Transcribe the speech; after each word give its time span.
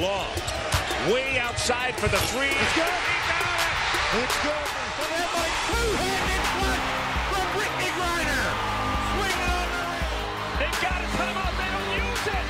Long. 0.00 0.32
Way 1.12 1.38
outside 1.38 1.94
for 1.94 2.08
the 2.08 2.16
three. 2.32 2.48
It's 2.48 2.72
good. 2.72 2.88
It's 2.88 4.38
good. 4.40 4.66
So 4.96 5.04
that 5.12 5.28
might 5.36 5.52
two-handed 5.68 6.44
flush 6.56 6.88
from 7.28 7.44
Brittney 7.52 7.92
Griner. 8.00 8.48
Swing 9.12 9.40
on 9.44 9.68
the 9.68 9.84
rim. 9.92 10.24
They've 10.56 10.80
got 10.80 11.04
a 11.04 11.08
timeout. 11.20 11.52
They 11.52 11.68
don't 11.68 11.92
use 12.00 12.32
it. 12.32 12.46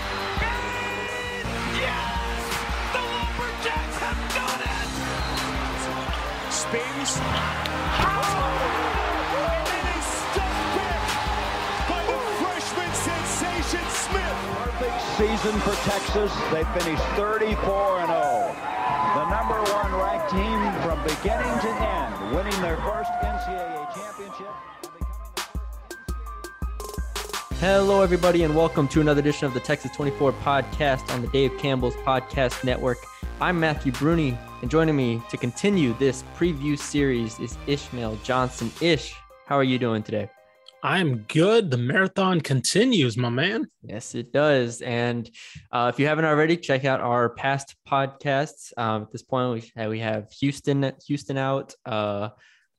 And 0.47 1.51
yes! 1.75 2.39
The 2.95 3.03
Lumberjacks 3.03 3.99
have 3.99 4.23
done 4.31 4.63
it! 4.71 4.89
Spins. 6.55 7.19
And 7.19 8.90
Perfect 14.81 15.19
season 15.19 15.61
for 15.61 15.75
Texas. 15.91 16.33
They 16.51 16.65
finished 16.81 17.03
34 17.15 18.01
and 18.01 18.09
0. 18.09 18.57
The 19.15 19.29
number 19.29 19.61
one 19.75 19.95
ranked 19.95 20.31
team 20.31 20.59
from 20.81 21.03
beginning 21.03 21.61
to 21.61 21.69
end, 21.69 22.35
winning 22.35 22.59
their 22.63 22.79
first 22.79 23.11
NCAA 23.21 23.95
championship. 23.95 24.49
Hello, 27.59 28.01
everybody, 28.01 28.43
and 28.45 28.57
welcome 28.57 28.89
to 28.89 29.03
another 29.03 29.21
edition 29.21 29.47
of 29.47 29.53
the 29.53 29.61
Texas 29.61 29.91
24 29.95 30.33
podcast 30.33 31.11
on 31.11 31.21
the 31.21 31.29
Dave 31.29 31.59
Campbell's 31.59 31.97
Podcast 31.97 32.65
Network. 32.65 32.97
I'm 33.39 33.61
Matthew 33.61 33.93
Bruni, 33.93 34.39
and 34.63 34.71
joining 34.71 34.97
me 34.97 35.21
to 35.29 35.37
continue 35.37 35.93
this 35.99 36.25
preview 36.39 36.79
series 36.79 37.39
is 37.39 37.59
Ishmael 37.67 38.19
Johnson. 38.25 38.73
Ish, 38.81 39.15
how 39.45 39.57
are 39.59 39.65
you 39.65 39.79
doing 39.79 40.03
today? 40.03 40.31
I'm 40.83 41.19
good. 41.29 41.71
The 41.71 41.77
marathon 41.77 42.41
continues, 42.41 43.17
my 43.17 43.29
man. 43.29 43.67
Yes, 43.83 44.15
it 44.15 44.33
does. 44.33 44.81
And 44.81 45.31
uh, 45.71 45.91
if 45.93 46.01
you 46.01 46.07
haven't 46.07 46.25
already, 46.25 46.57
check 46.57 46.85
out 46.85 47.01
our 47.01 47.29
past 47.31 47.77
podcasts. 47.87 48.73
Um, 48.79 49.03
at 49.03 49.13
this 49.13 49.23
point, 49.23 49.71
we, 49.77 49.87
we 49.89 49.99
have 50.01 50.31
Houston, 50.41 50.91
Houston 51.07 51.37
out, 51.37 51.75
uh, 51.85 52.31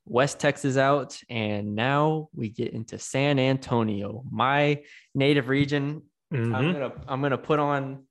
West 0.05 0.39
Texas 0.39 0.77
out, 0.77 1.19
and 1.29 1.75
now 1.75 2.29
we 2.33 2.49
get 2.49 2.73
into 2.73 2.97
San 2.97 3.37
Antonio, 3.37 4.23
my 4.31 4.81
native 5.13 5.47
region. 5.47 6.01
I'm 6.33 6.51
Mhm. 6.51 6.73
gonna 6.73 6.91
I'm 7.07 7.21
gonna 7.21 7.37
put 7.37 7.59
on 7.59 8.03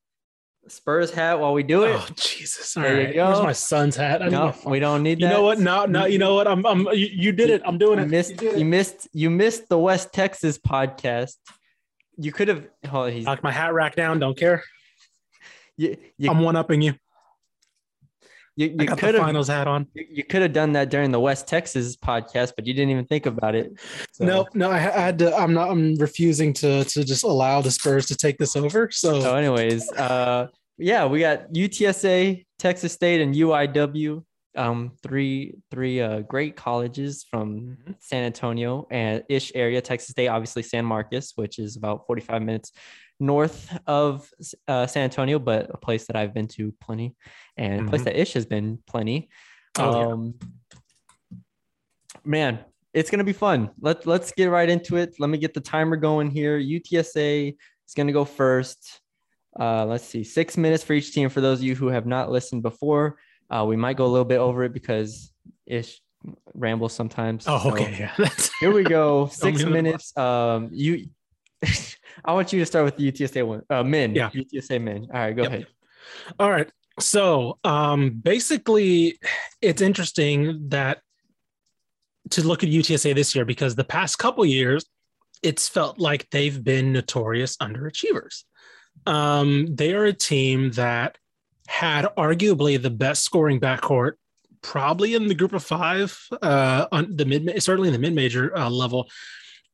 Spurs 0.69 1.11
hat 1.11 1.41
while 1.41 1.53
we 1.53 1.62
do 1.62 1.84
it. 1.84 1.97
Oh 1.97 2.06
Jesus! 2.16 2.77
All 2.77 2.83
There 2.83 3.00
you 3.08 3.14
go. 3.14 3.27
where's 3.27 3.42
my 3.42 3.53
son's 3.53 3.97
hat? 3.97 4.22
I 4.22 4.28
no, 4.28 4.55
we 4.66 4.78
don't 4.78 5.03
need 5.03 5.19
that. 5.19 5.22
You 5.22 5.28
know 5.28 5.42
what? 5.42 5.58
No, 5.58 5.84
no. 5.86 6.05
You 6.05 6.19
know 6.19 6.34
what? 6.34 6.47
I'm. 6.47 6.64
I'm. 6.66 6.86
You, 6.89 7.08
you 7.11 7.33
did 7.33 7.50
it. 7.50 7.62
I'm 7.64 7.78
doing 7.78 7.98
You 7.98 8.05
it. 8.05 8.08
missed 8.11 8.41
You 8.42 8.56
you 8.56 8.64
missed 8.64 9.08
you 9.12 9.31
missed 9.31 9.69
the 9.69 9.78
West 9.78 10.12
Texas 10.12 10.58
podcast. 10.58 11.34
You 12.16 12.31
could 12.33 12.48
have. 12.48 12.66
Oh, 12.92 13.06
he's 13.06 13.25
Knock 13.25 13.42
my 13.42 13.50
hat 13.50 13.72
rack 13.75 13.97
down. 13.97 14.19
Don't 14.20 14.36
care. 14.36 14.62
You, 15.77 15.97
I'm 16.28 16.41
one 16.41 16.56
upping 16.56 16.83
you. 16.83 16.94
You, 18.61 18.69
you 18.69 18.86
got 18.86 18.97
the 18.97 19.00
could 19.06 19.14
have 19.14 19.25
finals 19.25 19.48
hat 19.48 19.66
on. 19.66 19.86
you, 19.94 20.06
you 20.11 20.25
could 20.25 20.42
have 20.42 20.53
done 20.53 20.72
that 20.72 20.91
during 20.91 21.11
the 21.11 21.20
West 21.20 21.47
Texas 21.48 21.97
podcast, 21.97 22.53
but 22.56 22.66
you 22.66 22.75
didn't 22.75 22.91
even 22.91 23.05
think 23.06 23.27
about 23.27 23.55
it. 23.55 23.72
So- 24.12 24.25
No, 24.25 24.47
no. 24.55 24.70
I 24.70 24.78
had 24.78 25.19
to. 25.20 25.34
I'm 25.36 25.55
not. 25.55 25.70
I'm 25.70 25.94
refusing 25.97 26.53
to 26.55 26.84
to 26.84 27.05
just 27.05 27.25
allow 27.25 27.61
the 27.62 27.70
Spurs 27.70 28.06
to 28.06 28.16
take 28.16 28.38
this 28.38 28.56
over. 28.56 28.88
So 28.92 29.20
So, 29.20 29.34
anyways, 29.34 29.91
uh, 29.92 30.48
yeah, 30.78 31.06
we 31.06 31.20
got 31.20 31.53
UTSA, 31.53 32.44
Texas 32.58 32.92
State, 32.92 33.20
and 33.20 33.34
UIW. 33.34 34.25
Um, 34.56 34.92
three 35.02 35.54
three 35.70 36.00
uh 36.00 36.20
great 36.22 36.56
colleges 36.56 37.24
from 37.30 37.78
San 38.00 38.24
Antonio 38.24 38.86
and 38.90 39.22
ish 39.28 39.52
area. 39.54 39.80
Texas 39.80 40.10
State, 40.10 40.26
obviously 40.26 40.62
San 40.64 40.84
Marcos, 40.84 41.32
which 41.36 41.60
is 41.60 41.76
about 41.76 42.04
forty 42.06 42.20
five 42.20 42.42
minutes 42.42 42.72
north 43.20 43.78
of 43.86 44.28
uh, 44.66 44.86
San 44.88 45.04
Antonio, 45.04 45.38
but 45.38 45.70
a 45.72 45.76
place 45.76 46.06
that 46.08 46.16
I've 46.16 46.34
been 46.34 46.48
to 46.48 46.72
plenty, 46.80 47.14
and 47.56 47.86
a 47.86 47.88
place 47.88 48.00
Mhm. 48.00 48.04
that 48.06 48.20
Ish 48.20 48.32
has 48.32 48.46
been 48.46 48.78
plenty. 48.86 49.28
Oh, 49.78 49.97
yeah. 50.00 50.06
um, 50.08 50.34
man, 52.25 52.58
it's 52.92 53.10
gonna 53.10 53.25
be 53.25 53.32
fun. 53.32 53.70
Let 53.80 54.06
let's 54.06 54.32
get 54.32 54.46
right 54.46 54.69
into 54.69 54.96
it. 54.96 55.14
Let 55.20 55.30
me 55.30 55.38
get 55.38 55.54
the 55.54 55.60
timer 55.60 55.96
going 55.96 56.30
here. 56.30 56.58
UTSA 56.58 57.50
is 57.86 57.94
gonna 57.94 58.12
go 58.12 58.25
first. 58.25 59.00
Uh, 59.58 59.84
let's 59.84 60.04
see, 60.04 60.25
six 60.25 60.56
minutes 60.56 60.82
for 60.84 60.92
each 60.92 61.12
team. 61.12 61.28
For 61.28 61.41
those 61.41 61.58
of 61.58 61.64
you 61.64 61.75
who 61.75 61.88
have 61.88 62.06
not 62.06 62.30
listened 62.30 62.62
before, 62.62 63.19
uh, 63.50 63.65
we 63.66 63.77
might 63.77 63.97
go 63.97 64.06
a 64.06 64.12
little 64.12 64.25
bit 64.25 64.38
over 64.38 64.65
it 64.65 64.72
because 64.72 65.33
Ish 65.66 66.00
rambles 66.55 66.93
sometimes. 66.93 67.44
Oh, 67.47 67.59
So 67.59 67.71
okay. 67.72 67.97
Yeah. 68.19 68.28
Here 68.61 68.72
we 68.72 68.83
go. 68.84 69.27
Six 69.27 69.59
me 69.59 69.65
on 69.65 69.71
the 69.71 69.75
minutes. 69.83 70.16
Um, 70.16 70.69
you. 70.72 71.06
I 72.25 72.33
want 72.33 72.53
you 72.53 72.59
to 72.61 72.66
start 72.66 72.84
with 72.84 72.97
the 72.97 73.11
UTSA 73.11 73.47
one. 73.47 73.62
Uh, 73.71 73.83
men. 73.83 74.15
Yeah. 74.15 74.31
UTSA 74.31 74.81
men. 74.83 75.06
All 75.12 75.21
right, 75.21 75.34
go 75.37 75.43
Yep. 75.43 75.53
ahead. 75.53 75.66
All 76.38 76.50
right. 76.50 76.71
So 76.99 77.59
um 77.65 78.11
basically 78.11 79.19
it's 79.62 79.81
interesting 79.81 80.69
that 80.69 80.99
to 82.31 82.47
look 82.47 82.62
at 82.62 82.69
UTSA 82.69 83.15
this 83.15 83.34
year 83.34 83.44
because 83.47 83.75
the 83.75 83.84
past 83.84 84.19
couple 84.19 84.44
years 84.44 84.84
it's 85.43 85.67
felt 85.69 85.99
like 85.99 86.28
they've 86.31 86.62
been 86.62 86.93
notorious 86.93 87.56
underachievers. 87.56 88.44
Um 89.06 89.75
they 89.75 89.94
are 89.94 90.05
a 90.05 90.12
team 90.12 90.72
that 90.72 91.17
had 91.70 92.04
arguably 92.19 92.81
the 92.81 92.91
best 92.91 93.22
scoring 93.22 93.60
backcourt 93.60 94.14
probably 94.60 95.14
in 95.14 95.28
the 95.28 95.34
group 95.34 95.53
of 95.53 95.62
5 95.62 96.28
uh 96.42 96.86
on 96.92 97.16
the 97.16 97.25
mid 97.25 97.62
certainly 97.62 97.88
in 97.88 97.92
the 97.92 97.98
mid-major 97.98 98.54
uh, 98.56 98.69
level 98.69 99.08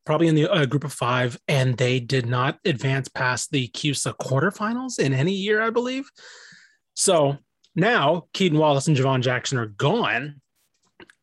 probably 0.05 0.29
in 0.29 0.37
the 0.37 0.49
uh, 0.49 0.67
group 0.67 0.84
of 0.84 0.93
5 0.93 1.41
and 1.49 1.77
they 1.79 1.99
did 1.99 2.27
not 2.27 2.59
advance 2.65 3.09
past 3.09 3.51
the 3.51 3.69
CUSA 3.69 4.15
quarterfinals 4.19 5.01
in 5.01 5.12
any 5.12 5.33
year 5.33 5.61
I 5.62 5.71
believe. 5.71 6.09
So 6.95 7.39
now 7.75 8.27
Keaton 8.33 8.59
Wallace 8.59 8.89
and 8.89 8.97
Jhivvan 8.97 9.21
Jackson 9.21 9.59
are 9.59 9.67
gone, 9.67 10.41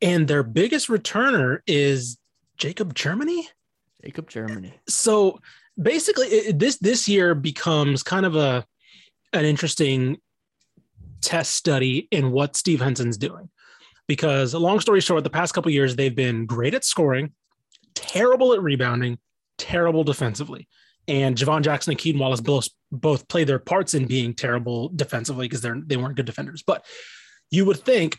and 0.02 0.28
their 0.28 0.44
biggest 0.44 0.88
returner 0.88 1.60
is 1.66 2.18
Jacob 2.58 2.94
Germany. 2.94 3.50
Jacob 4.04 4.30
Germany. 4.30 4.74
So 4.88 5.40
basically, 5.82 6.28
it, 6.28 6.60
this 6.60 6.78
this 6.78 7.10
year 7.10 7.34
becomes 7.34 8.04
kind 8.04 8.26
of 8.26 8.36
a 8.36 8.66
an 9.34 9.46
interesting 9.46 10.18
test 11.24 11.54
study 11.54 12.08
in 12.12 12.32
what 12.32 12.56
Steve 12.56 12.82
Henson's 12.82 13.18
doing, 13.18 13.50
because 14.08 14.54
long 14.54 14.80
story 14.80 15.02
short, 15.02 15.24
the 15.24 15.30
past 15.30 15.54
couple 15.54 15.72
years 15.72 15.96
they've 15.96 16.16
been 16.16 16.46
great 16.46 16.74
at 16.74 16.84
scoring, 16.84 17.32
terrible 17.96 18.54
at 18.54 18.62
rebounding, 18.62 19.18
terrible 19.58 20.04
defensively. 20.04 20.68
And 21.08 21.36
Jhivvan 21.36 21.64
Jackson 21.64 21.92
and 21.92 22.00
Keaton 22.00 22.20
Wallace 22.20 22.42
both 22.42 22.70
both 22.92 23.28
play 23.28 23.44
their 23.44 23.60
parts 23.60 23.94
in 23.94 24.06
being 24.06 24.34
terrible 24.34 24.90
defensively 24.90 25.48
because 25.48 25.62
they're 25.62 25.82
they 25.86 25.98
weren't 25.98 26.16
good 26.16 26.26
defenders. 26.26 26.64
But 26.66 26.86
you 27.52 27.66
would 27.66 27.80
think 27.80 28.18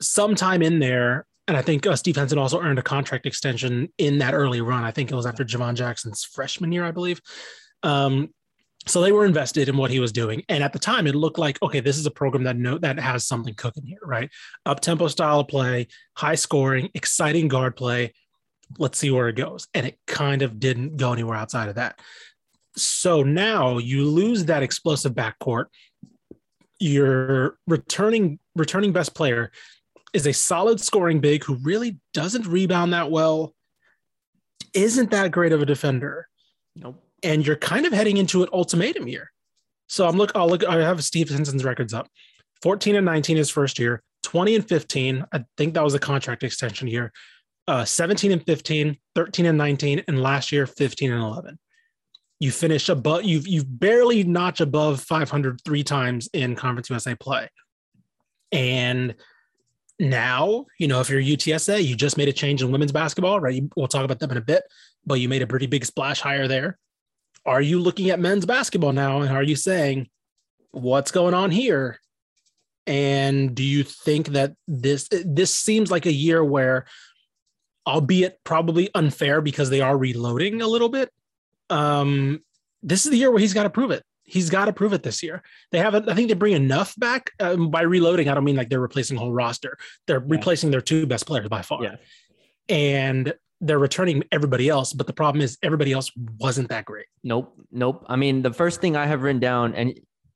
sometime 0.00 0.62
in 0.62 0.78
there, 0.78 1.26
and 1.46 1.56
I 1.56 1.62
think 1.62 1.86
uh, 1.86 1.96
Steve 1.96 2.16
Henson 2.16 2.38
also 2.38 2.60
earned 2.60 2.78
a 2.78 2.82
contract 2.82 3.26
extension 3.26 3.92
in 3.98 4.18
that 4.18 4.34
early 4.34 4.60
run. 4.60 4.84
I 4.84 4.90
think 4.90 5.10
it 5.10 5.14
was 5.14 5.26
after 5.26 5.44
Jhivvan 5.44 5.74
Jackson's 5.74 6.24
freshman 6.24 6.72
year, 6.72 6.84
I 6.84 6.90
believe. 6.90 7.20
Um, 7.82 8.30
so 8.86 9.00
they 9.00 9.12
were 9.12 9.24
invested 9.24 9.68
in 9.68 9.76
what 9.76 9.90
he 9.90 10.00
was 10.00 10.12
doing, 10.12 10.42
and 10.48 10.64
at 10.64 10.72
the 10.72 10.78
time, 10.78 11.06
it 11.06 11.14
looked 11.14 11.38
like 11.38 11.60
okay, 11.62 11.80
this 11.80 11.98
is 11.98 12.06
a 12.06 12.10
program 12.10 12.44
that 12.44 12.56
know 12.56 12.78
that 12.78 12.98
has 12.98 13.26
something 13.26 13.54
cooking 13.54 13.86
here, 13.86 14.00
right? 14.02 14.30
Up 14.66 14.80
tempo 14.80 15.08
style 15.08 15.40
of 15.40 15.48
play, 15.48 15.86
high 16.16 16.34
scoring, 16.34 16.90
exciting 16.94 17.48
guard 17.48 17.76
play. 17.76 18.12
Let's 18.78 18.98
see 18.98 19.10
where 19.10 19.28
it 19.28 19.36
goes, 19.36 19.68
and 19.74 19.86
it 19.86 19.98
kind 20.06 20.42
of 20.42 20.58
didn't 20.58 20.96
go 20.96 21.12
anywhere 21.12 21.36
outside 21.36 21.68
of 21.68 21.76
that. 21.76 22.00
So 22.76 23.22
now 23.22 23.78
you 23.78 24.04
lose 24.04 24.46
that 24.46 24.62
explosive 24.62 25.12
backcourt. 25.12 25.66
Your 26.80 27.58
returning 27.68 28.40
returning 28.56 28.92
best 28.92 29.14
player 29.14 29.52
is 30.12 30.26
a 30.26 30.32
solid 30.32 30.80
scoring 30.80 31.20
big 31.20 31.44
who 31.44 31.54
really 31.62 31.98
doesn't 32.12 32.46
rebound 32.46 32.92
that 32.92 33.10
well, 33.10 33.54
isn't 34.74 35.10
that 35.10 35.30
great 35.30 35.52
of 35.52 35.62
a 35.62 35.66
defender, 35.66 36.28
Nope. 36.74 37.02
And 37.22 37.46
you're 37.46 37.56
kind 37.56 37.86
of 37.86 37.92
heading 37.92 38.16
into 38.16 38.42
an 38.42 38.48
ultimatum 38.52 39.08
year. 39.08 39.30
So 39.86 40.06
I'm 40.06 40.16
look. 40.16 40.32
I'll 40.34 40.48
look. 40.48 40.64
I 40.64 40.76
have 40.76 41.02
Steve 41.04 41.28
Henson's 41.28 41.64
records 41.64 41.92
up. 41.92 42.08
14 42.62 42.96
and 42.96 43.04
19 43.04 43.36
his 43.36 43.50
first 43.50 43.78
year. 43.78 44.02
20 44.22 44.54
and 44.56 44.68
15. 44.68 45.24
I 45.32 45.44
think 45.56 45.74
that 45.74 45.84
was 45.84 45.94
a 45.94 45.98
contract 45.98 46.44
extension 46.44 46.88
year. 46.88 47.12
Uh, 47.68 47.84
17 47.84 48.32
and 48.32 48.44
15, 48.44 48.96
13 49.14 49.46
and 49.46 49.58
19, 49.58 50.02
and 50.08 50.22
last 50.22 50.50
year 50.52 50.66
15 50.66 51.12
and 51.12 51.22
11 51.22 51.58
you 52.42 52.50
finish 52.50 52.88
above 52.88 53.22
you've 53.22 53.46
you've 53.46 53.78
barely 53.78 54.24
notch 54.24 54.60
above 54.60 55.00
500 55.00 55.60
three 55.64 55.84
times 55.84 56.28
in 56.32 56.56
conference 56.56 56.90
usa 56.90 57.14
play 57.14 57.48
and 58.50 59.14
now 60.00 60.66
you 60.76 60.88
know 60.88 61.00
if 61.00 61.08
you're 61.08 61.22
utsa 61.22 61.82
you 61.82 61.94
just 61.94 62.16
made 62.16 62.26
a 62.26 62.32
change 62.32 62.60
in 62.60 62.72
women's 62.72 62.90
basketball 62.90 63.38
right 63.38 63.62
we'll 63.76 63.86
talk 63.86 64.04
about 64.04 64.18
them 64.18 64.32
in 64.32 64.38
a 64.38 64.40
bit 64.40 64.64
but 65.06 65.20
you 65.20 65.28
made 65.28 65.42
a 65.42 65.46
pretty 65.46 65.66
big 65.66 65.84
splash 65.84 66.20
higher 66.20 66.48
there 66.48 66.76
are 67.44 67.60
you 67.60 67.78
looking 67.78 68.10
at 68.10 68.20
men's 68.20 68.46
basketball 68.46 68.92
now 68.92 69.20
and 69.22 69.30
are 69.34 69.42
you 69.42 69.56
saying 69.56 70.08
what's 70.70 71.10
going 71.10 71.34
on 71.34 71.50
here 71.50 71.98
and 72.86 73.54
do 73.54 73.62
you 73.62 73.82
think 73.84 74.28
that 74.28 74.54
this 74.66 75.08
this 75.24 75.54
seems 75.54 75.90
like 75.90 76.06
a 76.06 76.12
year 76.12 76.44
where 76.44 76.86
albeit 77.86 78.38
probably 78.44 78.88
unfair 78.94 79.40
because 79.40 79.70
they 79.70 79.80
are 79.80 79.96
reloading 79.96 80.62
a 80.62 80.66
little 80.66 80.88
bit 80.88 81.10
um, 81.70 82.40
this 82.82 83.04
is 83.04 83.10
the 83.10 83.16
year 83.16 83.30
where 83.30 83.40
he's 83.40 83.54
got 83.54 83.62
to 83.62 83.70
prove 83.70 83.90
it. 83.90 84.02
He's 84.24 84.50
got 84.50 84.66
to 84.66 84.72
prove 84.72 84.92
it 84.92 85.02
this 85.02 85.22
year. 85.22 85.42
They 85.70 85.78
haven't. 85.78 86.08
I 86.08 86.14
think 86.14 86.28
they 86.28 86.34
bring 86.34 86.52
enough 86.52 86.94
back 86.96 87.30
um, 87.40 87.70
by 87.70 87.82
reloading. 87.82 88.28
I 88.28 88.34
don't 88.34 88.44
mean 88.44 88.56
like 88.56 88.68
they're 88.68 88.80
replacing 88.80 89.16
a 89.16 89.20
whole 89.20 89.32
roster. 89.32 89.78
They're 90.06 90.20
Yeah. 90.20 90.26
replacing 90.28 90.70
their 90.70 90.80
two 90.80 91.06
best 91.06 91.26
players 91.26 91.48
by 91.48 91.62
far. 91.62 91.82
Yeah. 91.82 91.96
and 92.68 93.34
they're 93.62 93.78
returning 93.78 94.22
everybody 94.32 94.68
else. 94.68 94.92
But 94.92 95.06
the 95.06 95.12
problem 95.12 95.40
is 95.40 95.56
everybody 95.62 95.92
else 95.92 96.10
wasn't 96.38 96.68
that 96.68 96.84
great. 96.84 97.06
Nope, 97.24 97.54
nope. 97.70 98.04
I 98.08 98.16
mean, 98.16 98.42
the 98.42 98.52
first 98.52 98.80
thing 98.80 98.96
I 98.96 99.06
have 99.06 99.22
written 99.22 99.40
down, 99.40 99.74
and 99.74 99.94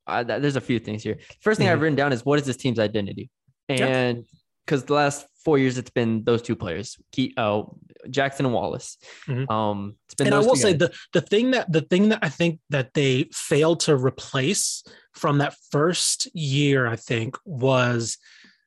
th- 0.09 0.41
there's 0.41 0.57
a 0.57 0.61
few 0.61 0.79
things 0.79 1.03
here. 1.03 1.19
First 1.41 1.59
thing 1.59 1.69
I've 1.69 1.79
Mhm. 1.79 1.83
written 1.83 1.97
down 1.97 2.13
is 2.13 2.25
what 2.25 2.39
is 2.39 2.47
this 2.47 2.57
team's 2.57 2.79
identity? 2.79 3.29
And 3.69 4.25
because 4.65 4.85
the 4.85 4.95
last 4.95 5.27
four 5.45 5.59
years 5.59 5.77
it's 5.79 5.91
been 5.91 6.23
those 6.25 6.41
two 6.43 6.55
players, 6.57 6.97
Ke- 7.15 7.33
oh, 7.37 7.77
Jackson 8.11 8.47
and 8.47 8.55
Wallace. 8.55 8.97
Mhm. 9.27 9.51
Um, 9.51 9.97
it's 10.07 10.15
been 10.15 10.29
and 10.29 10.35
I 10.37 10.39
will 10.39 10.55
say 10.55 10.73
guys. 10.75 10.89
the 11.13 11.21
the 11.21 11.21
thing 11.21 11.51
that 11.51 11.71
the 11.73 11.81
thing 11.81 12.11
that 12.11 12.21
I 12.23 12.29
think 12.29 12.61
that 12.71 12.95
they 12.95 13.29
failed 13.33 13.81
to 13.81 13.97
replace 13.97 14.85
from 15.13 15.39
that 15.39 15.55
first 15.73 16.29
year, 16.35 16.87
I 16.87 16.95
think, 16.97 17.37
was 17.45 18.19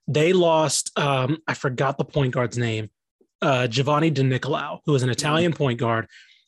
they 0.07 0.33
lost. 0.33 0.91
Um, 0.97 1.38
I 1.47 1.53
forgot 1.53 1.97
the 1.97 2.06
point 2.06 2.33
guard's 2.33 2.57
name, 2.57 2.89
uh, 3.41 3.68
Giovanni 3.68 4.09
De 4.09 4.21
Nicolao, 4.21 4.80
who 4.86 4.91
was 4.91 5.03
an 5.03 5.09
Italian 5.09 5.53
point 5.53 5.80
guard, 5.80 6.07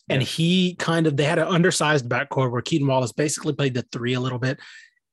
and 0.10 0.22
he 0.22 0.76
kind 0.76 1.08
of 1.08 1.16
they 1.18 1.24
had 1.24 1.40
an 1.40 1.48
undersized 1.48 2.10
backcourt 2.10 2.52
where 2.52 2.62
Keaton 2.62 2.88
Wallace 2.88 3.12
basically 3.14 3.54
played 3.54 3.74
the 3.74 3.86
three 3.92 4.14
a 4.14 4.20
little 4.20 4.40
bit, 4.40 4.60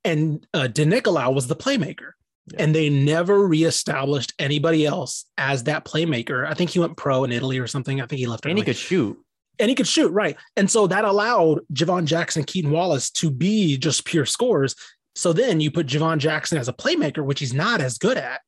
and 0.03 0.45
uh, 0.53 0.67
De 0.67 0.85
Nicolao 0.85 1.33
was 1.33 1.47
the 1.47 1.55
playmaker. 1.55 2.11
Yeah. 2.51 2.63
And 2.63 2.73
they 2.73 2.89
never 2.89 3.47
reestablished 3.47 4.33
anybody 4.39 4.85
else 4.85 5.25
as 5.37 5.65
that 5.65 5.85
playmaker. 5.85 6.47
I 6.47 6.55
think 6.55 6.71
he 6.71 6.79
went 6.79 6.97
pro 6.97 7.23
in 7.23 7.31
Italy 7.31 7.59
or 7.59 7.67
something. 7.67 8.01
I 8.01 8.07
think 8.07 8.19
he 8.19 8.25
left. 8.25 8.45
and 8.45 8.57
he 8.57 8.63
could 8.63 8.75
shoot. 8.75 9.15
and 9.59 9.69
he 9.69 9.75
could 9.75 9.87
shoot 9.87 10.09
right 10.11 10.35
and 10.55 10.71
so 10.71 10.87
that 10.87 11.03
allowed 11.05 11.59
jhivvan 11.73 12.05
jackson 12.05 12.43
keaton 12.45 12.71
wallace 12.71 13.09
to 13.11 13.29
be 13.29 13.77
just 13.77 14.05
pure 14.05 14.25
scores 14.25 14.73
so 15.15 15.33
then 15.33 15.59
you 15.59 15.69
put 15.69 15.85
jhivvan 15.85 16.17
jackson 16.17 16.57
as 16.57 16.67
a 16.69 16.73
playmaker 16.73 17.23
which 17.25 17.39
he's 17.41 17.53
not 17.53 17.81
as 17.81 17.97
good 17.97 18.15
at 18.17 18.39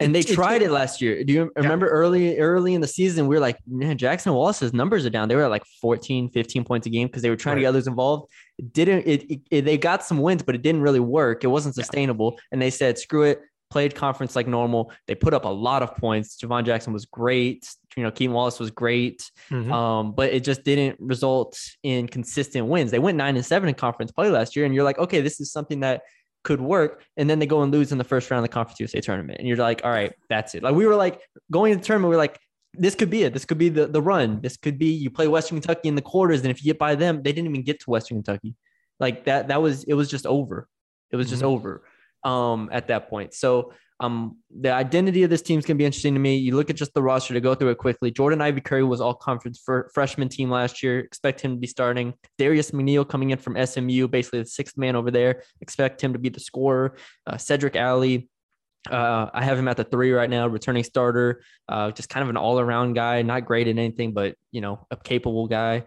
And 0.00 0.14
they 0.14 0.22
tried 0.22 0.62
it 0.62 0.70
last 0.72 1.00
year. 1.00 1.22
Do 1.22 1.32
you 1.32 1.52
remember 1.56 1.88
early 1.88 2.36
early 2.38 2.74
in 2.74 2.80
the 2.80 2.88
season? 2.88 3.28
We 3.28 3.36
were 3.36 3.40
like, 3.40 3.58
man, 3.66 3.96
Jackson 3.96 4.32
Wallace's 4.32 4.72
numbers 4.72 5.06
are 5.06 5.10
down. 5.10 5.28
They 5.28 5.36
were 5.36 5.44
at 5.44 5.50
like 5.50 5.64
14, 5.80 6.30
15 6.30 6.64
points 6.64 6.86
a 6.86 6.90
game 6.90 7.06
because 7.06 7.22
they 7.22 7.30
were 7.30 7.36
trying 7.36 7.56
to 7.56 7.62
get 7.62 7.68
others 7.68 7.86
involved. 7.86 8.30
It 8.58 8.72
didn't 8.72 9.06
it, 9.06 9.30
it- 9.30 9.40
it- 9.50 9.64
they 9.64 9.78
got 9.78 10.04
some 10.04 10.18
wins, 10.18 10.42
but 10.42 10.54
it 10.56 10.62
didn't 10.62 10.82
really 10.82 11.00
work. 11.00 11.44
It 11.44 11.46
wasn't 11.48 11.76
Yeah. 11.76 11.84
sustainable. 11.84 12.38
And 12.50 12.60
they 12.60 12.70
said, 12.70 12.98
screw 12.98 13.22
it, 13.22 13.40
played 13.70 13.94
conference 13.94 14.34
like 14.36 14.46
normal. 14.48 14.92
They 15.06 15.14
put 15.14 15.32
up 15.32 15.44
a 15.44 15.48
lot 15.48 15.82
of 15.82 15.96
points. 15.96 16.36
Jhivvan 16.36 16.64
Jackson 16.66 16.92
was 16.92 17.06
great. 17.06 17.66
You 17.96 18.02
know, 18.02 18.10
Keaton 18.10 18.34
Wallace 18.34 18.58
was 18.58 18.70
great. 18.72 19.30
Mhm. 19.50 19.70
Um, 19.72 20.12
but 20.12 20.32
it 20.32 20.42
just 20.44 20.64
didn't 20.64 20.98
result 21.00 21.56
in 21.84 22.08
consistent 22.08 22.66
wins. 22.66 22.90
They 22.90 22.98
went 22.98 23.16
nine 23.16 23.36
and 23.36 23.46
seven 23.46 23.68
in 23.68 23.74
conference 23.76 24.10
play 24.10 24.28
last 24.28 24.56
year, 24.56 24.64
and 24.64 24.74
you're 24.74 24.84
like, 24.84 24.98
okay, 24.98 25.20
this 25.20 25.40
is 25.40 25.52
something 25.52 25.80
that 25.80 26.02
could 26.44 26.60
work. 26.60 27.02
And 27.16 27.28
then 27.28 27.38
they 27.40 27.46
go 27.46 27.62
and 27.62 27.72
lose 27.72 27.90
in 27.90 27.98
the 27.98 28.04
first 28.04 28.30
round 28.30 28.44
of 28.44 28.50
the 28.50 28.54
Conference 28.54 28.78
USA 28.80 29.00
tournament, 29.00 29.38
and 29.40 29.48
you're 29.48 29.56
like, 29.56 29.80
all 29.84 29.90
right, 29.90 30.12
that's 30.28 30.54
it. 30.54 30.62
Like 30.62 30.74
we 30.74 30.86
were 30.86 30.94
like 30.94 31.20
going 31.50 31.72
to 31.72 31.78
the 31.78 31.84
tournament, 31.84 32.10
we 32.10 32.14
are 32.14 32.18
like, 32.18 32.38
this 32.74 32.94
could 32.94 33.10
be 33.10 33.22
it. 33.22 33.32
This 33.32 33.44
could 33.44 33.58
be 33.58 33.68
the 33.68 33.86
the 33.86 34.02
run. 34.02 34.40
This 34.40 34.56
could 34.56 34.78
be 34.78 34.86
you 34.86 35.10
play 35.10 35.28
Western 35.28 35.60
Kentucky 35.60 35.88
in 35.88 35.94
the 35.94 36.02
quarters, 36.02 36.40
and 36.42 36.50
if 36.50 36.62
you 36.62 36.72
get 36.72 36.78
by 36.78 36.94
them, 36.94 37.22
they 37.22 37.32
didn't 37.32 37.48
even 37.50 37.62
get 37.62 37.80
to 37.80 37.90
Western 37.90 38.16
Kentucky. 38.18 38.54
Like 39.00 39.24
that, 39.26 39.48
that 39.48 39.62
was 39.62 39.84
it 39.84 39.94
was 39.94 40.10
just 40.10 40.26
over. 40.26 40.68
It 41.10 41.16
was 41.16 41.28
just 41.28 41.42
Mhm. 41.42 41.46
over 41.46 41.84
um 42.24 42.68
at 42.72 42.88
that 42.88 43.08
point. 43.08 43.34
So 43.34 43.72
um, 44.00 44.38
the 44.50 44.70
identity 44.72 45.22
of 45.22 45.30
this 45.30 45.42
team 45.42 45.58
is 45.58 45.64
going 45.64 45.76
to 45.76 45.78
be 45.78 45.84
interesting 45.84 46.14
to 46.14 46.20
me. 46.20 46.36
You 46.36 46.56
look 46.56 46.68
at 46.68 46.76
just 46.76 46.92
the 46.94 47.02
roster 47.02 47.32
to 47.34 47.40
go 47.40 47.54
through 47.54 47.70
it 47.70 47.78
quickly. 47.78 48.10
Jordan 48.10 48.40
Ivy 48.40 48.60
Curry 48.60 48.82
was 48.82 49.00
all 49.00 49.14
conference 49.14 49.62
for 49.64 49.90
freshman 49.94 50.28
team 50.28 50.50
last 50.50 50.82
year. 50.82 50.98
Expect 51.00 51.40
him 51.40 51.52
to 51.52 51.56
be 51.58 51.66
starting. 51.66 52.14
Darius 52.38 52.72
McNeil 52.72 53.08
coming 53.08 53.30
in 53.30 53.38
from 53.38 53.56
SMU, 53.64 54.08
basically 54.08 54.40
the 54.40 54.46
sixth 54.46 54.76
man 54.76 54.96
over 54.96 55.10
there. 55.10 55.42
Expect 55.60 56.00
him 56.02 56.12
to 56.12 56.18
be 56.18 56.28
the 56.28 56.40
scorer. 56.40 56.96
Uh, 57.26 57.36
Cedric 57.36 57.76
Alley. 57.76 58.28
Uh, 58.90 59.30
I 59.32 59.42
have 59.44 59.58
him 59.58 59.66
at 59.68 59.78
the 59.78 59.84
three 59.84 60.12
right 60.12 60.28
now, 60.28 60.46
returning 60.46 60.84
starter. 60.84 61.42
Uh, 61.68 61.90
just 61.90 62.10
kind 62.10 62.22
of 62.22 62.28
an 62.28 62.36
all 62.36 62.60
around 62.60 62.92
guy, 62.92 63.22
not 63.22 63.46
great 63.46 63.66
at 63.66 63.78
anything, 63.78 64.12
but 64.12 64.34
you 64.50 64.60
know, 64.60 64.86
a 64.90 64.96
capable 64.96 65.46
guy. 65.46 65.84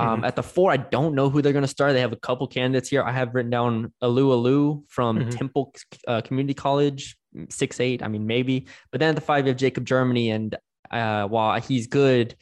Um, 0.00 0.24
At 0.24 0.36
the 0.36 0.44
four, 0.44 0.70
I 0.70 0.76
don't 0.76 1.16
know 1.16 1.28
who 1.28 1.42
they're 1.42 1.52
going 1.52 1.64
to 1.64 1.68
start. 1.68 1.92
They 1.92 2.00
have 2.02 2.12
a 2.12 2.16
couple 2.16 2.46
candidates 2.46 2.88
here. 2.88 3.02
I 3.02 3.10
have 3.10 3.34
written 3.34 3.50
down 3.50 3.92
Alu 4.00 4.32
Alu 4.32 4.84
from 4.88 5.18
Mhm. 5.18 5.36
Temple 5.36 5.74
uh, 6.06 6.20
Community 6.20 6.54
College, 6.54 7.17
six 7.48 7.80
eight. 7.80 8.02
I 8.02 8.08
mean, 8.08 8.26
maybe. 8.26 8.66
But 8.90 9.00
then 9.00 9.10
at 9.10 9.14
the 9.14 9.20
five, 9.20 9.44
you 9.46 9.50
have 9.50 9.58
Jacob 9.58 9.84
Germany, 9.84 10.30
and 10.30 10.56
uh, 10.90 11.26
while 11.28 11.60
he's 11.60 11.86
good, 11.86 12.34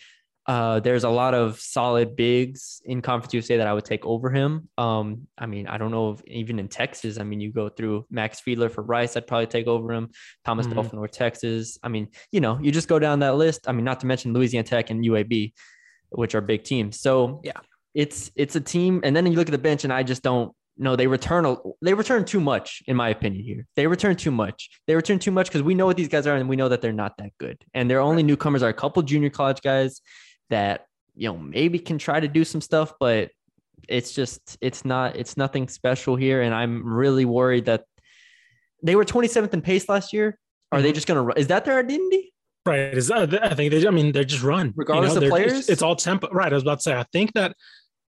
uh, 0.47 0.79
there's 0.79 1.03
a 1.03 1.09
lot 1.11 1.35
of 1.35 1.59
solid 1.59 2.15
bigs 2.15 2.81
in 2.85 3.03
Conference 3.03 3.35
USA 3.35 3.57
that 3.57 3.67
I 3.67 3.73
would 3.73 3.85
take 3.85 4.07
over 4.07 4.31
him. 4.31 4.69
Um, 4.79 5.27
I 5.37 5.47
mean, 5.47 5.67
I 5.67 5.77
don't 5.77 5.91
know 5.91 6.11
if 6.13 6.25
even 6.27 6.61
in 6.61 6.69
Texas. 6.69 7.19
I 7.19 7.25
mean, 7.25 7.41
you 7.41 7.51
go 7.53 7.69
through 7.69 8.07
Max 8.11 8.41
Fiedler 8.41 8.71
for 8.71 8.83
Rice, 8.83 9.17
I'd 9.17 9.27
probably 9.27 9.49
take 9.49 9.67
over 9.67 9.93
him. 9.93 10.11
Thomas 10.45 10.67
Mhm. 10.69 10.75
Bell 10.75 10.83
for 10.85 10.97
North 10.97 11.11
Texas. 11.11 11.79
I 11.83 11.89
mean, 11.89 12.09
you 12.31 12.41
know, 12.41 12.61
you 12.63 12.71
just 12.71 12.87
go 12.87 13.01
down 13.01 13.19
that 13.21 13.35
list. 13.37 13.69
I 13.69 13.73
mean, 13.73 13.85
not 13.85 13.99
to 14.01 14.07
mention 14.07 14.33
Louisiana 14.33 14.67
Tech 14.69 14.91
and 14.91 15.05
UAB, 15.05 15.53
which 16.11 16.37
are 16.37 16.41
big 16.41 16.63
teams. 16.63 17.01
So 17.01 17.41
Yeah. 17.43 17.59
it's 17.95 18.31
it's 18.37 18.55
a 18.55 18.61
team. 18.61 19.01
And 19.03 19.17
then 19.17 19.27
you 19.27 19.33
look 19.33 19.49
at 19.49 19.53
the 19.53 19.59
bench, 19.59 19.83
and 19.83 19.93
I 19.93 20.05
just 20.05 20.23
don't 20.23 20.53
know. 20.79 20.97
They 20.97 21.07
return 21.07 21.45
a, 21.47 21.57
they 21.83 21.95
return 21.95 22.25
too 22.25 22.41
much, 22.41 22.83
in 22.87 22.97
my 22.97 23.09
opinion. 23.11 23.45
Here, 23.45 23.67
they 23.77 23.87
return 23.87 24.17
too 24.17 24.31
much. 24.31 24.71
They 24.87 24.95
return 24.95 25.19
too 25.19 25.31
much 25.31 25.49
because 25.49 25.63
we 25.63 25.75
know 25.75 25.87
what 25.87 25.97
these 25.97 26.09
guys 26.09 26.27
are, 26.27 26.37
and 26.37 26.49
we 26.49 26.57
know 26.57 26.69
that 26.69 26.81
they're 26.83 26.93
not 26.93 27.17
that 27.19 27.33
good. 27.39 27.59
And 27.75 27.91
their 27.91 28.01
only 28.01 28.23
newcomers 28.23 28.63
are 28.63 28.69
a 28.69 28.75
couple 28.75 29.03
junior 29.03 29.31
college 29.31 29.61
guys 29.63 30.01
that 30.51 30.87
you 31.15 31.29
know 31.29 31.37
maybe 31.39 31.79
can 31.79 31.99
try 31.99 32.21
to 32.21 32.29
do 32.29 32.45
some 32.45 32.61
stuff, 32.61 32.93
but 33.01 33.31
it's 33.89 34.13
just 34.13 34.57
it's 34.61 34.85
not 34.85 35.17
it's 35.17 35.37
nothing 35.37 35.69
special 35.69 36.17
here. 36.17 36.43
And 36.43 36.55
I'm 36.55 36.83
really 36.87 37.25
worried 37.25 37.67
that 37.67 37.85
they 38.83 38.97
were 38.97 39.05
27th 39.05 39.53
in 39.55 39.63
pace 39.63 39.89
last 39.89 40.13
year. 40.13 40.39
Are 40.73 40.83
they 40.83 40.91
Mhm. 40.93 40.95
just 40.95 41.07
gonna? 41.07 41.33
Is 41.37 41.47
that 41.49 41.65
their 41.65 41.79
identity? 41.79 42.33
Right. 42.67 42.93
Is 42.93 43.11
uh, 43.13 43.27
I 43.43 43.55
think 43.55 43.71
they. 43.73 43.87
I 43.87 43.91
mean, 43.91 44.11
they're 44.11 44.25
just 44.25 44.43
run 44.43 44.73
Regardless 44.77 45.15
of 45.15 45.21
they're- 45.21 45.31
players? 45.31 45.53
It's, 45.53 45.69
it's 45.69 45.83
all 45.83 45.95
tempo. 45.95 46.29
Right. 46.33 46.53
I 46.53 46.55
was 46.55 46.65
about 46.65 46.79
to 46.79 46.83
say. 46.83 46.95
I 46.97 47.05
think 47.13 47.33
that 47.35 47.55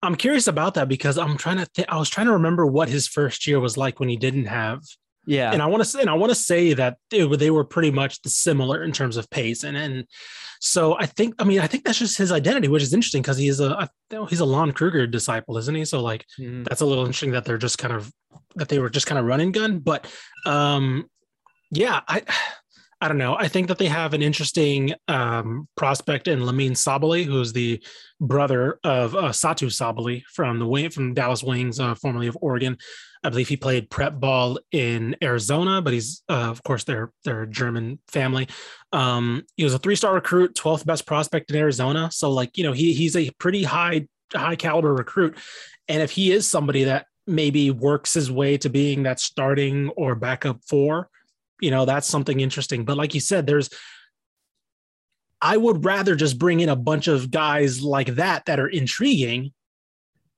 I'm 0.03 0.17
curious 0.17 0.47
about 0.49 0.75
that 0.75 0.89
because 0.89 1.17
I'm 1.19 1.37
trying 1.37 1.59
to. 1.59 1.67
Th- 1.75 1.89
I 1.89 1.97
was 1.97 2.09
trying 2.11 2.27
to 2.27 2.33
remember 2.33 2.67
what 2.67 2.89
his 2.89 3.07
first 3.07 3.47
year 3.47 3.61
was 3.61 3.77
like 3.77 4.01
when 4.01 4.09
he 4.09 4.17
didn't 4.17 4.47
have. 4.47 4.81
Yeah. 5.25 5.53
And 5.53 5.63
I 5.63 5.67
want 5.67 5.83
to 5.83 5.89
say, 5.89 6.01
and 6.01 6.11
I 6.11 6.15
want 6.15 6.31
to 6.31 6.35
say 6.35 6.73
that 6.75 6.97
they, 7.11 7.25
were- 7.25 7.37
they 7.37 7.51
were 7.53 7.63
pretty 7.65 7.93
much 7.93 8.21
the 8.23 8.29
similar 8.31 8.83
in 8.83 8.91
terms 8.91 9.17
of 9.17 9.31
pace, 9.31 9.63
and 9.63 9.77
and 9.77 10.05
so 10.61 10.97
I 10.99 11.07
think. 11.07 11.35
I 11.39 11.45
mean, 11.45 11.61
I 11.61 11.67
think 11.69 11.85
that's 11.85 11.99
just 12.01 12.19
his 12.19 12.33
identity, 12.33 12.67
which 12.69 12.83
is 12.83 12.93
interesting 12.93 13.23
because 13.23 13.37
he 13.37 13.47
is 13.49 13.61
a 13.61 13.89
I- 14.13 14.27
he's 14.29 14.41
a 14.41 14.45
Lon 14.45 14.73
Kruger 14.73 15.07
disciple, 15.07 15.57
isn't 15.59 15.75
he? 15.75 15.85
So 15.85 16.01
like 16.03 16.27
Mhm. 16.41 16.65
that's 16.65 16.81
a 16.81 16.87
little 16.87 17.05
interesting 17.05 17.31
that 17.33 17.45
they're 17.45 17.57
just 17.59 17.79
kind 17.79 17.95
of 17.95 18.13
that 18.57 18.69
they 18.69 18.79
were 18.81 18.91
just 18.91 19.07
kind 19.07 19.19
of 19.19 19.25
running 19.27 19.53
gun 19.53 19.79
but 19.79 20.07
um 20.47 21.05
yeah 21.71 22.01
i 22.09 22.23
i 23.03 23.09
don't 23.09 23.19
know. 23.19 23.35
I 23.35 23.49
think 23.49 23.67
that 23.67 23.79
they 23.79 23.89
have 23.89 24.15
an 24.15 24.23
interesting 24.23 24.95
um 25.09 25.69
prospect 25.77 26.29
in 26.29 26.41
lamine 26.41 26.77
sabally 26.77 27.25
who's 27.25 27.53
the 27.53 27.85
brother 28.21 28.79
of 28.85 29.17
uh, 29.17 29.31
satou 29.31 29.67
sabally 29.67 30.23
from 30.33 30.61
the 30.61 30.91
from 30.91 31.13
dallas 31.13 31.43
wings 31.43 31.81
uh, 31.81 31.95
formerly 31.97 32.29
of 32.29 32.39
oregon. 32.41 32.79
I 33.25 33.31
believe 33.31 33.49
he 33.49 33.57
played 33.57 33.91
prep 33.91 34.15
ball 34.21 34.59
in 34.71 35.17
arizona 35.21 35.83
but 35.83 35.93
he's 35.93 36.23
uh, 36.29 36.49
of 36.55 36.63
course 36.63 36.85
they're 36.85 37.13
they're 37.25 37.45
german 37.47 37.99
family. 38.09 38.49
Um 38.93 39.43
he 39.57 39.65
was 39.65 39.75
a 39.75 39.81
three-star 39.81 40.15
recruit 40.15 40.55
12th 40.55 40.87
best 40.87 41.05
prospect 41.05 41.51
in 41.51 41.57
arizona. 41.57 42.09
So 42.13 42.31
like 42.31 42.57
you 42.57 42.65
know 42.65 42.73
he 42.73 42.93
he's 42.95 43.17
a 43.17 43.31
pretty 43.39 43.65
high 43.65 44.07
high 44.33 44.57
caliber 44.57 44.95
recruit. 44.95 45.37
And 45.89 46.01
if 46.03 46.13
he 46.13 46.31
is 46.31 46.49
somebody 46.49 46.85
that 46.85 47.07
maybe 47.27 47.71
works 47.73 48.15
his 48.15 48.31
way 48.31 48.59
to 48.59 48.69
being 48.69 49.03
that 49.03 49.19
starting 49.21 49.89
or 49.91 50.15
backup 50.15 50.61
four, 50.65 51.09
you 51.63 51.71
know, 51.71 51.87
that's 51.87 52.07
something 52.07 52.41
interesting. 52.41 52.85
But 52.85 52.99
like 52.99 53.15
you 53.15 53.21
said, 53.21 53.47
there's, 53.47 53.71
I 55.41 55.57
would 55.57 55.85
rather 55.85 56.15
just 56.15 56.39
bring 56.39 56.61
in 56.61 56.69
a 56.69 56.77
bunch 56.77 57.09
of 57.09 57.31
guys 57.31 57.83
like 57.83 58.17
that 58.17 58.45
that 58.47 58.61
are 58.61 58.69
intriguing 58.69 59.53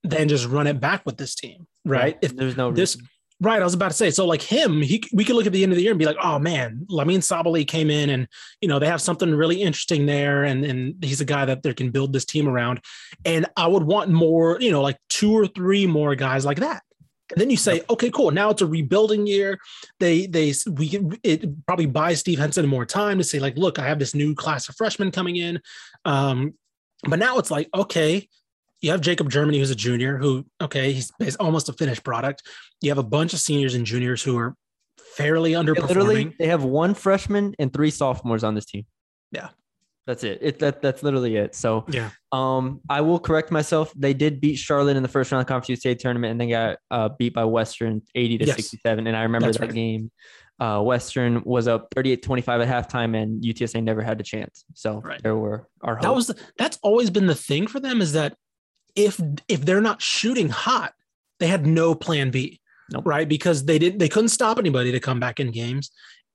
than 0.03 0.29
just 0.29 0.47
run 0.47 0.67
it 0.67 0.81
back 0.81 1.05
with 1.05 1.17
this 1.17 1.35
team, 1.35 1.67
right? 1.85 2.17
If 2.23 2.37
there's 2.37 2.57
no 2.57 2.71
this, 2.71 2.95
reason. 2.97 3.09
right, 3.41 3.61
I 3.61 3.65
was 3.65 3.75
about 3.75 3.91
to 3.91 3.97
say, 3.97 4.11
so 4.11 4.27
like 4.27 4.43
him, 4.43 4.81
he 4.81 5.03
we 5.13 5.25
could 5.25 5.37
look 5.37 5.47
at 5.47 5.53
the 5.53 5.63
end 5.63 5.73
of 5.73 5.77
the 5.77 5.83
year 5.83 5.93
and 5.93 5.99
be 5.99 6.05
like, 6.05 6.17
oh 6.23 6.39
man, 6.39 6.87
Lamine 6.91 7.19
Sabally 7.19 7.67
came 7.67 7.91
in 7.91 8.11
and 8.11 8.29
you 8.61 8.69
know 8.69 8.79
they 8.79 8.87
have 8.87 9.01
something 9.01 9.35
really 9.35 9.63
interesting 9.63 10.07
there, 10.07 10.45
and 10.45 10.65
and 10.65 11.03
he's 11.03 11.21
a 11.21 11.25
guy 11.25 11.45
that 11.47 11.63
they 11.63 11.75
can 11.75 11.91
build 11.91 12.13
this 12.13 12.25
team 12.25 12.49
around, 12.49 12.81
and 13.25 13.47
I 13.57 13.67
would 13.67 13.85
want 13.85 14.11
more, 14.11 14.59
you 14.61 14.71
know, 14.71 14.83
like 14.83 14.99
two 15.09 15.33
or 15.33 15.47
three 15.47 15.87
more 15.87 16.15
guys 16.15 16.45
like 16.45 16.61
that. 16.61 16.83
And 17.31 17.41
then 17.41 17.51
you 17.51 17.57
say, 17.57 17.83
okay, 17.89 18.11
cool. 18.11 18.31
Now 18.31 18.51
it's 18.51 18.63
a 18.63 18.67
rebuilding 18.67 19.27
year. 19.27 19.59
They 19.99 20.27
they 20.27 20.53
we 20.71 20.89
can 20.89 21.19
it 21.23 21.67
probably 21.67 21.87
buys 21.87 22.21
Steve 22.21 22.39
Henson 22.39 22.67
more 22.67 22.85
time 22.85 23.19
to 23.19 23.25
say 23.25 23.39
like, 23.39 23.57
look, 23.57 23.79
I 23.79 23.87
have 23.87 23.99
this 23.99 24.15
new 24.15 24.35
class 24.35 24.69
of 24.69 24.77
freshmen 24.77 25.11
coming 25.11 25.37
in, 25.37 25.61
um, 26.05 26.55
but 27.09 27.19
now 27.19 27.39
it's 27.39 27.51
like, 27.51 27.69
okay, 27.75 28.29
you 28.81 28.91
have 28.91 29.01
Jacob 29.01 29.31
Germany, 29.31 29.59
who's 29.59 29.71
a 29.71 29.75
junior, 29.75 30.19
who 30.19 30.45
okay, 30.61 30.93
he's, 30.93 31.11
he's 31.19 31.37
almost 31.37 31.71
a 31.71 31.73
finished 31.73 32.05
product. 32.05 32.43
You 32.83 32.91
have 32.91 32.99
a 32.99 33.03
bunch 33.03 33.33
of 33.33 33.41
seniors 33.41 33.75
and 33.75 33.87
juniors 33.87 34.23
who 34.23 34.37
are 34.37 34.55
fairly 35.17 35.55
They 35.55 35.59
underperforming. 35.59 35.89
literally, 35.89 36.37
they 36.39 36.49
have 36.49 36.65
one 36.65 36.93
freshman 36.93 37.55
and 37.59 37.73
three 37.73 37.91
sophomores 37.91 38.45
on 38.45 38.55
this 38.55 38.67
team. 38.67 38.85
Yeah. 39.33 39.49
That's 40.07 40.23
it. 40.23 40.39
It 40.43 40.59
that 40.59 40.83
that's 40.83 41.03
literally 41.03 41.37
it. 41.37 41.55
So 41.55 41.85
Yeah. 41.89 42.11
um 42.33 42.81
I 42.91 43.01
will 43.01 43.19
correct 43.19 43.51
myself. 43.51 43.93
They 43.97 44.13
did 44.15 44.41
beat 44.41 44.57
Charlotte 44.57 44.97
in 44.97 45.03
the 45.03 45.09
first 45.09 45.33
round 45.33 45.41
of 45.41 45.47
the 45.47 45.53
Conference 45.53 45.71
USA 45.71 45.95
tournament 45.95 46.33
and 46.33 46.41
then 46.41 46.51
got 46.51 46.79
uh 46.91 47.09
beat 47.19 47.33
by 47.35 47.45
Western 47.45 48.03
80 48.15 48.39
to 48.39 48.47
Yes. 48.47 48.57
67. 48.57 49.07
And 49.07 49.17
I 49.17 49.23
remember 49.23 49.47
That's 49.47 49.59
that 49.59 49.67
right. 49.67 49.75
game. 49.75 50.11
Uh 50.61 50.83
Western 50.83 51.43
was 51.45 51.67
up 51.69 51.89
38-25 51.95 52.67
at 52.69 52.69
halftime 52.91 53.17
and 53.21 53.43
UTSA 53.43 53.83
never 53.83 54.03
had 54.03 54.21
a 54.21 54.25
chance. 54.25 54.65
So 54.75 55.01
Right. 55.01 55.23
there 55.23 55.37
were 55.37 55.69
our 55.81 55.99
That 56.03 56.15
was 56.15 56.27
the, 56.27 56.37
that's 56.59 56.79
always 56.83 57.09
been 57.11 57.27
the 57.27 57.35
thing 57.35 57.67
for 57.67 57.81
them 57.81 58.01
is 58.03 58.13
that 58.13 58.37
if 58.95 59.19
if 59.49 59.65
they're 59.65 59.81
not 59.81 60.03
shooting 60.03 60.51
hot, 60.51 60.93
they 61.41 61.47
had 61.49 61.67
no 61.67 61.95
plan 61.95 62.31
B, 62.31 62.61
Nope. 62.93 63.05
right? 63.07 63.29
Because 63.29 63.65
they 63.65 63.79
didn't 63.79 63.99
they 63.99 64.09
couldn't 64.09 64.29
stop 64.29 64.59
anybody 64.59 64.93
to 64.93 65.01
come 65.01 65.19
back 65.19 65.41
in 65.41 65.51
games, 65.51 65.91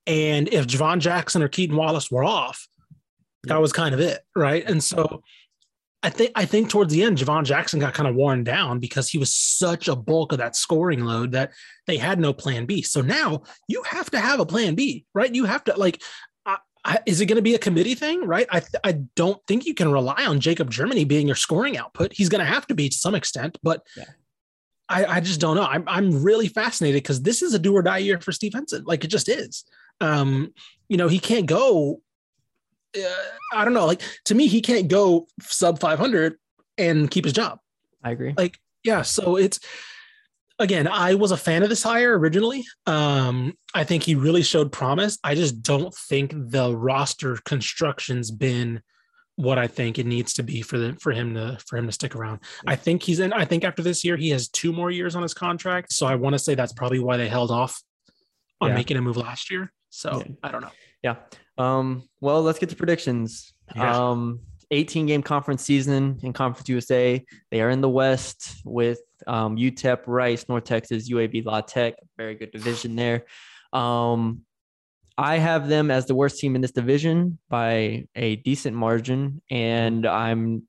and 0.06 0.46
if 0.52 0.66
Jhivvan 0.66 0.98
Jackson 0.98 1.42
or 1.42 1.48
Keaton 1.48 1.76
Wallace 1.76 2.10
were 2.10 2.24
off. 2.24 2.66
That 3.44 3.60
was 3.60 3.72
kind 3.72 3.94
of 3.94 4.00
it, 4.00 4.20
right? 4.36 4.64
And 4.68 4.82
so. 4.82 5.22
I 6.02 6.08
think 6.08 6.32
I 6.34 6.46
think 6.46 6.70
towards 6.70 6.94
the 6.94 7.02
end, 7.02 7.18
Jhivvan 7.18 7.44
Jackson 7.44 7.78
got 7.78 7.92
kind 7.92 8.08
of 8.08 8.14
worn 8.14 8.42
down 8.42 8.78
because 8.78 9.10
he 9.10 9.18
was 9.18 9.34
such 9.34 9.86
a 9.86 9.94
bulk 9.94 10.32
of 10.32 10.38
that 10.38 10.56
scoring 10.56 11.04
load 11.04 11.32
that 11.32 11.52
they 11.86 11.98
had 11.98 12.18
no 12.18 12.32
plan 12.32 12.64
B. 12.64 12.80
So 12.80 13.02
now 13.02 13.42
you 13.68 13.82
have 13.82 14.10
to 14.12 14.18
have 14.18 14.40
a 14.40 14.46
plan 14.46 14.74
B, 14.74 15.04
right? 15.12 15.34
You 15.34 15.44
have 15.44 15.62
to 15.64 15.76
like 15.76 16.00
I, 16.84 16.98
is 17.04 17.20
it 17.20 17.26
going 17.26 17.36
to 17.36 17.42
be 17.42 17.54
a 17.54 17.58
committee 17.58 17.94
thing, 17.94 18.26
right? 18.26 18.46
I 18.50 18.62
I 18.82 18.92
don't 19.14 19.40
think 19.46 19.66
you 19.66 19.74
can 19.74 19.92
rely 19.92 20.24
on 20.26 20.40
Jacob 20.40 20.70
Germany 20.70 21.04
being 21.04 21.26
your 21.26 21.36
scoring 21.36 21.76
output. 21.76 22.12
He's 22.14 22.28
going 22.28 22.40
to 22.40 22.50
have 22.50 22.66
to 22.68 22.74
be 22.74 22.88
to 22.88 22.96
some 22.96 23.14
extent, 23.14 23.58
but 23.62 23.82
Yeah. 23.96 24.04
I, 24.88 25.04
I 25.04 25.20
just 25.20 25.40
don't 25.40 25.56
know. 25.56 25.66
I'm 25.66 25.84
I'm 25.86 26.22
really 26.22 26.48
fascinated 26.48 27.02
because 27.02 27.22
this 27.22 27.42
is 27.42 27.54
a 27.54 27.58
do 27.58 27.76
or 27.76 27.82
die 27.82 27.98
year 27.98 28.18
for 28.20 28.32
Steve 28.32 28.54
Henson. 28.54 28.84
Like 28.84 29.04
it 29.04 29.08
just 29.08 29.28
is. 29.28 29.64
Um, 30.00 30.52
you 30.88 30.96
know, 30.96 31.06
he 31.08 31.18
can't 31.18 31.46
go. 31.46 32.00
Uh, 32.96 33.02
I 33.52 33.64
don't 33.64 33.74
know. 33.74 33.86
Like 33.86 34.02
to 34.26 34.34
me, 34.34 34.46
he 34.46 34.60
can't 34.60 34.88
go 34.88 35.26
sub 35.40 35.78
500 35.80 36.36
and 36.78 37.10
keep 37.10 37.24
his 37.24 37.32
job 37.34 37.58
I 38.02 38.12
agree. 38.12 38.32
like 38.36 38.58
yeah 38.84 39.02
so 39.02 39.36
it's 39.36 39.60
again 40.58 40.88
i 40.88 41.14
was 41.14 41.30
a 41.30 41.36
fan 41.36 41.62
of 41.62 41.68
this 41.68 41.82
hire 41.82 42.18
originally 42.18 42.64
um 42.86 43.52
i 43.74 43.84
think 43.84 44.02
he 44.02 44.14
really 44.14 44.40
showed 44.42 44.72
promise 44.72 45.18
i 45.22 45.34
just 45.34 45.62
don't 45.62 45.94
think 45.94 46.32
the 46.34 46.74
roster 46.74 47.36
construction's 47.44 48.30
been 48.30 48.80
what 49.36 49.58
i 49.58 49.66
think 49.66 49.98
it 49.98 50.06
needs 50.06 50.32
to 50.34 50.42
be 50.42 50.62
for 50.62 50.78
the 50.78 50.96
for 51.02 51.12
him 51.12 51.34
to 51.34 51.58
for 51.66 51.76
him 51.76 51.84
to 51.86 51.92
stick 51.92 52.14
around 52.16 52.40
i 52.66 52.74
think 52.76 53.02
he's 53.02 53.20
in 53.20 53.32
i 53.34 53.44
think 53.44 53.62
after 53.64 53.82
this 53.82 54.02
year 54.02 54.16
he 54.16 54.30
has 54.30 54.48
two 54.48 54.72
more 54.72 54.90
years 54.90 55.14
on 55.14 55.22
his 55.22 55.34
contract 55.34 55.92
so 55.92 56.06
i 56.06 56.14
want 56.14 56.32
to 56.32 56.38
say 56.38 56.54
that's 56.54 56.72
probably 56.72 56.98
why 57.00 57.18
they 57.18 57.28
held 57.28 57.50
off 57.50 57.82
on 58.62 58.68
Yeah. 58.70 58.74
making 58.76 58.96
a 58.96 59.02
move 59.02 59.18
last 59.18 59.50
year 59.50 59.70
so 59.90 60.22
Yeah. 60.26 60.32
i 60.42 60.50
don't 60.50 60.62
know 60.62 60.70
Yeah. 61.02 61.16
Um, 61.58 62.08
well, 62.20 62.42
let's 62.42 62.58
get 62.58 62.68
to 62.70 62.76
predictions. 62.76 63.52
Yeah. 63.74 64.10
Um, 64.10 64.40
18 64.70 65.06
game 65.06 65.22
conference 65.22 65.64
season 65.64 66.18
in 66.22 66.32
Conference 66.32 66.68
USA. 66.68 67.24
They 67.50 67.60
are 67.60 67.70
in 67.70 67.80
the 67.80 67.88
West 67.88 68.60
with 68.64 69.00
um, 69.26 69.56
UTEP, 69.56 70.02
Rice, 70.06 70.48
North 70.48 70.64
Texas, 70.64 71.10
UAB, 71.10 71.44
La 71.44 71.60
Tech. 71.60 71.94
Very 72.16 72.36
good 72.36 72.52
division 72.52 72.94
there. 72.94 73.24
Um, 73.72 74.42
I 75.18 75.38
have 75.38 75.68
them 75.68 75.90
as 75.90 76.06
the 76.06 76.14
worst 76.14 76.38
team 76.38 76.54
in 76.54 76.62
this 76.62 76.70
division 76.70 77.38
by 77.48 78.06
a 78.14 78.36
decent 78.36 78.76
margin, 78.76 79.42
and 79.50 80.06
I'm. 80.06 80.62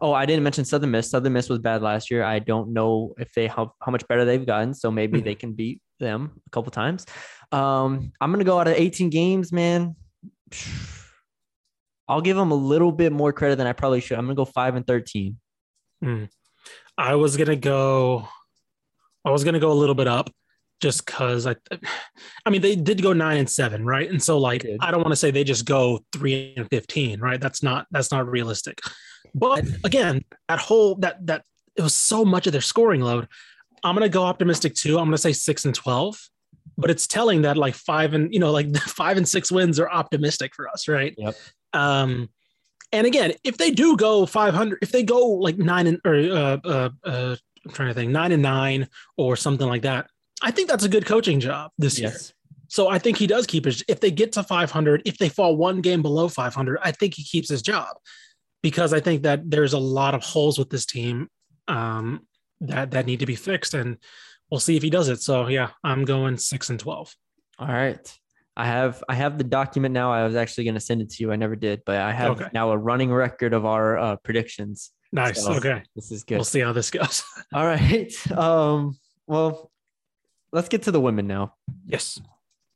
Oh, 0.00 0.12
I 0.12 0.26
didn't 0.26 0.44
mention 0.44 0.64
Southern 0.64 0.92
Miss. 0.92 1.10
Southern 1.10 1.32
Miss 1.32 1.48
was 1.48 1.58
bad 1.58 1.82
last 1.82 2.08
year. 2.10 2.22
I 2.22 2.38
don't 2.38 2.72
know 2.72 3.14
if 3.18 3.32
they 3.34 3.48
how, 3.48 3.74
how 3.82 3.90
much 3.90 4.06
better 4.06 4.24
they've 4.24 4.46
gotten, 4.46 4.72
so 4.74 4.92
maybe 4.92 5.20
they 5.22 5.34
can 5.34 5.52
beat 5.52 5.82
them 5.98 6.30
a 6.46 6.50
couple 6.50 6.70
times. 6.70 7.04
Um, 7.52 8.12
I'm 8.20 8.32
gonna 8.32 8.44
go 8.44 8.58
out 8.58 8.68
of 8.68 8.74
18 8.74 9.10
games, 9.10 9.52
man. 9.52 9.94
I'll 12.08 12.20
give 12.20 12.36
them 12.36 12.50
a 12.50 12.56
little 12.56 12.92
bit 12.92 13.12
more 13.12 13.32
credit 13.32 13.56
than 13.56 13.66
I 13.66 13.72
probably 13.72 14.00
should. 14.00 14.18
I'm 14.18 14.24
gonna 14.24 14.34
go 14.34 14.44
five 14.44 14.74
and 14.74 14.86
13. 14.86 15.38
I 16.98 17.14
was 17.14 17.36
gonna 17.36 17.56
go. 17.56 18.28
I 19.24 19.30
was 19.30 19.44
gonna 19.44 19.60
go 19.60 19.72
a 19.72 19.74
little 19.74 19.94
bit 19.94 20.08
up, 20.08 20.30
just 20.80 21.06
because 21.06 21.46
I. 21.46 21.56
I 22.46 22.50
mean, 22.50 22.60
they 22.60 22.76
did 22.76 23.02
go 23.02 23.12
nine 23.12 23.38
and 23.38 23.48
seven, 23.48 23.84
right? 23.84 24.08
And 24.08 24.22
so, 24.22 24.38
like. 24.38 24.66
I 24.80 24.90
don't 24.90 25.00
want 25.00 25.12
to 25.12 25.16
say 25.16 25.30
they 25.30 25.44
just 25.44 25.64
go 25.64 26.00
three 26.12 26.54
and 26.56 26.68
fifteen, 26.68 27.20
right? 27.20 27.40
That's 27.40 27.62
not 27.62 27.86
that's 27.90 28.10
not 28.10 28.26
realistic. 28.26 28.80
But 29.34 29.64
again, 29.84 30.24
that 30.48 30.58
whole 30.58 30.96
that 30.96 31.24
that 31.26 31.44
it 31.76 31.82
was 31.82 31.94
so 31.94 32.24
much 32.24 32.46
of 32.46 32.52
their 32.52 32.60
scoring 32.60 33.00
load. 33.00 33.28
I'm 33.84 33.94
gonna 33.94 34.08
go 34.08 34.24
optimistic 34.24 34.74
too. 34.74 34.98
I'm 34.98 35.06
gonna 35.06 35.18
say 35.18 35.32
six 35.32 35.64
and 35.64 35.74
twelve, 35.74 36.18
but 36.76 36.90
it's 36.90 37.06
telling 37.06 37.42
that 37.42 37.56
like 37.56 37.74
five 37.74 38.14
and 38.14 38.32
you 38.32 38.40
know 38.40 38.50
like 38.50 38.74
five 38.76 39.16
and 39.16 39.28
six 39.28 39.50
wins 39.50 39.78
are 39.78 39.90
optimistic 39.90 40.54
for 40.54 40.68
us, 40.68 40.88
right? 40.88 41.14
Yep. 41.18 41.34
Um, 41.72 42.28
and 42.92 43.06
again, 43.06 43.32
if 43.42 43.56
they 43.56 43.70
do 43.70 43.96
go 43.96 44.26
500, 44.26 44.78
if 44.82 44.92
they 44.92 45.02
go 45.02 45.26
like 45.26 45.56
nine 45.56 45.86
and 45.86 46.00
or 46.04 46.14
uh, 46.14 46.58
uh, 46.64 46.90
uh, 47.04 47.36
I'm 47.64 47.72
trying 47.72 47.88
to 47.88 47.94
think 47.94 48.12
nine 48.12 48.32
and 48.32 48.42
nine 48.42 48.88
or 49.16 49.36
something 49.36 49.66
like 49.66 49.82
that, 49.82 50.08
I 50.42 50.50
think 50.50 50.68
that's 50.68 50.84
a 50.84 50.88
good 50.88 51.06
coaching 51.06 51.40
job 51.40 51.70
this 51.78 51.98
year. 51.98 52.12
So 52.68 52.88
I 52.88 52.98
think 52.98 53.18
he 53.18 53.26
does 53.26 53.46
keep 53.46 53.64
his. 53.64 53.84
If 53.88 54.00
they 54.00 54.10
get 54.10 54.32
to 54.32 54.42
500, 54.42 55.02
if 55.04 55.18
they 55.18 55.28
fall 55.28 55.56
one 55.56 55.80
game 55.80 56.02
below 56.02 56.28
500, 56.28 56.78
I 56.82 56.90
think 56.90 57.14
he 57.14 57.22
keeps 57.22 57.48
his 57.48 57.62
job 57.62 57.96
because 58.62 58.92
I 58.92 59.00
think 59.00 59.22
that 59.22 59.50
there's 59.50 59.74
a 59.74 59.78
lot 59.78 60.14
of 60.14 60.22
holes 60.22 60.58
with 60.58 60.70
this 60.70 60.86
team 60.86 61.28
um, 61.68 62.26
that 62.60 62.92
that 62.92 63.06
need 63.06 63.20
to 63.20 63.26
be 63.26 63.34
fixed, 63.34 63.74
and 63.74 63.98
we'll 64.52 64.60
see 64.60 64.76
if 64.76 64.82
he 64.82 64.90
does 64.90 65.08
it. 65.08 65.20
So 65.22 65.48
yeah, 65.48 65.70
I'm 65.82 66.04
going 66.04 66.36
six 66.36 66.68
and 66.70 66.78
12. 66.78 67.16
All 67.58 67.66
right. 67.66 68.18
I 68.54 68.66
have 68.66 69.02
I 69.08 69.14
have 69.14 69.38
the 69.38 69.44
document 69.44 69.94
now. 69.94 70.12
I 70.12 70.24
was 70.26 70.36
actually 70.36 70.64
gonna 70.64 70.78
send 70.78 71.00
it 71.00 71.08
to 71.10 71.22
you. 71.24 71.32
I 71.32 71.36
never 71.36 71.56
did, 71.56 71.80
but 71.86 71.96
I 71.96 72.12
have 72.12 72.32
Okay. 72.32 72.48
now 72.52 72.70
a 72.70 72.76
running 72.76 73.10
record 73.10 73.54
of 73.54 73.64
our 73.64 73.96
uh, 73.98 74.16
predictions. 74.16 74.90
Nice. 75.10 75.42
So, 75.42 75.54
okay, 75.54 75.82
This 75.96 76.12
is 76.12 76.22
good. 76.24 76.34
we'll 76.36 76.44
see 76.44 76.60
how 76.60 76.72
this 76.74 76.90
goes. 76.90 77.24
All 77.54 77.64
right. 77.64 78.12
Um, 78.30 78.98
well, 79.26 79.70
let's 80.52 80.68
get 80.68 80.82
to 80.82 80.90
the 80.90 81.00
women 81.00 81.26
now. 81.26 81.54
yes. 81.86 82.20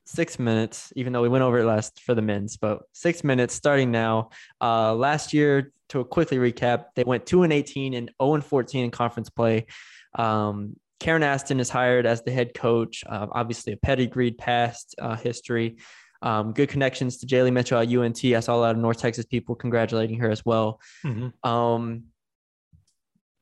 six 0.06 0.38
minutes, 0.38 0.92
even 0.96 1.12
though 1.12 1.20
we 1.22 1.28
went 1.28 1.42
over 1.44 1.58
it 1.58 1.64
last 1.66 2.00
for 2.00 2.14
the 2.14 2.22
men's, 2.22 2.56
but 2.56 2.82
six 2.92 3.22
minutes 3.24 3.52
starting 3.54 3.90
now. 3.90 4.30
Uh, 4.62 4.94
last 4.94 5.34
year, 5.34 5.72
to 5.90 6.04
quickly 6.04 6.38
recap, 6.38 6.86
they 6.94 7.04
went 7.04 7.26
two 7.26 7.42
and 7.42 7.52
18 7.52 7.92
and 7.94 8.10
0 8.22 8.34
and 8.34 8.44
14 8.44 8.84
in 8.84 8.90
conference 8.90 9.28
play. 9.30 9.66
Um, 10.14 10.76
Karen 10.98 11.22
Aston 11.22 11.60
is 11.60 11.68
hired 11.68 12.06
as 12.06 12.22
the 12.22 12.30
head 12.30 12.54
coach. 12.54 13.04
Uh, 13.06 13.26
obviously, 13.32 13.72
a 13.72 13.76
pedigreed 13.76 14.38
past 14.38 14.94
uh, 15.00 15.16
history. 15.16 15.76
Um, 16.22 16.52
good 16.52 16.68
connections 16.70 17.18
to 17.18 17.26
Jalie 17.26 17.52
Mitchell 17.52 17.78
at 17.78 17.88
UNT. 17.92 18.24
I 18.24 18.40
saw 18.40 18.56
a 18.56 18.58
lot 18.58 18.70
of 18.74 18.78
North 18.80 18.98
Texas 18.98 19.26
people 19.26 19.54
congratulating 19.54 20.18
her 20.18 20.30
as 20.30 20.44
well. 20.44 20.80
Mhm. 21.04 21.32
Um, 21.46 22.04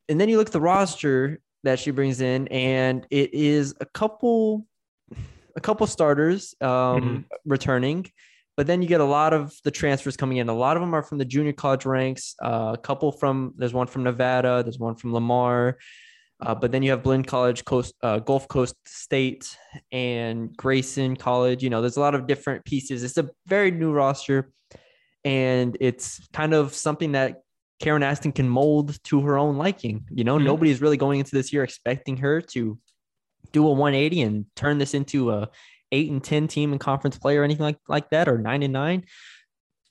and 0.09 0.19
then 0.19 0.27
you 0.29 0.37
look 0.37 0.47
at 0.47 0.53
the 0.53 0.61
roster 0.61 1.39
that 1.63 1.79
she 1.79 1.91
brings 1.91 2.19
in, 2.21 2.47
and 2.49 3.07
it 3.09 3.33
is 3.33 3.73
a 3.79 3.85
couple, 3.85 4.67
a 5.55 5.61
couple 5.61 5.87
starters 5.87 6.53
um, 6.61 6.67
Mhm. 6.69 7.23
returning, 7.45 8.05
but 8.57 8.67
then 8.67 8.81
you 8.81 8.87
get 8.87 9.01
a 9.01 9.05
lot 9.05 9.33
of 9.33 9.55
the 9.63 9.71
transfers 9.71 10.17
coming 10.17 10.37
in. 10.37 10.49
A 10.49 10.53
lot 10.53 10.75
of 10.77 10.81
them 10.81 10.93
are 10.93 11.01
from 11.01 11.17
the 11.17 11.25
junior 11.25 11.53
college 11.53 11.85
ranks. 11.85 12.35
Uh, 12.43 12.71
a 12.75 12.77
couple 12.77 13.11
from 13.13 13.53
there's 13.57 13.73
one 13.73 13.87
from 13.87 14.03
Nevada, 14.03 14.61
there's 14.61 14.77
one 14.77 14.95
from 14.95 15.13
Lamar, 15.13 15.77
uh, 16.41 16.53
but 16.55 16.71
then 16.71 16.83
you 16.83 16.91
have 16.91 17.03
Blinn 17.03 17.23
College, 17.23 17.63
Coast, 17.65 17.93
uh, 18.03 18.19
Gulf 18.19 18.47
Coast 18.47 18.75
State, 18.85 19.57
and 19.91 20.55
Grayson 20.55 21.15
College. 21.15 21.63
You 21.63 21.69
know, 21.69 21.81
there's 21.81 21.97
a 21.97 22.01
lot 22.01 22.15
of 22.15 22.27
different 22.27 22.65
pieces. 22.65 23.03
It's 23.03 23.17
a 23.17 23.29
very 23.47 23.71
new 23.71 23.91
roster, 23.93 24.51
and 25.23 25.77
it's 25.79 26.25
kind 26.33 26.53
of 26.53 26.73
something 26.73 27.13
that 27.13 27.41
Karen 27.79 28.03
Aston 28.03 28.31
can 28.31 28.47
mold 28.49 29.01
to 29.05 29.21
her 29.21 29.37
own 29.37 29.57
liking. 29.57 30.05
You 30.11 30.23
know, 30.23 30.37
Mhm. 30.37 30.43
nobody's 30.45 30.81
really 30.81 30.97
going 30.97 31.19
into 31.19 31.35
this 31.35 31.51
year 31.51 31.63
expecting 31.63 32.17
her 32.17 32.41
to 32.41 32.77
do 33.51 33.67
a 33.67 33.71
180 33.71 34.21
and 34.21 34.45
turn 34.55 34.77
this 34.77 34.93
into 34.93 35.31
a 35.31 35.49
eight 35.91 36.09
and 36.09 36.23
10 36.23 36.47
team 36.47 36.73
in 36.73 36.79
conference 36.79 37.17
play 37.17 37.37
or 37.37 37.43
anything 37.43 37.63
like, 37.63 37.77
like 37.87 38.09
that, 38.09 38.27
or 38.27 38.37
nine 38.37 38.63
and 38.63 38.73
nine. 38.73 39.05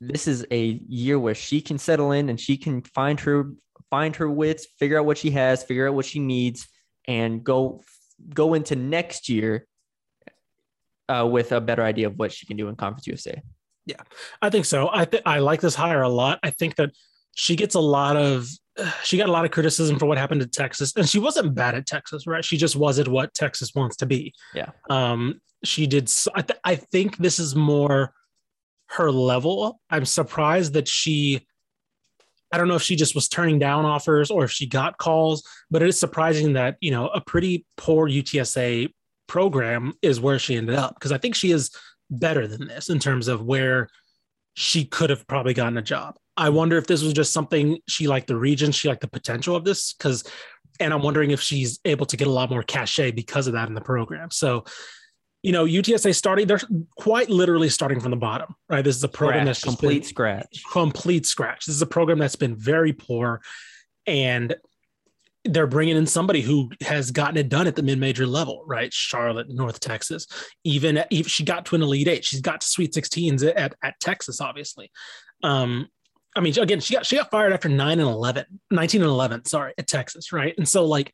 This 0.01 0.27
is 0.29 0.45
a 0.51 0.81
year 0.89 1.19
where 1.19 1.35
she 1.35 1.61
can 1.61 1.79
settle 1.79 2.13
in 2.13 2.29
and 2.29 2.39
she 2.39 2.57
can 2.57 2.83
find 2.83 3.21
her 3.21 3.53
find 3.95 4.17
her 4.17 4.29
wits, 4.29 4.67
figure 4.81 4.99
out 4.99 5.07
what 5.07 5.19
she 5.23 5.31
has, 5.31 5.63
figure 5.63 5.87
out 5.89 5.95
what 5.95 6.07
she 6.13 6.19
needs, 6.19 6.67
and 7.07 7.45
go 7.45 7.81
go 8.41 8.55
into 8.55 8.75
next 8.77 9.29
year 9.29 9.67
uh, 11.09 11.27
with 11.35 11.53
a 11.53 11.61
better 11.61 11.83
idea 11.83 12.07
of 12.07 12.15
what 12.21 12.33
she 12.33 12.47
can 12.47 12.57
do 12.57 12.69
in 12.69 12.75
Conference 12.77 13.07
USA. 13.07 13.41
Yeah, 13.87 14.03
I 14.41 14.49
think 14.51 14.65
so. 14.65 14.89
I 14.93 15.05
th- 15.05 15.23
I 15.35 15.39
like 15.51 15.61
this 15.61 15.75
hire 15.75 16.03
a 16.03 16.09
lot. 16.09 16.39
I 16.43 16.51
think 16.51 16.77
that 16.77 16.91
she 17.37 17.55
gets 17.57 17.75
a 17.75 17.81
lot 17.99 18.17
of 18.17 18.49
she 19.05 19.17
got 19.17 19.29
a 19.29 19.33
lot 19.33 19.45
of 19.45 19.51
criticism 19.51 19.99
for 19.99 20.07
what 20.07 20.19
happened 20.19 20.41
to 20.41 20.47
Texas, 20.63 20.93
and 20.97 21.09
she 21.09 21.19
wasn't 21.19 21.55
bad 21.55 21.75
at 21.75 21.87
Texas, 21.87 22.27
right? 22.27 22.45
She 22.45 22.57
just 22.57 22.77
wasn't 22.77 23.09
what 23.09 23.35
Texas 23.35 23.75
wants 23.75 23.97
to 23.99 24.07
be. 24.07 24.33
Yeah. 24.55 24.71
Um, 24.91 25.41
she 25.63 25.87
did. 25.87 26.05
s- 26.05 26.29
I, 26.35 26.43
th- 26.43 26.61
I 26.65 26.75
think 26.77 27.17
this 27.19 27.39
is 27.39 27.55
more 27.55 28.13
her 28.97 29.11
level. 29.11 29.81
I'm 29.91 30.05
surprised 30.05 30.73
that 30.75 30.89
she. 30.89 31.47
I 32.55 32.57
don't 32.57 32.69
know 32.69 32.77
if 32.77 32.83
she 32.83 32.95
just 32.95 33.17
was 33.17 33.27
turning 33.27 33.59
down 33.59 33.85
offers 33.85 34.31
or 34.31 34.45
if 34.45 34.53
she 34.53 34.65
got 34.65 34.97
calls, 34.97 35.43
but 35.73 35.83
it 35.83 35.89
is 35.89 35.99
surprising 35.99 36.53
that 36.53 36.77
you 36.81 36.93
know 36.93 37.09
a 37.09 37.21
pretty 37.21 37.67
poor 37.77 38.09
UTSA 38.09 38.93
program 39.27 39.93
is 40.03 40.21
where 40.21 40.39
she 40.39 40.55
ended 40.55 40.77
up 40.77 40.95
because 40.95 41.11
I 41.11 41.19
think 41.19 41.35
she 41.35 41.51
is 41.51 41.71
better 42.11 42.47
than 42.47 42.69
this 42.69 42.91
in 42.91 43.01
terms 43.01 43.27
of 43.27 43.43
where 43.43 43.89
she 44.55 44.85
could 44.85 45.11
have 45.11 45.27
probably 45.27 45.53
gotten 45.53 45.79
a 45.79 45.83
job. 45.83 46.15
I 46.37 46.51
wonder 46.51 46.77
if 46.79 46.87
this 46.87 47.03
was 47.03 47.13
just 47.13 47.33
something 47.33 47.79
she 47.89 48.07
liked 48.07 48.29
the 48.29 48.37
region, 48.37 48.71
she 48.71 48.89
liked 48.89 49.01
the 49.01 49.09
potential 49.09 49.57
of 49.57 49.65
this 49.65 49.93
because, 49.93 50.23
and 50.79 50.95
I'm 50.95 51.03
wondering 51.03 51.33
if 51.33 51.41
she's 51.41 51.81
able 51.85 52.07
to 52.07 52.17
get 52.17 52.29
a 52.29 52.31
lot 52.31 52.51
more 52.51 52.63
cachet 52.63 53.11
because 53.11 53.49
of 53.49 53.55
that 53.55 53.67
in 53.67 53.75
the 53.75 53.81
program. 53.81 54.31
So, 54.31 54.65
you 55.45 55.53
know, 55.53 55.67
UTSA 55.67 56.15
starting, 56.15 56.47
they're 56.47 56.61
quite 56.97 57.29
literally 57.29 57.69
starting 57.69 58.01
from 58.01 58.11
the 58.11 58.17
bottom, 58.17 58.55
right? 58.71 58.83
This 58.83 58.97
is 58.97 59.05
a 59.05 59.09
program 59.09 59.41
Scratch, 59.43 59.47
that's 59.47 59.61
just 59.61 59.79
complete 59.79 60.01
been- 60.01 60.09
scratch. 60.09 60.63
complete 60.73 61.27
scratch. 61.27 61.67
This 61.67 61.77
is 61.77 61.83
a 61.83 61.87
program 61.87 62.19
that's 62.19 62.35
been 62.35 62.57
very 62.57 62.95
poor, 62.95 63.43
and 64.07 64.57
they're 65.45 65.67
bringing 65.67 65.99
in 65.99 66.07
somebody 66.07 66.41
who 66.41 66.71
has 66.81 67.11
gotten 67.11 67.37
it 67.37 67.51
done 67.51 67.67
at 67.67 67.77
the 67.77 67.83
mid-major 67.83 68.27
level, 68.27 68.65
right? 68.67 68.91
Charlotte, 68.91 69.51
North 69.51 69.81
Texas. 69.81 70.27
Even 70.65 71.05
if 71.11 71.29
she 71.29 71.45
got 71.45 71.67
to 71.67 71.75
an 71.75 71.83
Elite 71.83 72.09
Eight, 72.09 72.25
she's 72.25 72.41
got 72.41 72.63
to 72.63 72.67
Sweet 72.67 72.95
16s 72.95 73.45
at, 73.55 73.75
at 73.83 74.01
Texas, 74.01 74.41
obviously. 74.41 74.91
Um, 75.43 75.89
I 76.35 76.41
mean, 76.41 76.59
again, 76.59 76.81
she 76.81 76.95
got 76.95 77.05
she 77.05 77.17
got 77.17 77.31
fired 77.31 77.53
after 77.53 77.69
9 77.69 78.01
and 78.01 78.09
11, 78.09 78.47
19 78.71 79.03
and 79.03 79.11
11, 79.11 79.45
sorry, 79.45 79.75
at 79.77 79.87
Texas, 79.87 80.33
right? 80.33 80.55
And 80.57 80.67
so 80.67 80.87
like 80.87 81.13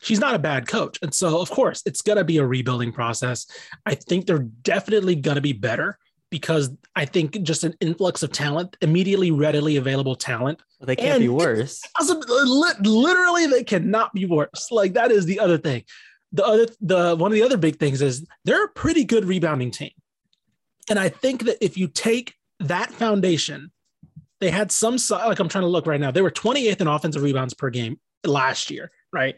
she's 0.00 0.20
not 0.20 0.34
a 0.34 0.38
bad 0.38 0.66
coach. 0.66 0.98
And 1.02 1.14
so 1.14 1.40
of 1.40 1.50
course 1.50 1.82
it's 1.86 2.02
gonna 2.02 2.24
be 2.24 2.38
a 2.38 2.46
rebuilding 2.46 2.92
process. 2.92 3.46
I 3.86 3.94
think 3.94 4.26
they're 4.26 4.38
definitely 4.38 5.16
gonna 5.16 5.40
be 5.40 5.52
better 5.52 5.98
because 6.30 6.70
I 6.94 7.04
think 7.04 7.42
just 7.42 7.64
an 7.64 7.74
influx 7.80 8.22
of 8.22 8.32
talent, 8.32 8.76
immediately 8.80 9.30
readily 9.30 9.76
available 9.76 10.14
talent. 10.14 10.60
They 10.80 10.96
can't 10.96 11.14
And 11.16 11.20
be 11.22 11.28
worse. 11.28 11.82
Literally, 12.80 13.46
they 13.46 13.64
cannot 13.64 14.14
be 14.14 14.26
worse. 14.26 14.68
Like 14.70 14.94
that 14.94 15.10
is 15.10 15.26
the 15.26 15.40
other 15.40 15.58
thing. 15.58 15.84
The 16.32 16.46
other, 16.46 16.66
the 16.80 17.16
one 17.16 17.32
of 17.32 17.34
the 17.34 17.42
other 17.42 17.56
big 17.56 17.78
things 17.78 18.00
is 18.00 18.24
they're 18.44 18.64
a 18.64 18.68
pretty 18.68 19.04
good 19.04 19.24
rebounding 19.24 19.72
team, 19.72 19.90
and 20.88 20.98
I 20.98 21.08
think 21.08 21.44
that 21.44 21.62
if 21.62 21.76
you 21.76 21.88
take 21.88 22.34
that 22.60 22.92
foundation, 22.92 23.72
they 24.38 24.50
had 24.50 24.70
some 24.70 24.96
like 25.10 25.40
I'm 25.40 25.48
trying 25.48 25.62
to 25.62 25.68
look 25.68 25.86
right 25.86 26.00
now. 26.00 26.12
They 26.12 26.22
were 26.22 26.30
28th 26.30 26.80
in 26.80 26.86
offensive 26.86 27.22
rebounds 27.22 27.52
per 27.52 27.68
game 27.70 27.98
last 28.24 28.70
year, 28.70 28.92
right? 29.12 29.34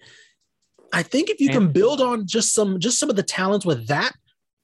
I 0.92 1.02
think 1.02 1.30
if 1.30 1.40
you 1.40 1.48
can 1.48 1.72
build 1.72 2.00
on 2.00 2.26
just 2.26 2.54
some 2.54 2.78
just 2.78 2.98
some 2.98 3.10
of 3.10 3.16
the 3.16 3.22
talents 3.22 3.64
with 3.64 3.86
that, 3.88 4.12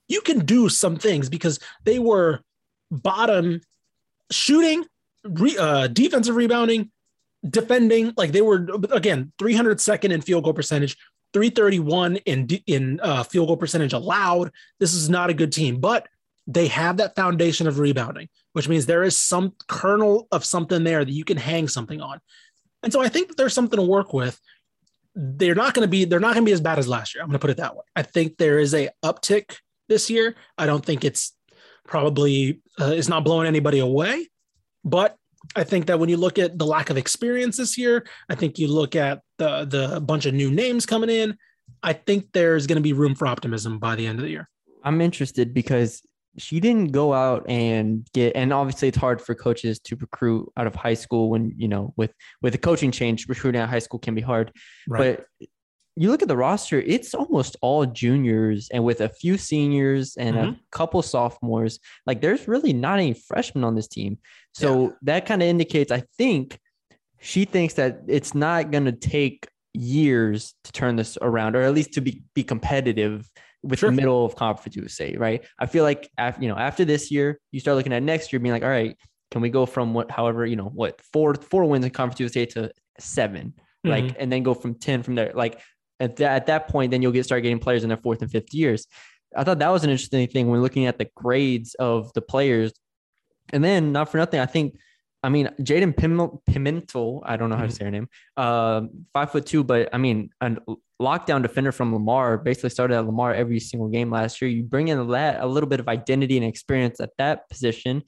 you 0.09 0.21
can 0.21 0.45
do 0.45 0.69
some 0.69 0.97
things 0.97 1.29
because 1.29 1.59
they 1.85 1.99
were 1.99 2.41
bottom 2.91 3.61
shooting, 4.31 4.85
re, 5.25 5.57
uh, 5.59 5.87
defensive 5.87 6.37
rebounding, 6.37 6.91
defending. 7.49 8.13
Like 8.17 8.33
they 8.33 8.43
were 8.43 8.69
again 8.91 9.33
302nd 9.41 10.11
in 10.11 10.21
field 10.21 10.45
goal 10.45 10.55
percentage, 10.55 10.97
331 11.33 12.17
in 12.17 12.47
in 12.67 13.01
uh, 13.01 13.23
field 13.23 13.49
goal 13.49 13.57
percentage 13.57 13.93
allowed. 13.93 14.51
This 14.81 14.95
is 14.95 15.09
not 15.09 15.31
a 15.31 15.35
good 15.35 15.53
team, 15.53 15.81
but 15.81 16.09
they 16.47 16.67
have 16.69 16.97
that 16.97 17.15
foundation 17.15 17.67
of 17.67 17.79
rebounding, 17.79 18.29
which 18.55 18.69
means 18.69 18.87
there 18.87 19.03
is 19.03 19.17
some 19.17 19.55
kernel 19.69 20.27
of 20.33 20.45
something 20.45 20.83
there 20.83 21.05
that 21.05 21.13
you 21.13 21.25
can 21.25 21.37
hang 21.37 21.69
something 21.69 22.01
on. 22.01 22.21
And 22.83 22.93
so 22.93 23.03
I 23.03 23.09
think 23.09 23.29
that 23.29 23.37
there's 23.37 23.53
something 23.53 23.79
to 23.79 23.85
work 23.85 24.15
with. 24.15 24.41
They're 25.21 25.57
not 25.57 25.75
going 25.75 25.85
to 25.85 25.91
be 25.91 26.05
they're 26.05 26.21
not 26.21 26.35
going 26.35 26.45
to 26.45 26.49
be 26.49 26.53
as 26.53 26.61
bad 26.61 26.79
as 26.79 26.87
last 26.87 27.15
year. 27.15 27.23
I'm 27.23 27.29
going 27.29 27.39
to 27.39 27.41
put 27.41 27.51
it 27.51 27.57
that 27.57 27.75
way. 27.75 27.83
I 27.97 28.03
think 28.03 28.39
there 28.39 28.61
is 28.61 28.73
a 28.73 28.89
uptick 29.05 29.57
this 29.89 30.09
year. 30.09 30.37
I 30.57 30.67
don't 30.67 30.85
think 30.85 31.05
it's 31.05 31.35
probably 31.87 32.61
uh, 32.81 32.93
it's 32.95 33.09
not 33.09 33.25
blowing 33.25 33.49
anybody 33.49 33.81
away, 33.81 34.29
but 34.85 35.17
I 35.57 35.65
think 35.65 35.87
that 35.87 35.99
when 35.99 36.09
you 36.09 36.17
look 36.17 36.39
at 36.39 36.59
the 36.59 36.67
lack 36.67 36.91
of 36.91 36.97
experience 36.97 37.57
this 37.57 37.77
year, 37.77 38.07
I 38.29 38.35
think 38.37 38.59
you 38.59 38.69
look 38.69 38.95
at 38.95 39.23
the 39.39 39.65
the 39.65 40.01
bunch 40.01 40.27
of 40.27 40.35
new 40.35 40.51
names 40.51 40.87
coming 40.87 41.11
in. 41.11 41.37
I 41.83 41.95
think 41.95 42.29
there's 42.33 42.67
going 42.67 42.77
to 42.77 42.83
be 42.83 42.93
room 42.93 43.15
for 43.15 43.27
optimism 43.27 43.79
by 43.79 43.97
the 43.97 44.07
end 44.07 44.19
of 44.19 44.25
the 44.25 44.31
year. 44.31 44.49
I'm 44.85 45.01
interested 45.01 45.53
because 45.53 46.03
she 46.37 46.61
didn't 46.61 46.93
go 46.93 47.13
out 47.13 47.49
and 47.49 48.07
get 48.13 48.37
and 48.37 48.53
obviously 48.53 48.89
it's 48.89 48.99
hard 48.99 49.21
for 49.21 49.35
coaches 49.35 49.79
to 49.81 49.97
recruit 49.97 50.51
out 50.57 50.67
of 50.67 50.75
high 50.75 50.95
school 50.95 51.31
when 51.31 51.53
you 51.57 51.69
know 51.69 51.93
with 51.97 52.13
with 52.43 52.53
the 52.53 52.59
coaching 52.59 52.91
change 52.91 53.29
recruiting 53.29 53.61
out 53.61 53.65
of 53.65 53.71
high 53.71 53.79
school 53.79 53.99
can 53.99 54.15
be 54.15 54.21
hard. 54.21 54.53
But 54.87 55.25
you 55.97 56.11
look 56.11 56.23
at 56.23 56.29
the 56.29 56.37
roster 56.37 56.81
it's 56.81 57.13
almost 57.15 57.57
all 57.61 57.85
juniors 57.85 58.69
and 58.73 58.85
with 58.85 59.01
a 59.01 59.09
few 59.09 59.37
seniors 59.37 60.17
and 60.17 60.37
a 60.37 60.43
mm-hmm. 60.43 60.61
couple 60.71 61.03
sophomores 61.03 61.81
like 62.07 62.21
there's 62.21 62.47
really 62.47 62.73
not 62.73 63.01
any 63.01 63.15
freshmen 63.15 63.65
on 63.65 63.75
this 63.75 63.89
team. 63.89 64.19
So 64.53 64.95
that 65.03 65.27
kind 65.27 65.43
of 65.43 65.49
indicates 65.49 65.91
i 65.91 66.03
think 66.17 66.59
she 67.21 67.45
thinks 67.45 67.75
that 67.75 68.03
it's 68.07 68.35
not 68.35 68.71
going 68.71 68.85
to 68.85 68.93
take 68.93 69.49
years 69.75 70.55
to 70.65 70.73
turn 70.73 70.97
this 70.97 71.19
around 71.21 71.57
or 71.57 71.63
at 71.63 71.75
least 71.75 71.95
to 71.95 72.01
be 72.01 72.23
be 72.35 72.43
competitive 72.43 73.29
with 73.63 73.79
Sure. 73.81 73.91
the 73.91 73.97
middle 73.97 74.25
of 74.25 74.37
conference 74.37 74.77
USA, 74.77 75.17
right? 75.17 75.45
I 75.59 75.67
feel 75.67 75.85
like 75.85 76.09
after 76.19 76.43
you 76.43 76.49
know 76.49 76.57
after 76.57 76.85
this 76.85 77.11
year, 77.11 77.39
you 77.53 77.61
start 77.61 77.77
looking 77.77 77.93
at 77.93 78.03
next 78.03 78.33
year, 78.33 78.41
being 78.41 78.53
like, 78.53 78.63
all 78.63 78.69
right, 78.69 78.97
can 79.31 79.41
we 79.41 79.51
go 79.51 79.67
from 79.67 79.95
what, 79.95 80.11
however, 80.11 80.47
you 80.47 80.57
know, 80.57 80.69
what 80.69 81.01
four 81.13 81.35
four 81.35 81.65
wins 81.65 81.85
in 81.85 81.91
conference 81.91 82.21
USA 82.21 82.47
to 82.47 82.71
7 82.99 83.53
like, 83.85 84.05
Mhm. 84.05 84.17
and 84.19 84.33
then 84.33 84.43
go 84.43 84.55
from 84.55 84.75
ten 84.75 85.03
from 85.03 85.15
there. 85.15 85.33
Like 85.35 85.61
at 86.01 86.17
that 86.17 86.33
at 86.37 86.47
that 86.47 86.69
point, 86.69 86.91
then 86.91 87.01
you'll 87.03 87.13
get 87.13 87.25
start 87.25 87.43
getting 87.43 87.59
players 87.61 87.83
in 87.83 87.89
their 87.89 87.97
fourth 87.99 88.23
and 88.23 88.31
fifth 88.31 88.53
years. 88.53 88.87
I 89.37 89.45
thought 89.45 89.59
that 89.61 89.69
was 89.69 89.85
an 89.85 89.91
interesting 89.91 90.27
thing 90.29 90.49
when 90.49 90.63
looking 90.63 90.87
at 90.87 90.99
the 90.99 91.09
grades 91.15 91.75
of 91.75 92.13
the 92.15 92.23
players, 92.23 92.73
and 93.53 93.63
then 93.63 93.93
not 93.93 94.09
for 94.11 94.17
nothing, 94.19 94.41
I 94.41 94.47
think. 94.47 94.79
I 95.23 95.29
mean, 95.31 95.49
Jaden 95.61 95.97
Pim- 95.97 96.39
Pimentel, 96.49 97.23
I 97.25 97.37
don't 97.37 97.51
know 97.51 97.57
how 97.57 97.63
to 97.67 97.69
Mhm. 97.69 97.77
say 97.77 97.85
her 97.85 97.91
name, 97.91 98.09
um, 98.37 99.07
five 99.13 99.31
foot 99.33 99.47
two, 99.47 99.65
but 99.65 99.89
I 99.93 99.99
mean, 99.99 100.31
an 100.41 100.59
lockdown 101.01 101.43
defender 101.43 101.71
from 101.73 101.93
Lamar 101.93 102.39
basically 102.39 102.71
started 102.71 102.97
at 102.97 103.07
Lamar 103.07 103.33
every 103.33 103.61
single 103.61 103.89
game 103.89 104.11
last 104.11 104.43
year. 104.43 104.51
You 104.51 104.65
bring 104.65 104.89
in 104.89 105.09
that 105.11 105.41
a 105.41 105.47
little 105.47 105.69
bit 105.69 105.81
of 105.81 105.89
identity 105.89 106.37
and 106.37 106.45
experience 106.47 107.01
at 107.01 107.11
that 107.19 107.49
position. 107.49 108.03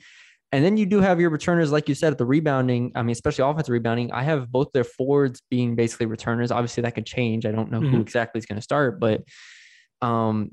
And 0.53 0.64
then 0.64 0.76
you 0.76 0.85
do 0.85 1.00
have 1.00 1.20
your 1.20 1.31
returners, 1.31 1.70
like 1.70 1.88
you 1.88 1.94
said, 1.94 2.11
at 2.12 2.18
the 2.18 2.24
rebounding. 2.26 2.90
I 2.96 3.03
mean, 3.03 3.12
especially 3.12 3.48
offensive 3.48 3.72
rebounding. 3.72 4.11
I 4.11 4.24
have 4.24 4.50
both 4.50 4.72
their 4.72 4.83
forwards 4.83 5.40
being 5.48 5.76
basically 5.76 6.07
returners. 6.07 6.50
Obviously, 6.50 6.83
that 6.83 6.96
could 6.96 7.07
change. 7.07 7.46
I 7.46 7.53
don't 7.53 7.70
know 7.70 7.81
who 7.81 7.98
Mhm. 7.98 8.00
exactly 8.00 8.40
is 8.40 8.46
going 8.46 8.57
to 8.57 8.62
start, 8.62 8.98
but 8.98 9.22
um, 10.03 10.50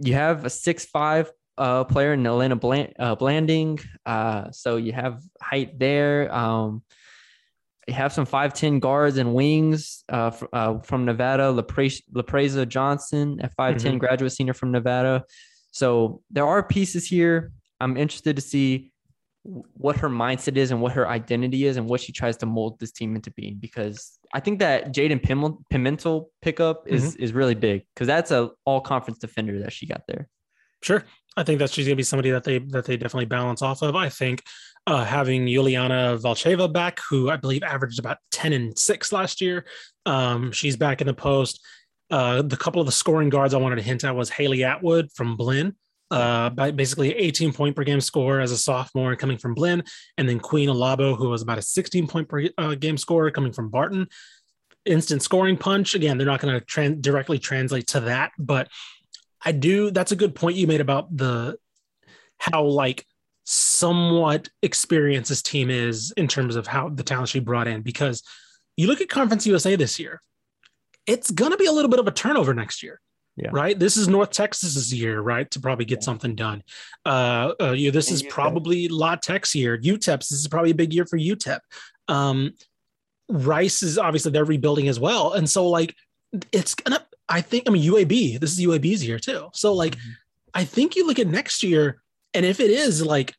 you 0.00 0.14
have 0.14 0.44
a 0.44 0.50
six-five 0.50 1.30
uh, 1.56 1.84
player 1.84 2.14
in 2.14 2.26
Elena 2.26 2.56
Bland, 2.56 2.94
uh, 2.98 3.14
Blanding. 3.14 3.78
Uh, 4.04 4.50
so 4.50 4.74
you 4.76 4.92
have 4.92 5.20
height 5.40 5.78
there. 5.78 6.34
Um, 6.34 6.82
you 7.88 7.94
have 7.94 8.12
some 8.12 8.26
5'10 8.26 8.80
guards 8.80 9.16
and 9.18 9.34
wings 9.34 10.04
uh, 10.08 10.30
fr- 10.30 10.46
uh, 10.52 10.78
from 10.80 11.04
Nevada, 11.04 11.52
Lapre- 11.52 12.02
Lapreza 12.14 12.66
Johnson, 12.66 13.38
a 13.42 13.48
5'10 13.48 13.94
Mhm. 13.94 13.98
graduate 13.98 14.32
senior 14.32 14.54
from 14.54 14.72
Nevada. 14.72 15.24
So 15.70 16.22
there 16.30 16.46
are 16.46 16.62
pieces 16.62 17.06
here. 17.06 17.52
I'm 17.80 17.96
interested 17.96 18.36
to 18.36 18.42
see 18.42 18.92
what 19.74 19.96
her 19.96 20.08
mindset 20.08 20.56
is 20.56 20.70
and 20.70 20.80
what 20.80 20.92
her 20.92 21.06
identity 21.06 21.66
is 21.66 21.76
and 21.76 21.86
what 21.86 22.00
she 22.00 22.12
tries 22.12 22.38
to 22.38 22.46
mold 22.46 22.78
this 22.80 22.90
team 22.92 23.14
into 23.14 23.30
being 23.32 23.56
because 23.60 24.18
I 24.32 24.40
think 24.40 24.58
that 24.60 24.94
Jaden 24.94 25.20
Pimel- 25.20 25.58
Pimentel 25.70 26.26
pickup 26.40 26.88
is 26.88 27.14
is 27.16 27.34
really 27.34 27.54
big 27.54 27.82
because 27.94 28.06
that's 28.06 28.30
a 28.30 28.50
all 28.64 28.80
conference 28.80 29.18
defender 29.18 29.58
that 29.60 29.72
she 29.74 29.86
got 29.86 30.00
there. 30.08 30.28
Sure. 30.82 31.04
I 31.36 31.42
think 31.42 31.58
that 31.58 31.68
she's 31.70 31.84
going 31.86 31.94
to 31.94 32.00
be 32.00 32.02
somebody 32.04 32.30
that 32.30 32.44
they 32.44 32.58
that 32.70 32.86
they 32.86 32.96
definitely 32.96 33.26
balance 33.26 33.60
off 33.60 33.82
of. 33.82 33.94
I 33.96 34.08
think 34.08 34.42
uh, 34.86 35.04
having 35.04 35.46
Juliana 35.46 36.18
Valcheva 36.18 36.72
back, 36.72 37.00
who 37.08 37.30
I 37.30 37.36
believe 37.36 37.62
averaged 37.62 37.98
about 37.98 38.18
ten 38.30 38.52
and 38.52 38.78
six 38.78 39.12
last 39.12 39.40
year, 39.40 39.64
um, 40.06 40.52
she's 40.52 40.76
back 40.76 41.00
in 41.00 41.06
the 41.06 41.14
post. 41.14 41.64
Uh, 42.10 42.42
the 42.42 42.56
couple 42.56 42.80
of 42.80 42.86
the 42.86 42.92
scoring 42.92 43.30
guards 43.30 43.54
I 43.54 43.58
wanted 43.58 43.76
to 43.76 43.82
hint 43.82 44.04
at 44.04 44.14
was 44.14 44.30
Haley 44.30 44.62
Atwood 44.62 45.10
from 45.12 45.36
Blinn, 45.36 45.74
uh, 46.10 46.50
basically 46.50 47.14
18 47.14 47.52
point 47.52 47.74
per 47.74 47.82
game 47.82 48.00
score 48.00 48.40
as 48.40 48.52
a 48.52 48.58
sophomore 48.58 49.16
coming 49.16 49.38
from 49.38 49.54
Blinn, 49.54 49.82
and 50.18 50.28
then 50.28 50.38
Queen 50.38 50.68
Alabo, 50.68 51.16
who 51.16 51.30
was 51.30 51.42
about 51.42 51.58
a 51.58 51.62
16 51.62 52.06
point 52.06 52.28
per 52.28 52.48
uh, 52.58 52.74
game 52.74 52.98
scorer 52.98 53.30
coming 53.30 53.52
from 53.52 53.70
Barton. 53.70 54.08
Instant 54.84 55.22
scoring 55.22 55.56
punch. 55.56 55.94
Again, 55.94 56.18
they're 56.18 56.26
not 56.26 56.40
going 56.40 56.60
to 56.60 56.90
directly 56.96 57.38
translate 57.38 57.86
to 57.88 58.00
that, 58.00 58.32
but 58.38 58.68
I 59.42 59.52
do. 59.52 59.90
That's 59.90 60.12
a 60.12 60.16
good 60.16 60.34
point 60.34 60.56
you 60.56 60.66
made 60.66 60.82
about 60.82 61.16
the 61.16 61.56
how 62.38 62.64
like 62.64 63.06
somewhat 63.44 64.48
experienced 64.62 65.28
this 65.28 65.42
team 65.42 65.70
is 65.70 66.12
in 66.16 66.26
terms 66.28 66.56
of 66.56 66.66
how 66.66 66.88
the 66.88 67.02
talent 67.02 67.28
she 67.28 67.40
brought 67.40 67.68
in. 67.68 67.82
Because 67.82 68.22
you 68.76 68.86
look 68.86 69.00
at 69.00 69.08
Conference 69.08 69.46
USA 69.46 69.76
this 69.76 69.98
year, 69.98 70.22
it's 71.06 71.30
gonna 71.30 71.56
be 71.56 71.66
a 71.66 71.72
little 71.72 71.90
bit 71.90 72.00
of 72.00 72.06
a 72.06 72.10
turnover 72.12 72.54
next 72.54 72.82
year. 72.82 73.00
Yeah. 73.36 73.50
Right. 73.52 73.76
This 73.76 73.96
is 73.96 74.06
North 74.06 74.30
Texas's 74.30 74.94
year, 74.94 75.20
right, 75.20 75.50
to 75.50 75.60
probably 75.60 75.84
get 75.84 76.04
something 76.04 76.36
done. 76.36 76.62
Uh, 77.04 77.52
uh 77.60 77.72
you 77.72 77.90
this 77.90 78.08
And 78.08 78.14
is 78.14 78.22
UTEP. 78.22 78.30
probably 78.30 78.88
La 78.88 79.16
Tech's 79.16 79.54
year. 79.56 79.76
UTEP's 79.76 80.28
this 80.28 80.38
is 80.38 80.48
probably 80.48 80.70
a 80.70 80.74
big 80.74 80.92
year 80.92 81.04
for 81.04 81.18
UTEP. 81.18 81.58
Um, 82.06 82.52
Rice 83.28 83.82
is 83.82 83.98
obviously 83.98 84.30
they're 84.30 84.44
rebuilding 84.44 84.88
as 84.88 85.00
well, 85.00 85.32
and 85.32 85.48
so 85.48 85.68
like 85.68 85.94
it's 86.52 86.74
gonna. 86.74 87.04
I 87.28 87.40
think 87.40 87.64
I 87.66 87.72
mean 87.72 87.82
UAB. 87.90 88.38
This 88.38 88.52
is 88.52 88.64
UAB's 88.64 89.04
year 89.04 89.18
too. 89.18 89.48
So 89.54 89.72
like, 89.72 89.96
I 90.52 90.64
think 90.64 90.94
you 90.94 91.06
look 91.06 91.18
at 91.18 91.26
next 91.26 91.62
year, 91.62 92.02
and 92.34 92.44
if 92.44 92.60
it 92.60 92.70
is 92.70 93.04
like 93.04 93.34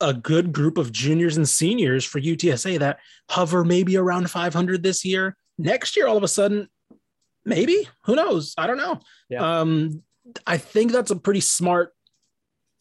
a 0.00 0.14
good 0.14 0.52
group 0.52 0.78
of 0.78 0.92
juniors 0.92 1.36
and 1.36 1.48
seniors 1.48 2.04
for 2.04 2.20
UTSA 2.20 2.78
that 2.78 2.98
hover 3.28 3.64
maybe 3.64 3.96
around 3.96 4.30
500 4.30 4.82
this 4.82 5.04
year, 5.04 5.36
next 5.58 5.96
year 5.96 6.06
all 6.06 6.16
of 6.16 6.22
a 6.22 6.28
sudden, 6.28 6.68
maybe 7.44 7.88
who 8.04 8.16
knows? 8.16 8.54
I 8.56 8.66
don't 8.66 8.78
know. 8.78 9.00
Yeah. 9.28 9.60
Um, 9.60 10.02
I 10.46 10.56
think 10.56 10.92
that's 10.92 11.10
a 11.10 11.16
pretty 11.16 11.40
smart 11.40 11.92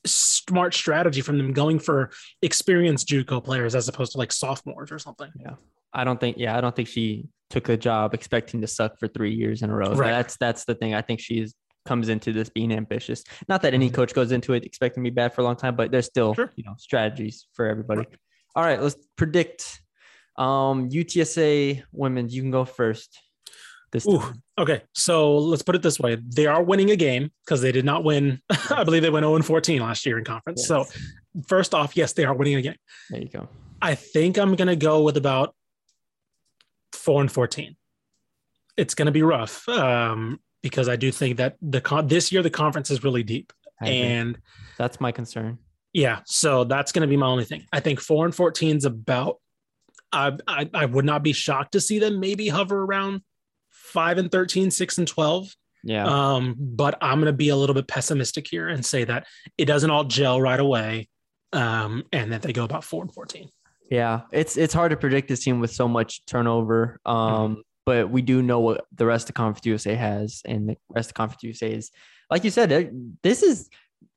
smart 0.06 0.74
strategy 0.74 1.19
from 1.19 1.38
them 1.38 1.52
going 1.52 1.78
for 1.78 2.10
experienced 2.41 3.08
JUCO 3.10 3.43
players 3.43 3.76
as 3.76 3.89
opposed 3.89 4.13
to 4.13 4.17
like 4.17 4.32
sophomores 4.32 4.93
or 4.93 5.00
something. 5.00 5.30
Yeah. 5.38 5.56
I 5.93 6.04
don't 6.04 6.19
think. 6.19 6.38
Yeah, 6.38 6.58
I 6.58 6.62
don't 6.62 6.76
think 6.76 6.88
she 6.88 7.28
took 7.50 7.65
the 7.65 7.76
job 7.76 8.13
expecting 8.13 8.62
to 8.62 8.67
suck 8.67 8.98
for 9.00 9.08
three 9.08 9.34
years 9.34 9.62
in 9.62 9.69
a 9.69 9.76
row. 9.76 9.93
Right. 9.93 10.12
That's 10.12 10.38
that's 10.38 10.65
the 10.65 10.76
thing. 10.76 10.93
I 10.93 11.02
think 11.02 11.19
she's 11.19 11.54
comes 11.89 12.08
into 12.08 12.32
this 12.32 12.49
being 12.49 12.71
ambitious. 12.71 13.23
Not 13.47 13.63
that 13.63 13.73
any 13.73 13.89
Mhm. 13.89 13.95
coach 13.95 14.13
goes 14.13 14.32
into 14.32 14.54
it 14.54 14.63
expecting 14.63 15.04
to 15.04 15.10
be 15.10 15.13
bad 15.21 15.34
for 15.34 15.41
a 15.41 15.43
long 15.43 15.56
time, 15.56 15.75
but 15.75 15.89
there's 15.91 16.06
still 16.06 16.36
Sure. 16.36 16.52
you 16.56 16.63
know 16.63 16.75
strategies 16.78 17.47
for 17.56 17.65
everybody. 17.65 18.06
All 18.56 18.63
right, 18.63 18.80
let's 18.82 18.95
predict. 19.17 19.82
Um, 20.38 20.88
UTSA 20.89 21.84
women, 21.91 22.30
you 22.30 22.41
can 22.43 22.52
go 22.52 22.63
first. 22.63 23.10
This 23.91 24.06
Ooh, 24.08 24.21
okay. 24.58 24.84
So 24.93 25.36
let's 25.52 25.63
put 25.63 25.75
it 25.75 25.82
this 25.82 25.99
way. 25.99 26.15
They 26.15 26.45
are 26.45 26.62
winning 26.62 26.91
a 26.91 26.95
game 26.95 27.32
because 27.43 27.62
they 27.62 27.71
did 27.71 27.86
not 27.86 28.04
win. 28.04 28.39
I 28.69 28.84
believe 28.84 29.02
they 29.02 29.10
went 29.10 29.25
0 29.25 29.41
14 29.41 29.82
last 29.82 30.06
year 30.06 30.19
in 30.19 30.23
conference. 30.23 30.67
So 30.67 30.86
first 31.47 31.73
off, 31.73 31.97
yes, 31.97 32.13
they 32.13 32.23
are 32.23 32.36
winning 32.36 32.56
a 32.56 32.62
game. 32.62 32.78
there 33.10 33.21
you 33.21 33.30
go. 33.30 33.49
I 33.82 33.95
think 33.95 34.38
I'm 34.38 34.56
gonna 34.56 34.75
go 34.75 35.02
with 35.02 35.17
about 35.17 35.56
four 36.93 37.19
and 37.21 37.32
14. 37.32 37.75
It's 38.78 38.93
gonna 38.93 39.12
be 39.12 39.23
rough. 39.23 39.67
Um, 39.67 40.39
because 40.62 40.89
I 40.89 40.95
do 40.95 41.12
think 41.12 41.38
that 41.38 41.56
the 41.62 41.82
con- 41.82 42.08
this 42.08 42.32
year 42.32 42.41
the 42.43 42.50
conference 42.50 42.89
is 42.91 43.04
really 43.04 43.24
deep. 43.24 43.54
And 43.82 44.38
that's 44.78 45.00
my 45.00 45.12
concern. 45.12 45.58
Yeah, 45.93 46.19
so 46.26 46.65
that's 46.65 46.91
going 46.91 47.02
to 47.02 47.08
be 47.08 47.17
my 47.17 47.28
only 47.28 47.45
thing. 47.45 47.65
I 47.72 47.80
think 47.80 48.00
four 48.02 48.26
and 48.26 48.36
fourteen 48.36 48.78
is 48.78 48.86
about. 48.86 49.38
I, 50.12 50.38
I 50.48 50.69
I 50.74 50.86
would 50.86 51.06
not 51.06 51.24
be 51.24 51.34
shocked 51.34 51.72
to 51.74 51.82
see 51.82 51.98
them 52.00 52.19
maybe 52.19 52.48
hover 52.50 52.84
around 52.84 53.22
five 53.69 54.17
and 54.17 54.32
13, 54.32 54.69
6 54.72 54.98
and 54.98 55.08
twelve. 55.08 55.56
Yeah, 55.84 56.06
Um, 56.06 56.56
but 56.60 56.98
I'm 57.02 57.19
going 57.19 57.32
to 57.32 57.34
be 57.34 57.50
a 57.50 57.56
little 57.56 57.74
bit 57.74 57.88
pessimistic 57.88 58.48
here 58.50 58.67
and 58.67 58.86
say 58.86 59.06
that 59.06 59.28
it 59.58 59.63
doesn't 59.65 59.89
all 59.89 60.04
gel 60.04 60.41
right 60.41 60.60
away, 60.60 61.08
um, 61.54 62.04
and 62.12 62.34
that 62.34 62.41
they 62.41 62.52
go 62.52 62.65
about 62.65 62.84
four 62.84 63.02
and 63.02 63.13
fourteen. 63.13 63.50
yeah. 63.89 64.22
It's 64.34 64.58
it's 64.58 64.74
hard 64.74 64.91
to 64.91 64.98
predict 64.98 65.30
this 65.30 65.41
team 65.43 65.62
with 65.62 65.72
so 65.72 65.88
much 65.88 66.26
turnover. 66.26 67.00
Um, 67.06 67.15
Mm-hmm. 67.15 67.62
But 67.89 68.12
we 68.12 68.21
do 68.21 68.43
know 68.43 68.60
what 68.60 68.86
the 68.95 69.04
rest 69.04 69.30
of 69.30 69.34
Conference 69.36 69.65
USA 69.65 69.95
has, 69.95 70.43
and 70.45 70.69
the 70.69 70.78
rest 70.93 71.10
of 71.10 71.15
Conference 71.15 71.41
USA 71.41 71.71
is, 71.73 71.89
like 72.30 72.43
you 72.43 72.52
said, 72.52 72.69
this 73.23 73.41
is 73.41 73.67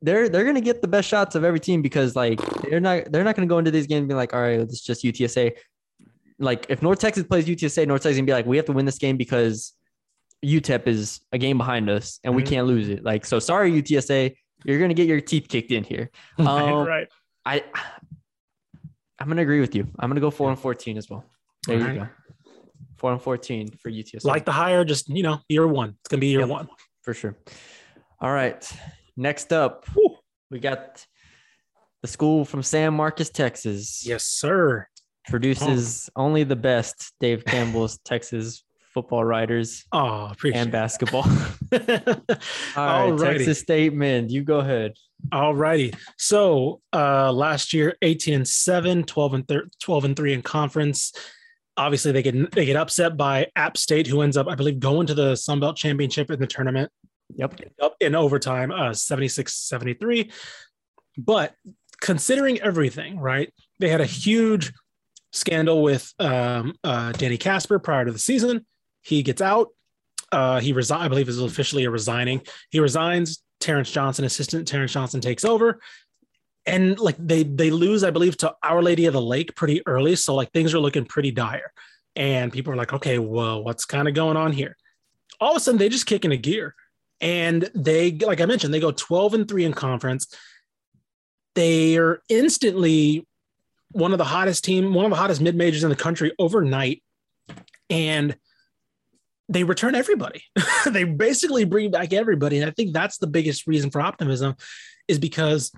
they're 0.02 0.28
they're 0.28 0.44
gonna 0.44 0.60
get 0.60 0.82
the 0.82 0.88
best 0.88 1.08
shots 1.08 1.34
of 1.36 1.42
every 1.42 1.58
team 1.58 1.80
because 1.80 2.14
like 2.14 2.38
they're 2.68 2.80
not 2.80 3.10
they're 3.10 3.24
not 3.24 3.34
gonna 3.34 3.46
go 3.48 3.56
into 3.56 3.70
these 3.70 3.86
games 3.86 4.00
and 4.00 4.08
be 4.10 4.14
like, 4.14 4.34
all 4.34 4.42
right, 4.42 4.60
it's 4.60 4.82
just 4.82 5.02
UTSA. 5.04 5.52
Like 6.38 6.66
if 6.68 6.82
North 6.82 6.98
Texas 6.98 7.24
plays 7.24 7.46
UTSA, 7.46 7.86
North 7.86 8.02
Texas 8.02 8.18
gonna 8.18 8.26
be 8.26 8.32
like, 8.34 8.44
we 8.44 8.58
have 8.58 8.66
to 8.66 8.72
win 8.72 8.84
this 8.84 8.98
game 8.98 9.16
because 9.16 9.72
UTEP 10.44 10.86
is 10.86 11.20
a 11.32 11.38
game 11.38 11.56
behind 11.56 11.88
us 11.88 12.20
and 12.24 12.36
we 12.36 12.42
Mhm. 12.42 12.46
can't 12.48 12.66
lose 12.66 12.90
it. 12.90 13.02
Like 13.02 13.24
so, 13.24 13.38
sorry 13.38 13.72
UTSA, 13.72 14.34
you're 14.66 14.80
gonna 14.80 14.92
get 14.92 15.06
your 15.08 15.22
teeth 15.22 15.46
kicked 15.48 15.70
in 15.70 15.82
here. 15.82 16.10
Um, 16.38 16.86
right. 16.86 17.08
I 17.46 17.62
I'm 19.18 19.28
gonna 19.28 19.40
agree 19.40 19.60
with 19.60 19.74
you. 19.74 19.88
I'm 19.98 20.10
gonna 20.10 20.20
go 20.20 20.30
four 20.30 20.50
and 20.50 20.58
fourteen 20.58 20.98
as 20.98 21.08
well. 21.08 21.24
There 21.66 21.78
you 21.78 21.82
Alright. 21.84 22.00
go. 22.00 22.08
Four 23.02 23.10
and 23.10 23.20
fourteen 23.20 23.68
for 23.82 23.90
UTSA. 23.90 24.24
Like 24.24 24.44
the 24.44 24.52
higher, 24.52 24.84
just 24.84 25.08
you 25.08 25.24
know, 25.24 25.40
year 25.48 25.66
one. 25.66 25.96
It's 26.02 26.10
to 26.10 26.18
be 26.18 26.28
year 26.28 26.40
Yep. 26.42 26.48
one. 26.48 26.68
for 27.02 27.12
sure. 27.12 27.36
All 28.20 28.30
right. 28.32 28.62
Next 29.16 29.52
up, 29.52 29.86
Whew. 29.92 30.16
we 30.52 30.60
got 30.60 31.04
the 32.02 32.06
school 32.06 32.44
from 32.44 32.62
San 32.62 32.94
Marcos, 32.94 33.28
Texas. 33.28 34.06
Yes, 34.06 34.22
sir. 34.22 34.86
Produces 35.28 36.08
only 36.14 36.44
the 36.44 36.54
best 36.54 37.12
Dave 37.18 37.44
Campbell's 37.44 37.98
Texas 38.04 38.62
football 38.94 39.24
writers 39.24 39.84
Oh, 39.90 40.26
appreciate 40.30 40.60
and 40.60 40.70
basketball. 40.70 41.24
All 42.76 43.12
right. 43.14 43.18
Texas 43.18 43.58
State 43.58 43.94
men, 43.94 44.28
you 44.28 44.44
go 44.44 44.58
ahead. 44.60 44.92
All 45.32 45.56
righty. 45.56 45.92
So 46.18 46.80
uh 46.92 47.32
last 47.32 47.72
year 47.72 47.96
18 48.02 48.34
and 48.34 48.46
7, 48.48 49.02
12 49.02 49.34
and 49.34 49.48
thir- 49.48 49.68
12 49.80 50.04
and 50.04 50.16
3 50.16 50.34
in 50.34 50.42
conference. 50.42 51.12
Obviously 51.76 52.12
they 52.12 52.22
get 52.22 52.52
they 52.52 52.64
get 52.64 52.76
upset 52.76 53.16
by 53.16 53.46
App 53.56 53.76
State 53.76 54.06
who 54.06 54.20
ends 54.22 54.36
up 54.36 54.46
I 54.48 54.54
believe 54.54 54.78
going 54.78 55.06
to 55.06 55.14
the 55.14 55.36
Sun 55.36 55.60
Belt 55.60 55.76
Championship 55.76 56.30
in 56.30 56.38
the 56.38 56.46
tournament 56.46 56.90
Yep. 57.34 57.60
up 57.80 57.96
in 58.00 58.14
overtime 58.14 58.70
uh 58.70 58.90
76-73. 58.90 60.30
But 61.16 61.54
considering 62.00 62.60
everything, 62.60 63.18
right? 63.18 63.52
They 63.78 63.88
had 63.88 64.00
a 64.02 64.06
huge 64.06 64.72
scandal 65.32 65.82
with 65.82 66.12
um 66.18 66.74
uh 66.84 67.12
Danny 67.12 67.38
Kaspar 67.38 67.78
prior 67.78 68.04
to 68.04 68.12
the 68.12 68.18
season. 68.18 68.66
He 69.02 69.22
gets 69.22 69.40
out. 69.40 69.68
Uh 70.30 70.60
he 70.60 70.72
resign 70.72 71.00
I 71.00 71.08
believe 71.08 71.28
is 71.28 71.40
officially 71.40 71.84
a 71.84 71.90
resigning. 71.90 72.42
He 72.70 72.80
resigns. 72.80 73.42
Terrence 73.60 73.92
Johnson, 73.92 74.24
assistant 74.24 74.66
Terrence 74.66 74.92
Johnson 74.92 75.20
takes 75.20 75.44
over. 75.44 75.80
And 76.64 76.98
like 76.98 77.16
they 77.18 77.42
they 77.42 77.70
lose, 77.70 78.04
I 78.04 78.10
believe, 78.10 78.36
to 78.38 78.54
Our 78.62 78.82
Lady 78.82 79.06
of 79.06 79.14
the 79.14 79.20
Lake 79.20 79.56
pretty 79.56 79.82
early. 79.86 80.14
So 80.16 80.34
like 80.34 80.52
things 80.52 80.74
are 80.74 80.78
looking 80.78 81.04
pretty 81.04 81.32
dire. 81.32 81.72
And 82.14 82.52
people 82.52 82.72
are 82.72 82.76
like, 82.76 82.92
okay, 82.92 83.18
well, 83.18 83.64
what's 83.64 83.84
kind 83.84 84.06
of 84.06 84.14
going 84.14 84.36
on 84.36 84.52
here? 84.52 84.76
All 85.40 85.52
of 85.52 85.56
a 85.56 85.60
sudden 85.60 85.78
they 85.78 85.88
just 85.88 86.06
kick 86.06 86.24
into 86.24 86.36
gear. 86.36 86.74
And 87.20 87.70
they, 87.74 88.12
like 88.12 88.40
I 88.40 88.46
mentioned, 88.46 88.74
they 88.74 88.80
go 88.80 88.90
12 88.90 89.34
and 89.34 89.48
3 89.48 89.64
in 89.64 89.72
conference. 89.72 90.26
They 91.54 91.96
are 91.96 92.20
instantly 92.28 93.26
one 93.92 94.12
of 94.12 94.18
the 94.18 94.24
hottest 94.24 94.64
team, 94.64 94.92
one 94.92 95.04
of 95.04 95.10
the 95.10 95.16
hottest 95.16 95.40
mid 95.40 95.54
majors 95.54 95.84
in 95.84 95.90
the 95.90 95.96
country 95.96 96.32
overnight. 96.38 97.02
And 97.88 98.36
they 99.48 99.64
return 99.64 99.94
everybody. 99.94 100.42
they 100.86 101.04
basically 101.04 101.64
bring 101.64 101.90
back 101.90 102.12
everybody. 102.12 102.58
And 102.58 102.68
I 102.68 102.72
think 102.72 102.92
that's 102.92 103.18
the 103.18 103.26
biggest 103.26 103.66
reason 103.66 103.90
for 103.90 104.00
optimism 104.00 104.56
is 105.08 105.18
because 105.18 105.72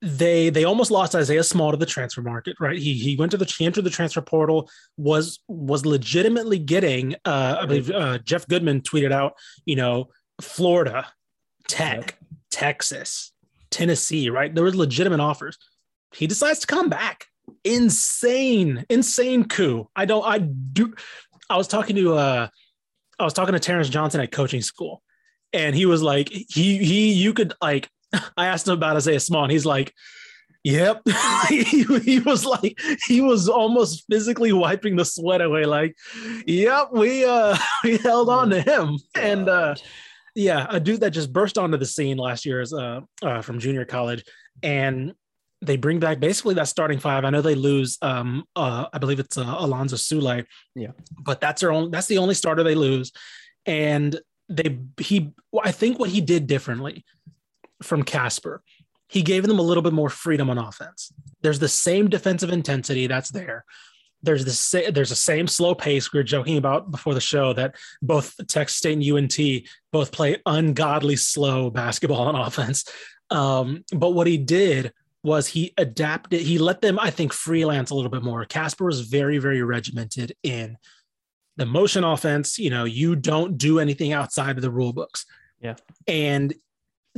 they 0.00 0.50
they 0.50 0.64
almost 0.64 0.90
lost 0.90 1.14
Isaiah 1.14 1.42
Small 1.42 1.72
to 1.72 1.76
the 1.76 1.86
transfer 1.86 2.22
market, 2.22 2.56
right? 2.60 2.78
He 2.78 2.94
he 2.94 3.16
went 3.16 3.32
to 3.32 3.36
the 3.36 3.44
he 3.44 3.66
entered 3.66 3.84
the 3.84 3.90
transfer 3.90 4.20
portal, 4.20 4.70
was 4.96 5.40
was 5.48 5.84
legitimately 5.84 6.58
getting 6.58 7.14
uh 7.24 7.58
I 7.60 7.66
believe 7.66 7.90
uh, 7.90 8.18
Jeff 8.18 8.46
Goodman 8.46 8.82
tweeted 8.82 9.12
out, 9.12 9.34
you 9.64 9.76
know, 9.76 10.08
Florida, 10.40 11.08
Tech, 11.66 12.16
Texas, 12.50 13.32
Tennessee, 13.70 14.30
right? 14.30 14.54
There 14.54 14.64
was 14.64 14.76
legitimate 14.76 15.20
offers. 15.20 15.58
He 16.14 16.26
decides 16.26 16.60
to 16.60 16.66
come 16.66 16.88
back. 16.88 17.26
Insane, 17.64 18.84
insane 18.88 19.48
coup. 19.48 19.88
I 19.96 20.04
don't 20.04 20.24
I 20.24 20.38
do 20.38 20.94
I 21.50 21.56
was 21.56 21.66
talking 21.66 21.96
to 21.96 22.14
uh 22.14 22.48
I 23.18 23.24
was 23.24 23.32
talking 23.32 23.54
to 23.54 23.58
Terrence 23.60 23.88
Johnson 23.88 24.20
at 24.20 24.30
coaching 24.30 24.62
school, 24.62 25.02
and 25.52 25.74
he 25.74 25.86
was 25.86 26.02
like, 26.02 26.28
he 26.28 26.78
he 26.78 27.12
you 27.12 27.34
could 27.34 27.52
like 27.60 27.88
I 28.36 28.46
asked 28.46 28.66
him 28.66 28.74
about 28.74 28.96
Isaiah 28.96 29.20
Small, 29.20 29.44
and 29.44 29.52
he's 29.52 29.66
like, 29.66 29.94
Yep. 30.64 31.02
he, 31.48 31.82
he 31.82 32.20
was 32.20 32.44
like, 32.44 32.78
he 33.06 33.20
was 33.20 33.48
almost 33.48 34.04
physically 34.10 34.52
wiping 34.52 34.96
the 34.96 35.04
sweat 35.04 35.40
away, 35.40 35.64
like, 35.64 35.96
yep, 36.46 36.88
we 36.92 37.24
uh 37.24 37.56
we 37.84 37.96
held 37.98 38.28
on 38.28 38.50
to 38.50 38.60
him. 38.60 38.98
And 39.14 39.48
uh 39.48 39.76
yeah, 40.34 40.66
a 40.68 40.78
dude 40.78 41.00
that 41.00 41.10
just 41.10 41.32
burst 41.32 41.58
onto 41.58 41.76
the 41.76 41.86
scene 41.86 42.16
last 42.16 42.44
year 42.44 42.60
is 42.60 42.72
uh, 42.72 43.00
uh 43.22 43.40
from 43.42 43.58
junior 43.58 43.84
college, 43.84 44.24
and 44.62 45.14
they 45.60 45.76
bring 45.76 45.98
back 45.98 46.20
basically 46.20 46.54
that 46.54 46.68
starting 46.68 46.98
five. 46.98 47.24
I 47.24 47.30
know 47.30 47.40
they 47.40 47.54
lose 47.54 47.98
um 48.02 48.44
uh 48.54 48.86
I 48.92 48.98
believe 48.98 49.20
it's 49.20 49.38
uh, 49.38 49.56
Alonzo 49.58 49.96
Sule. 49.96 50.44
Yeah. 50.74 50.92
But 51.18 51.40
that's 51.40 51.60
their 51.60 51.72
only 51.72 51.90
that's 51.90 52.08
the 52.08 52.18
only 52.18 52.34
starter 52.34 52.62
they 52.62 52.74
lose. 52.74 53.12
And 53.64 54.20
they 54.48 54.78
he 54.98 55.32
I 55.62 55.72
think 55.72 55.98
what 55.98 56.10
he 56.10 56.20
did 56.20 56.46
differently 56.46 57.04
from 57.82 58.02
Kaspar, 58.02 58.62
he 59.08 59.22
gave 59.22 59.46
them 59.46 59.58
a 59.58 59.62
little 59.62 59.82
bit 59.82 59.92
more 59.92 60.10
freedom 60.10 60.50
on 60.50 60.58
offense. 60.58 61.12
There's 61.40 61.58
the 61.58 61.68
same 61.68 62.08
defensive 62.08 62.50
intensity 62.50 63.06
that's 63.06 63.30
there. 63.30 63.64
There's 64.22 64.44
the 64.44 64.50
sa- 64.50 64.90
there's 64.90 65.10
the 65.10 65.16
same 65.16 65.46
slow 65.46 65.74
pace 65.74 66.12
we 66.12 66.18
were 66.18 66.24
joking 66.24 66.56
about 66.56 66.90
before 66.90 67.14
the 67.14 67.20
show 67.20 67.52
that 67.52 67.76
both 68.02 68.34
Texas 68.48 68.76
State 68.76 68.98
and 68.98 69.32
UNT 69.32 69.38
both 69.92 70.10
play 70.12 70.36
ungodly 70.44 71.16
slow 71.16 71.70
basketball 71.70 72.22
on 72.22 72.34
offense. 72.46 72.84
Um, 73.30 73.84
but 73.92 74.10
what 74.10 74.26
he 74.26 74.36
did 74.36 74.92
was 75.22 75.46
he 75.46 75.72
adapted. 75.76 76.40
He 76.40 76.58
let 76.58 76.80
them, 76.80 76.98
I 76.98 77.10
think, 77.10 77.32
freelance 77.32 77.90
a 77.90 77.94
little 77.94 78.10
bit 78.10 78.22
more. 78.22 78.44
Kaspar 78.44 78.86
was 78.86 79.02
very 79.02 79.38
very 79.38 79.62
regimented 79.62 80.34
in 80.42 80.76
the 81.56 81.66
motion 81.66 82.02
offense. 82.02 82.58
You 82.58 82.70
know, 82.70 82.84
you 82.84 83.14
don't 83.14 83.56
do 83.56 83.78
anything 83.78 84.12
outside 84.12 84.56
of 84.56 84.62
the 84.62 84.70
rule 84.70 84.92
books. 84.92 85.24
Yeah. 85.60 85.74
and 86.06 86.54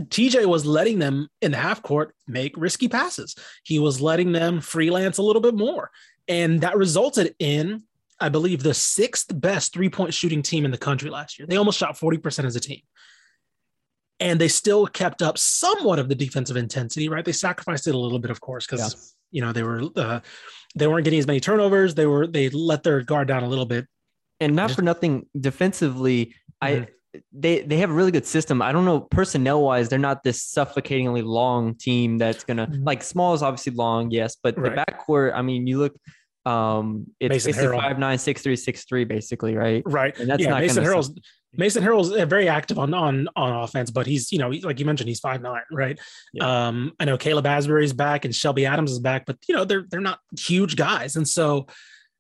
TJ 0.08 0.46
was 0.46 0.64
letting 0.66 0.98
them 0.98 1.28
in 1.42 1.50
the 1.52 1.56
half 1.58 1.82
court 1.82 2.14
make 2.26 2.54
risky 2.56 2.88
passes. 2.88 3.34
He 3.64 3.78
was 3.78 4.00
letting 4.00 4.32
them 4.32 4.60
freelance 4.60 5.18
a 5.18 5.22
little 5.22 5.42
bit 5.42 5.54
more. 5.54 5.90
And 6.28 6.60
that 6.60 6.76
resulted 6.76 7.34
in, 7.38 7.82
I 8.20 8.28
believe, 8.28 8.62
the 8.62 8.74
sixth 8.74 9.28
best 9.40 9.72
three 9.72 9.88
point 9.88 10.14
shooting 10.14 10.42
team 10.42 10.64
in 10.64 10.70
the 10.70 10.78
country 10.78 11.10
last 11.10 11.38
year. 11.38 11.46
They 11.46 11.56
almost 11.56 11.78
shot 11.78 11.96
40% 11.96 12.44
as 12.44 12.56
a 12.56 12.60
team. 12.60 12.80
And 14.20 14.38
they 14.40 14.48
still 14.48 14.86
kept 14.86 15.22
up 15.22 15.38
somewhat 15.38 15.98
of 15.98 16.08
the 16.08 16.14
defensive 16.14 16.56
intensity, 16.56 17.08
right? 17.08 17.24
They 17.24 17.32
sacrificed 17.32 17.86
it 17.86 17.94
a 17.94 17.98
little 17.98 18.18
bit, 18.18 18.30
of 18.30 18.40
course, 18.40 18.66
because, 18.66 19.14
Yeah. 19.32 19.38
you 19.38 19.40
know, 19.46 19.52
they 19.52 19.62
were, 19.62 19.82
uh, 19.96 20.20
they 20.74 20.86
weren't 20.86 21.04
getting 21.04 21.18
as 21.18 21.26
many 21.26 21.40
turnovers. 21.40 21.94
They 21.94 22.06
were, 22.06 22.26
they 22.26 22.50
let 22.50 22.82
their 22.82 23.00
guard 23.02 23.28
down 23.28 23.42
a 23.42 23.48
little 23.48 23.66
bit. 23.66 23.86
and 24.42 24.56
not 24.56 24.70
for 24.70 24.80
nothing 24.80 25.26
defensively 25.38 26.34
i 26.62 26.70
Mhm. 26.72 26.88
They 27.32 27.60
they 27.62 27.78
have 27.78 27.90
a 27.90 27.92
really 27.92 28.12
good 28.12 28.26
system. 28.26 28.62
I 28.62 28.70
don't 28.72 28.84
know 28.84 29.00
personnel 29.00 29.62
wise, 29.62 29.88
they're 29.88 29.98
not 29.98 30.22
this 30.22 30.42
suffocatingly 30.42 31.22
long 31.22 31.74
team 31.74 32.18
that's 32.18 32.44
gonna 32.44 32.66
Mhm. 32.68 32.86
like 32.86 33.02
small 33.02 33.34
is 33.34 33.42
obviously 33.42 33.72
long, 33.72 34.10
yes, 34.10 34.36
but 34.42 34.56
Right. 34.56 34.76
the 34.76 34.84
backcourt. 34.92 35.34
I 35.34 35.42
mean, 35.42 35.66
you 35.66 35.78
look, 35.78 35.96
um, 36.46 37.06
it's 37.18 37.32
Mason 37.32 37.50
basically 37.52 37.76
Harrell. 37.76 37.80
five 37.82 37.98
nine 37.98 38.18
six 38.18 38.42
three 38.42 38.54
six 38.56 38.84
three, 38.84 39.04
basically, 39.04 39.56
right? 39.56 39.82
Right. 39.86 40.16
And 40.18 40.30
that's 40.30 40.42
yeah, 40.42 40.50
not 40.50 40.60
Mason 40.60 40.84
Harrell's 40.84 41.18
Mason 41.52 41.82
Harrell's 41.82 42.12
uh, 42.12 42.24
very 42.26 42.48
active 42.48 42.78
on 42.78 42.94
on 42.94 43.28
on 43.34 43.64
offense, 43.64 43.90
but 43.90 44.06
he's 44.06 44.30
you 44.30 44.38
know 44.38 44.50
like 44.50 44.78
you 44.78 44.86
mentioned 44.86 45.08
he's 45.08 45.18
five 45.18 45.42
nine, 45.42 45.62
right? 45.72 45.98
Yeah. 46.32 46.68
Um, 46.68 46.92
I 47.00 47.06
know 47.06 47.18
Caleb 47.18 47.44
Asberry's 47.46 47.92
back 47.92 48.24
and 48.24 48.32
Shelby 48.32 48.66
Adams 48.66 48.92
is 48.92 49.00
back, 49.00 49.26
but 49.26 49.36
you 49.48 49.56
know 49.56 49.64
they're 49.64 49.84
they're 49.90 50.00
not 50.00 50.20
huge 50.38 50.76
guys, 50.76 51.16
and 51.16 51.26
so 51.28 51.66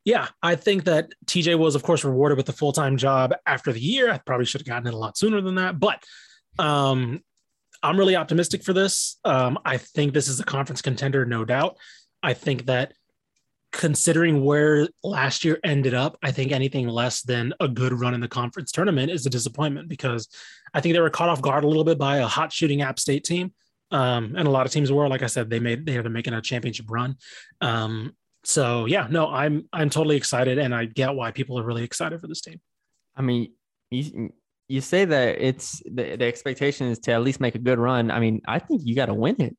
yeah, 0.04 0.28
I 0.42 0.54
think 0.54 0.84
that 0.84 1.12
TJ 1.26 1.58
was 1.58 1.74
of 1.74 1.82
course 1.82 2.04
rewarded 2.04 2.36
with 2.36 2.46
the 2.46 2.52
full 2.52 2.72
time 2.72 2.96
job 2.96 3.34
after 3.46 3.72
the 3.72 3.80
year. 3.80 4.10
I 4.10 4.18
probably 4.18 4.46
should 4.46 4.60
have 4.60 4.68
gotten 4.68 4.88
it 4.88 4.94
a 4.94 4.98
lot 4.98 5.18
sooner 5.18 5.40
than 5.40 5.56
that, 5.56 5.78
but 5.78 6.02
um, 6.58 7.20
I'm 7.82 7.98
really 7.98 8.16
optimistic 8.16 8.62
for 8.62 8.72
this. 8.72 9.18
Um, 9.24 9.58
I 9.64 9.76
think 9.76 10.12
this 10.12 10.28
is 10.28 10.40
a 10.40 10.44
conference 10.44 10.82
contender, 10.82 11.24
no 11.24 11.44
doubt. 11.44 11.76
I 12.22 12.34
think 12.34 12.66
that 12.66 12.92
considering 13.72 14.44
where 14.44 14.88
last 15.04 15.44
year 15.44 15.58
ended 15.64 15.94
up, 15.94 16.18
I 16.22 16.32
think 16.32 16.52
anything 16.52 16.88
less 16.88 17.22
than 17.22 17.54
a 17.60 17.68
good 17.68 17.92
run 17.92 18.14
in 18.14 18.20
the 18.20 18.28
conference 18.28 18.72
tournament 18.72 19.10
is 19.10 19.24
a 19.26 19.30
disappointment 19.30 19.88
because 19.88 20.28
I 20.74 20.80
think 20.80 20.94
they 20.94 21.00
were 21.00 21.10
caught 21.10 21.28
off 21.28 21.40
guard 21.40 21.64
a 21.64 21.68
little 21.68 21.84
bit 21.84 21.98
by 21.98 22.18
a 22.18 22.26
hot 22.26 22.52
shooting 22.52 22.82
App 22.82 22.98
State 22.98 23.24
team. 23.24 23.52
Um, 23.92 24.34
and 24.36 24.46
a 24.46 24.50
lot 24.50 24.66
of 24.66 24.72
teams 24.72 24.92
were, 24.92 25.08
like 25.08 25.22
I 25.22 25.26
said, 25.26 25.50
they 25.50 25.58
made 25.58 25.84
they 25.84 25.96
are 25.96 26.08
making 26.08 26.34
a 26.34 26.40
championship 26.40 26.86
run. 26.88 27.16
Um, 27.60 28.14
so 28.44 28.86
yeah, 28.86 29.06
no, 29.10 29.28
I'm 29.28 29.68
I'm 29.72 29.90
totally 29.90 30.16
excited, 30.16 30.58
and 30.58 30.74
I 30.74 30.86
get 30.86 31.14
why 31.14 31.30
people 31.30 31.58
are 31.58 31.64
really 31.64 31.84
excited 31.84 32.20
for 32.20 32.26
this 32.26 32.40
team. 32.40 32.60
I 33.16 33.22
mean, 33.22 33.52
you 33.90 34.30
you 34.68 34.80
say 34.80 35.04
that 35.04 35.40
it's 35.40 35.82
the, 35.84 36.16
the 36.16 36.24
expectation 36.24 36.86
is 36.86 36.98
to 37.00 37.12
at 37.12 37.22
least 37.22 37.40
make 37.40 37.54
a 37.54 37.58
good 37.58 37.78
run. 37.78 38.10
I 38.10 38.20
mean, 38.20 38.40
I 38.46 38.60
think 38.60 38.82
you 38.84 38.94
got 38.94 39.06
to 39.06 39.14
win 39.14 39.40
it. 39.40 39.56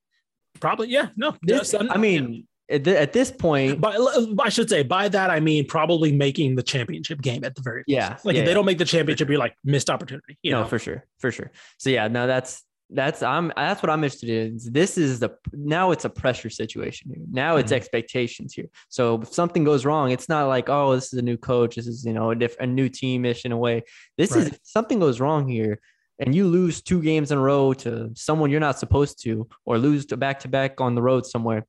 Probably, 0.59 0.87
yeah, 0.89 1.09
no. 1.15 1.35
This, 1.41 1.73
yes, 1.73 1.87
I 1.89 1.97
mean, 1.97 2.47
at, 2.69 2.83
th- 2.83 2.95
at 2.95 3.13
this 3.13 3.29
point, 3.29 3.81
By, 3.81 3.97
I 4.39 4.49
should 4.49 4.69
say 4.69 4.83
by 4.83 5.09
that 5.09 5.29
I 5.29 5.39
mean 5.39 5.67
probably 5.67 6.11
making 6.11 6.55
the 6.55 6.63
championship 6.63 7.21
game 7.21 7.43
at 7.43 7.55
the 7.55 7.61
very 7.61 7.83
least. 7.87 7.89
Yeah, 7.89 8.17
Like 8.23 8.35
yeah, 8.35 8.41
if 8.41 8.45
they 8.45 8.51
yeah. 8.51 8.55
don't 8.55 8.65
make 8.65 8.77
the 8.77 8.85
championship, 8.85 9.29
you're 9.29 9.37
like 9.37 9.55
missed 9.63 9.89
opportunity. 9.89 10.37
You 10.41 10.51
no, 10.51 10.61
know, 10.61 10.67
for 10.67 10.79
sure, 10.79 11.05
for 11.19 11.31
sure. 11.31 11.51
So 11.77 11.89
yeah, 11.89 12.07
no, 12.07 12.27
that's 12.27 12.63
that's 12.93 13.23
I'm 13.23 13.51
that's 13.55 13.81
what 13.81 13.89
I'm 13.89 14.03
interested 14.03 14.29
in. 14.29 14.59
This 14.71 14.97
is 14.97 15.19
the 15.19 15.29
now 15.53 15.91
it's 15.91 16.05
a 16.05 16.09
pressure 16.09 16.49
situation 16.49 17.11
here. 17.13 17.23
Now 17.31 17.55
it's 17.57 17.71
Mhm. 17.71 17.75
expectations 17.77 18.53
here. 18.53 18.67
So 18.89 19.21
if 19.21 19.33
something 19.33 19.63
goes 19.63 19.85
wrong, 19.85 20.11
it's 20.11 20.27
not 20.29 20.47
like 20.47 20.69
oh 20.69 20.93
this 20.95 21.13
is 21.13 21.19
a 21.19 21.21
new 21.21 21.37
coach, 21.37 21.75
this 21.75 21.87
is 21.87 22.05
you 22.05 22.13
know 22.13 22.31
a 22.31 22.35
different 22.35 22.71
a 22.71 22.73
new 22.73 22.89
team 22.89 23.25
ish 23.25 23.45
in 23.45 23.51
a 23.51 23.57
way. 23.57 23.83
This 24.17 24.31
is 24.35 24.43
Right. 24.45 24.53
if 24.53 24.59
something 24.63 24.99
goes 24.99 25.19
wrong 25.19 25.47
here. 25.47 25.79
And 26.19 26.35
you 26.35 26.45
lose 26.47 26.83
two 26.83 27.01
games 27.01 27.31
in 27.31 27.39
a 27.39 27.41
row 27.41 27.73
to 27.73 28.11
someone 28.13 28.51
you're 28.51 28.59
not 28.59 28.77
supposed 28.77 29.23
to, 29.23 29.47
or 29.65 29.79
lose 29.79 30.05
to 30.07 30.17
back 30.17 30.37
to 30.41 30.47
back 30.47 30.79
on 30.79 30.93
the 30.93 31.01
road 31.01 31.25
somewhere. 31.25 31.65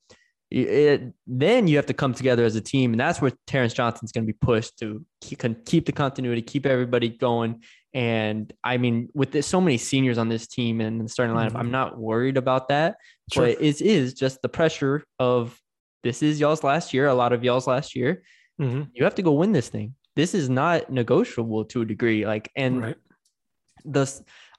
It, 0.54 1.14
then 1.26 1.66
you 1.66 1.76
have 1.76 1.86
to 1.86 1.94
come 1.94 2.12
together 2.12 2.44
as 2.44 2.56
a 2.56 2.60
team, 2.60 2.92
and 2.92 3.00
that's 3.00 3.22
where 3.22 3.32
Terrence 3.46 3.72
Johnson's 3.72 4.12
going 4.12 4.26
to 4.26 4.32
be 4.32 4.36
pushed 4.38 4.78
to 4.80 5.04
keep, 5.22 5.40
keep 5.64 5.86
the 5.86 5.92
continuity, 5.92 6.42
keep 6.42 6.66
everybody 6.66 7.08
going, 7.08 7.62
and 7.94 8.52
I 8.62 8.76
mean, 8.76 9.08
with 9.14 9.32
this, 9.32 9.46
so 9.46 9.60
many 9.60 9.78
seniors 9.78 10.18
on 10.18 10.28
this 10.28 10.46
team 10.46 10.80
and 10.82 11.00
the 11.00 11.08
starting 11.08 11.34
lineup, 11.36 11.52
Mhm. 11.52 11.58
I'm 11.60 11.70
not 11.70 11.98
worried 11.98 12.36
about 12.36 12.68
that. 12.68 12.96
Sure. 13.32 13.46
But 13.46 13.62
it 13.62 13.80
is 13.80 14.12
just 14.14 14.42
the 14.42 14.48
pressure 14.48 15.04
of 15.18 15.58
this 16.02 16.22
is 16.22 16.38
y'all's 16.40 16.64
last 16.64 16.92
year, 16.92 17.06
a 17.08 17.14
lot 17.14 17.32
of 17.32 17.44
y'all's 17.44 17.66
last 17.66 17.94
year. 17.96 18.22
Mhm. 18.60 18.88
You 18.94 19.04
have 19.04 19.14
to 19.16 19.22
go 19.22 19.32
win 19.32 19.52
this 19.52 19.68
thing. 19.68 19.94
This 20.16 20.34
is 20.34 20.48
not 20.50 20.90
negotiable 20.90 21.64
to 21.66 21.82
a 21.82 21.84
degree. 21.86 22.26
Like, 22.26 22.50
and 22.56 22.82
right. 22.82 22.96
the 23.84 24.06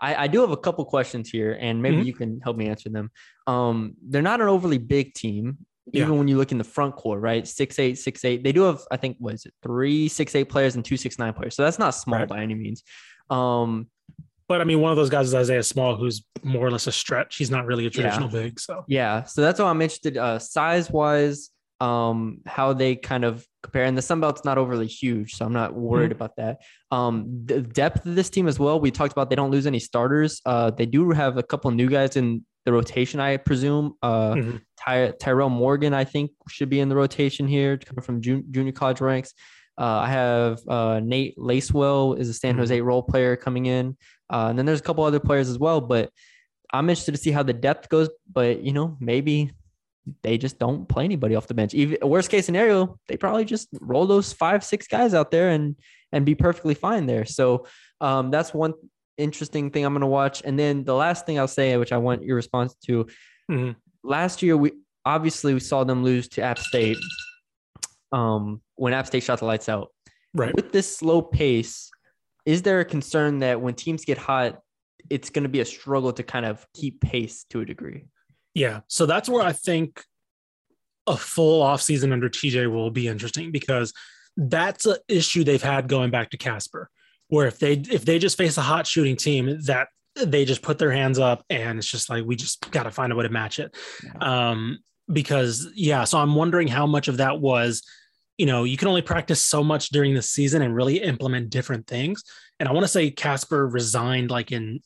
I, 0.02 0.24
I 0.24 0.28
do 0.28 0.42
have 0.42 0.52
a 0.52 0.58
couple 0.58 0.84
questions 0.86 1.30
here, 1.30 1.58
and 1.60 1.82
maybe 1.82 1.98
Mhm. 1.98 2.06
you 2.06 2.14
can 2.14 2.40
help 2.42 2.58
me 2.58 2.68
answer 2.68 2.90
them. 2.90 3.10
Um, 3.48 3.96
they're 4.02 4.22
not 4.22 4.42
an 4.42 4.48
overly 4.48 4.78
big 4.80 5.14
team, 5.14 5.60
Yeah. 5.92 6.04
even 6.04 6.18
when 6.18 6.28
you 6.28 6.38
look 6.38 6.52
in 6.52 6.58
the 6.58 6.64
front 6.64 6.96
court, 6.96 7.20
right? 7.22 7.46
Six 7.48 7.78
eight, 7.80 7.98
six 7.98 8.24
eight. 8.24 8.44
They 8.44 8.52
do 8.54 8.62
have, 8.64 8.82
I 8.90 8.98
think, 8.98 9.18
what 9.20 9.34
is 9.34 9.46
it, 9.46 9.54
three 9.62 10.08
six 10.08 10.34
eight 10.36 10.46
players 10.50 10.76
and 10.76 10.86
two 10.86 10.96
six 10.98 11.20
nine 11.20 11.34
players. 11.34 11.56
So 11.56 11.64
that's 11.64 11.80
not 11.80 11.92
small 11.92 12.20
Right. 12.20 12.28
by 12.30 12.40
any 12.42 12.56
means. 12.56 12.84
Um, 13.30 13.88
But 14.48 14.62
I 14.62 14.64
mean, 14.66 14.80
one 14.82 14.92
of 14.92 14.98
those 14.98 15.10
guys 15.10 15.28
is 15.28 15.36
Isaiah 15.36 15.64
Small, 15.64 15.96
who's 15.96 16.24
more 16.44 16.66
or 16.68 16.72
less 16.72 16.88
a 16.88 16.92
stretch. 16.92 17.38
He's 17.38 17.52
not 17.52 17.66
really 17.66 17.86
a 17.86 17.90
traditional 17.90 18.30
big. 18.30 18.60
So 18.60 18.84
Yeah, 18.88 19.24
so 19.24 19.42
that's 19.42 19.60
why 19.60 19.70
I'm 19.70 19.82
interested. 19.82 20.18
Uh, 20.18 20.38
size 20.40 20.90
wise, 20.92 21.50
um, 21.82 22.40
how 22.46 22.72
they 22.74 22.96
kind 22.96 23.26
of 23.26 23.46
compare, 23.62 23.84
and 23.86 23.98
the 23.98 24.02
Sun 24.02 24.22
Belt's 24.22 24.46
not 24.46 24.58
overly 24.58 24.88
huge, 24.88 25.34
so 25.36 25.46
I'm 25.46 25.54
not 25.54 25.74
worried 25.74 26.12
about 26.14 26.36
that. 26.38 26.62
Um, 26.92 27.44
the 27.46 27.62
depth 27.62 28.06
of 28.06 28.16
this 28.16 28.30
team 28.30 28.48
as 28.48 28.58
well. 28.60 28.80
We 28.80 28.92
talked 28.92 29.12
about 29.12 29.30
they 29.30 29.36
don't 29.36 29.52
lose 29.52 29.66
any 29.68 29.80
starters. 29.80 30.42
Uh, 30.46 30.72
they 30.72 30.86
do 30.86 31.12
have 31.12 31.38
a 31.38 31.44
couple 31.44 31.72
new 31.72 31.90
guys 31.90 32.16
in 32.16 32.46
the 32.66 32.72
rotation, 32.74 33.20
I 33.20 33.38
presume. 33.38 33.96
Uh, 34.02 34.34
Mhm. 34.34 34.62
Ty- 34.78 35.14
Tyrell 35.20 35.50
Morgan, 35.50 35.94
I 35.94 36.04
think, 36.04 36.32
should 36.50 36.70
be 36.70 36.80
in 36.80 36.90
the 36.90 36.96
rotation 36.96 37.48
here, 37.48 37.78
coming 37.78 38.04
from 38.04 38.22
jun- 38.22 38.46
junior 38.52 38.72
college 38.72 39.02
ranks. 39.02 39.34
Uh, 39.78 39.86
I 39.86 40.08
have 40.10 40.60
uh, 40.68 41.00
Nate 41.04 41.38
Lacewell 41.38 42.18
is 42.18 42.30
a 42.30 42.34
San 42.34 42.56
Mhm. 42.56 42.60
Jose 42.60 42.82
role 42.82 43.02
player 43.04 43.36
coming 43.36 43.66
in, 43.66 43.98
uh, 44.30 44.48
and 44.50 44.58
then 44.58 44.66
there's 44.66 44.80
a 44.80 44.84
couple 44.84 45.04
other 45.04 45.20
players 45.20 45.50
as 45.50 45.58
well. 45.58 45.82
But 45.82 46.10
I'm 46.72 46.90
interested 46.90 47.14
to 47.14 47.18
see 47.18 47.32
how 47.32 47.44
the 47.44 47.54
depth 47.54 47.90
goes. 47.90 48.10
But 48.32 48.62
you 48.62 48.72
know, 48.72 48.98
maybe 49.00 49.52
they 50.22 50.38
just 50.38 50.60
don't 50.60 50.88
play 50.88 51.06
anybody 51.06 51.34
off 51.36 51.48
the 51.48 51.54
bench. 51.54 51.74
Even 51.74 51.98
worst 52.08 52.30
case 52.30 52.46
scenario, 52.46 53.00
they 53.08 53.18
probably 53.18 53.46
just 53.46 53.70
roll 53.82 54.06
those 54.06 54.32
five, 54.34 54.64
six 54.64 54.86
guys 54.88 55.14
out 55.14 55.32
there 55.32 55.50
and 55.50 55.76
and 56.12 56.26
be 56.26 56.36
perfectly 56.36 56.76
fine 56.76 57.08
there. 57.08 57.26
So 57.26 57.66
um, 58.00 58.30
that's 58.32 58.54
one 58.54 58.74
interesting 59.18 59.70
thing 59.72 59.86
I'm 59.86 59.94
gonna 59.94 60.08
watch. 60.08 60.42
And 60.44 60.58
then 60.58 60.84
the 60.84 60.96
last 60.96 61.26
thing 61.26 61.40
I'll 61.40 61.48
say, 61.48 61.76
which 61.78 61.92
I 61.92 61.98
want 61.98 62.24
your 62.24 62.36
response 62.36 62.76
to, 62.86 63.08
Mhm. 63.50 63.76
last 64.04 64.42
year 64.42 64.56
we 64.58 64.72
obviously 65.06 65.54
we 65.54 65.60
saw 65.60 65.84
them 65.84 66.04
lose 66.04 66.28
to 66.30 66.42
App 66.42 66.58
State. 66.60 66.98
Um, 68.12 68.62
when 68.76 68.94
App 68.94 69.08
State 69.08 69.24
shot 69.24 69.40
the 69.40 69.46
lights 69.46 69.70
out. 69.70 69.90
right. 70.36 70.56
With 70.56 70.72
this 70.72 70.98
slow 70.98 71.22
pace, 71.22 71.92
is 72.46 72.62
there 72.64 72.80
a 72.80 72.86
concern 72.86 73.40
that 73.40 73.62
when 73.62 73.74
teams 73.76 74.04
get 74.06 74.18
hot, 74.18 74.60
it's 75.10 75.30
going 75.30 75.44
to 75.44 75.50
be 75.50 75.60
a 75.60 75.66
struggle 75.66 76.12
to 76.14 76.24
kind 76.24 76.46
of 76.46 76.66
keep 76.74 77.02
pace 77.02 77.44
to 77.52 77.62
a 77.62 77.66
degree? 77.66 78.06
Yeah. 78.56 78.82
So 78.88 79.06
that's 79.06 79.30
where 79.30 79.44
I 79.44 79.52
think 79.52 80.04
a 81.06 81.16
full 81.18 81.64
offseason 81.64 82.12
under 82.14 82.30
TJ 82.30 82.72
will 82.72 82.90
be 82.92 83.08
interesting 83.08 83.52
because 83.52 83.94
that's 84.38 84.86
an 84.88 84.98
issue 85.08 85.44
they've 85.44 85.62
had 85.62 85.88
going 85.88 86.10
back 86.12 86.30
to 86.32 86.38
Kaspar, 86.38 86.90
where 87.34 87.48
if 87.48 87.58
they 87.58 87.74
if 87.74 88.06
they 88.06 88.20
just 88.20 88.38
face 88.38 88.58
a 88.60 88.62
hot 88.62 88.86
shooting 88.86 89.16
team 89.16 89.58
that 89.66 89.88
they 90.16 90.46
just 90.46 90.62
put 90.62 90.78
their 90.78 90.92
hands 90.92 91.18
up 91.18 91.44
and 91.50 91.80
it's 91.80 91.88
just 91.88 92.08
like 92.08 92.24
we 92.24 92.36
just 92.36 92.70
got 92.70 92.84
to 92.84 92.92
find 92.92 93.12
a 93.12 93.16
way 93.16 93.24
to 93.24 93.30
match 93.30 93.58
it. 93.58 93.76
Um, 94.22 94.78
because 95.12 95.68
yeah, 95.74 96.04
so 96.04 96.20
I'm 96.20 96.36
wondering 96.36 96.68
how 96.68 96.86
much 96.86 97.08
of 97.08 97.18
that 97.18 97.42
was, 97.42 97.82
you 98.38 98.46
know, 98.46 98.66
you 98.66 98.78
can 98.78 98.88
only 98.88 99.02
practice 99.02 99.42
so 99.42 99.64
much 99.64 99.90
during 99.90 100.14
the 100.14 100.22
season 100.22 100.62
and 100.62 100.76
really 100.76 100.98
implement 100.98 101.50
different 101.50 101.88
things. 101.88 102.24
And 102.60 102.70
I 102.70 102.72
want 102.72 102.84
to 102.84 102.88
say 102.88 103.10
Kaspar 103.10 103.66
resigned 103.66 104.30
like 104.30 104.52
in 104.52 104.82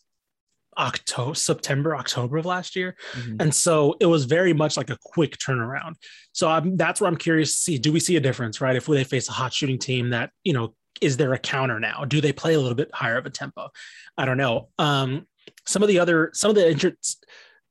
October, 0.78 1.36
September, 1.36 1.98
October 1.98 2.38
of 2.38 2.46
last 2.46 2.78
year. 2.78 2.96
Mhm. 3.14 3.42
And 3.42 3.54
so 3.54 3.98
it 4.00 4.06
was 4.06 4.24
very 4.24 4.54
much 4.54 4.78
like 4.78 4.90
a 4.90 4.98
quick 5.04 5.38
turnaround. 5.38 5.96
So 6.32 6.48
I'm, 6.48 6.78
that's 6.78 7.02
where 7.02 7.10
I'm 7.10 7.18
curious 7.18 7.54
to 7.56 7.62
see 7.62 7.78
do 7.78 7.92
we 7.92 8.00
see 8.00 8.16
a 8.16 8.22
difference, 8.22 8.62
right? 8.62 8.78
If 8.78 8.86
they 8.86 9.04
face 9.04 9.28
a 9.28 9.34
hot 9.34 9.52
shooting 9.52 9.80
team 9.80 10.12
that, 10.12 10.30
you 10.46 10.54
know, 10.54 10.74
is 11.02 11.18
there 11.18 11.34
a 11.34 11.40
counter 11.40 11.80
now? 11.80 12.06
Do 12.06 12.22
they 12.22 12.34
play 12.34 12.54
a 12.54 12.60
little 12.60 12.76
bit 12.76 12.90
higher 12.94 13.18
of 13.18 13.26
a 13.26 13.30
tempo? 13.30 13.70
I 14.18 14.26
don't 14.26 14.38
know. 14.38 14.70
Um, 14.78 15.28
some 15.66 15.82
of 15.82 15.88
the 15.88 16.00
other, 16.00 16.32
some 16.34 16.50
of 16.50 16.56
the 16.56 16.70
interests, 16.70 17.18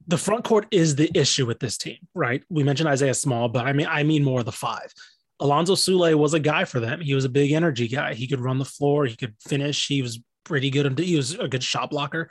the 0.06 0.18
front 0.18 0.44
court 0.44 0.66
is 0.70 0.96
the 0.96 1.10
issue 1.14 1.46
with 1.46 1.58
this 1.58 1.76
team, 1.76 1.98
right? 2.14 2.42
We 2.48 2.62
mentioned 2.62 2.88
Isaiah 2.88 3.14
Small, 3.14 3.48
but 3.48 3.66
I 3.66 3.72
mean, 3.72 3.86
I 3.88 4.02
mean 4.02 4.24
more 4.24 4.40
of 4.40 4.46
the 4.46 4.52
five. 4.52 4.92
Alonzo 5.40 5.74
Sule 5.74 6.14
was 6.14 6.32
a 6.32 6.40
guy 6.40 6.64
for 6.64 6.80
them. 6.80 7.00
He 7.00 7.14
was 7.14 7.24
a 7.24 7.30
big 7.30 7.52
energy 7.52 7.88
guy. 7.88 8.14
He 8.14 8.26
could 8.26 8.40
run 8.40 8.58
the 8.58 8.64
floor. 8.64 9.04
He 9.04 9.16
could 9.16 9.34
finish. 9.40 9.86
He 9.86 10.00
was 10.00 10.20
pretty 10.44 10.70
good. 10.70 10.98
He 10.98 11.16
was 11.16 11.34
a 11.34 11.48
good 11.48 11.62
shot 11.62 11.90
blocker. 11.90 12.30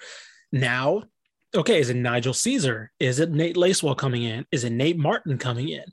Now, 0.51 1.03
okay, 1.53 1.79
is 1.79 1.89
it 1.89 1.97
Nigel 1.97 2.33
Caesar? 2.33 2.91
Is 2.99 3.19
it 3.19 3.31
Nate 3.31 3.57
Lacewell 3.57 3.97
coming 3.97 4.23
in? 4.23 4.45
Is 4.51 4.63
it 4.63 4.71
Nate 4.71 4.97
Martin 4.97 5.37
coming 5.37 5.69
in? 5.69 5.83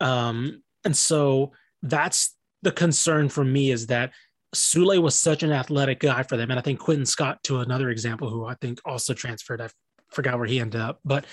Um, 0.00 0.62
and 0.84 0.96
so 0.96 1.52
that's 1.82 2.36
the 2.62 2.72
concern 2.72 3.28
for 3.28 3.44
me 3.44 3.70
is 3.70 3.86
that 3.88 4.12
Sule 4.54 5.00
was 5.00 5.14
such 5.14 5.42
an 5.42 5.52
athletic 5.52 6.00
guy 6.00 6.22
for 6.22 6.36
them. 6.36 6.50
And 6.50 6.58
I 6.58 6.62
think 6.62 6.80
Quentin 6.80 7.06
Scott, 7.06 7.42
to 7.44 7.60
another 7.60 7.90
example, 7.90 8.28
who 8.28 8.44
I 8.44 8.54
think 8.54 8.80
also 8.84 9.14
transferred, 9.14 9.60
I 9.60 9.68
forgot 10.10 10.38
where 10.38 10.48
he 10.48 10.60
ended 10.60 10.80
up, 10.80 10.98
but 11.04 11.24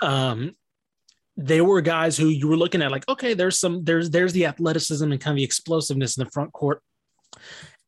um, 0.00 0.56
they 1.36 1.60
were 1.60 1.80
guys 1.80 2.16
who 2.16 2.28
you 2.28 2.48
were 2.48 2.56
looking 2.56 2.82
at 2.82 2.90
like, 2.90 3.08
okay, 3.08 3.34
there's 3.34 3.58
some, 3.58 3.84
there's, 3.84 4.10
there's 4.10 4.32
the 4.32 4.46
athleticism 4.46 5.10
and 5.10 5.20
kind 5.20 5.34
of 5.34 5.36
the 5.36 5.44
explosiveness 5.44 6.16
in 6.16 6.24
the 6.24 6.30
front 6.30 6.52
court. 6.52 6.82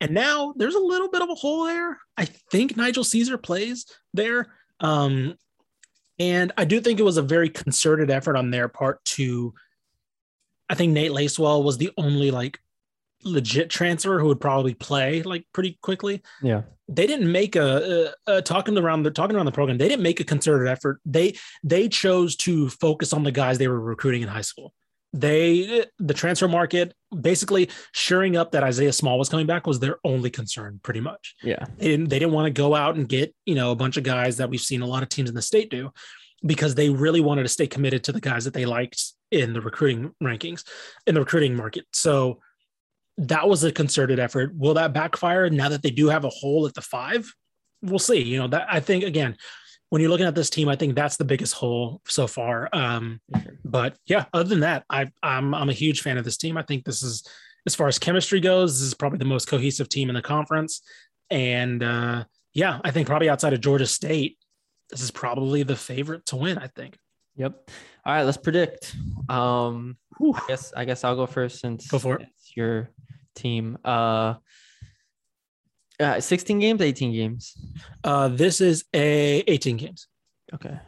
And 0.00 0.12
now 0.12 0.52
there's 0.56 0.74
a 0.74 0.80
little 0.80 1.08
bit 1.08 1.22
of 1.22 1.30
a 1.30 1.34
hole 1.34 1.64
there. 1.64 1.98
I 2.16 2.26
think 2.50 2.76
Nigel 2.76 3.04
Caesar 3.04 3.38
plays 3.38 3.86
there. 4.14 4.52
Um, 4.80 5.36
and 6.18 6.52
I 6.56 6.64
do 6.64 6.80
think 6.80 7.00
it 7.00 7.04
was 7.04 7.16
a 7.16 7.22
very 7.22 7.48
concerted 7.48 8.10
effort 8.10 8.36
on 8.36 8.50
their 8.50 8.68
part 8.68 9.04
to, 9.04 9.54
I 10.68 10.74
think 10.74 10.92
Nate 10.92 11.12
Lacewell 11.12 11.64
was 11.64 11.78
the 11.78 11.90
only 11.96 12.30
like 12.30 12.58
legit 13.26 13.68
transfer 13.68 14.18
who 14.18 14.26
would 14.26 14.40
probably 14.40 14.74
play 14.74 15.22
like 15.22 15.46
pretty 15.52 15.78
quickly. 15.82 16.22
Yeah. 16.42 16.62
They 16.88 17.06
didn't 17.06 17.30
make 17.30 17.56
a, 17.56 18.14
a, 18.26 18.36
a 18.36 18.42
talking 18.42 18.78
around 18.78 19.02
the 19.02 19.10
talking 19.10 19.36
around 19.36 19.46
the 19.46 19.52
program. 19.52 19.78
They 19.78 19.88
didn't 19.88 20.02
make 20.02 20.20
a 20.20 20.24
concerted 20.24 20.68
effort. 20.68 21.00
They 21.04 21.36
they 21.64 21.88
chose 21.88 22.36
to 22.36 22.68
focus 22.70 23.12
on 23.12 23.24
the 23.24 23.32
guys 23.32 23.58
they 23.58 23.68
were 23.68 23.80
recruiting 23.80 24.22
in 24.22 24.28
high 24.28 24.42
school. 24.42 24.72
They 25.12 25.84
the 25.98 26.14
transfer 26.14 26.46
market 26.46 26.94
basically 27.20 27.70
shoring 27.92 28.36
up 28.36 28.52
that 28.52 28.62
Isaiah 28.62 28.92
Small 28.92 29.18
was 29.18 29.28
coming 29.28 29.46
back 29.46 29.66
was 29.66 29.80
their 29.80 29.98
only 30.04 30.30
concern, 30.30 30.78
pretty 30.82 31.00
much. 31.00 31.34
Yeah. 31.42 31.64
They 31.76 31.88
didn't 31.88 32.08
they 32.08 32.18
didn't 32.18 32.34
want 32.34 32.46
to 32.46 32.52
go 32.52 32.74
out 32.74 32.96
and 32.96 33.08
get 33.08 33.34
you 33.46 33.56
know 33.56 33.72
a 33.72 33.76
bunch 33.76 33.96
of 33.96 34.04
guys 34.04 34.36
that 34.36 34.48
we've 34.48 34.60
seen 34.60 34.82
a 34.82 34.86
lot 34.86 35.02
of 35.02 35.08
teams 35.08 35.28
in 35.28 35.34
the 35.34 35.42
state 35.42 35.70
do 35.70 35.90
because 36.44 36.74
they 36.74 36.90
really 36.90 37.20
wanted 37.20 37.42
to 37.42 37.48
stay 37.48 37.66
committed 37.66 38.04
to 38.04 38.12
the 38.12 38.20
guys 38.20 38.44
that 38.44 38.54
they 38.54 38.66
liked 38.66 39.02
in 39.30 39.52
the 39.52 39.60
recruiting 39.60 40.12
rankings 40.22 40.64
in 41.06 41.14
the 41.14 41.20
recruiting 41.20 41.56
market. 41.56 41.84
So 41.92 42.40
that 43.18 43.48
was 43.48 43.64
a 43.64 43.72
concerted 43.72 44.18
effort. 44.18 44.54
Will 44.56 44.74
that 44.74 44.92
backfire 44.92 45.48
now 45.50 45.68
that 45.68 45.82
they 45.82 45.90
do 45.90 46.08
have 46.08 46.24
a 46.24 46.28
hole 46.30 46.66
at 46.66 46.74
the 46.74 46.82
five? 46.82 47.32
We'll 47.82 47.98
see. 47.98 48.22
You 48.22 48.38
know, 48.38 48.48
that 48.48 48.66
I 48.70 48.80
think 48.80 49.04
again, 49.04 49.36
when 49.90 50.02
you're 50.02 50.10
looking 50.10 50.26
at 50.26 50.34
this 50.34 50.50
team, 50.50 50.68
I 50.68 50.76
think 50.76 50.94
that's 50.94 51.16
the 51.16 51.24
biggest 51.24 51.54
hole 51.54 52.00
so 52.06 52.26
far. 52.26 52.68
Um, 52.72 53.20
but 53.64 53.96
yeah, 54.06 54.24
other 54.32 54.48
than 54.48 54.60
that, 54.60 54.84
I 54.90 55.10
I'm 55.22 55.54
I'm 55.54 55.68
a 55.68 55.74
huge 55.74 56.02
fan 56.02 56.18
of 56.18 56.24
this 56.24 56.36
team. 56.36 56.56
I 56.56 56.62
think 56.62 56.84
this 56.84 57.02
is 57.02 57.26
as 57.66 57.74
far 57.74 57.88
as 57.88 57.98
chemistry 57.98 58.40
goes, 58.40 58.78
this 58.78 58.86
is 58.86 58.94
probably 58.94 59.18
the 59.18 59.24
most 59.24 59.48
cohesive 59.48 59.88
team 59.88 60.08
in 60.08 60.14
the 60.14 60.22
conference. 60.22 60.82
And 61.30 61.82
uh, 61.82 62.24
yeah, 62.54 62.80
I 62.84 62.90
think 62.90 63.06
probably 63.08 63.28
outside 63.28 63.52
of 63.52 63.60
Georgia 63.60 63.86
State, 63.86 64.38
this 64.90 65.00
is 65.02 65.10
probably 65.10 65.62
the 65.64 65.74
favorite 65.74 66.26
to 66.26 66.36
win, 66.36 66.58
I 66.58 66.68
think. 66.68 66.96
Yep. 67.36 67.70
All 68.04 68.14
right, 68.14 68.22
let's 68.22 68.38
predict. 68.38 68.94
Um 69.28 69.96
I 70.22 70.40
guess 70.48 70.72
I 70.74 70.84
guess 70.84 71.04
I'll 71.04 71.16
go 71.16 71.26
first 71.26 71.60
since 71.60 71.86
Go 71.88 71.98
for 71.98 72.16
it. 72.16 72.28
it's 72.38 72.56
your 72.56 72.90
team. 73.36 73.78
Uh 73.84 74.34
uh, 75.98 76.20
16 76.20 76.58
games, 76.58 76.82
18 76.82 77.12
games. 77.12 77.56
Uh, 78.04 78.28
this 78.28 78.60
is 78.60 78.84
a 78.92 79.42
18 79.46 79.78
games. 79.78 80.08
Okay. 80.52 80.78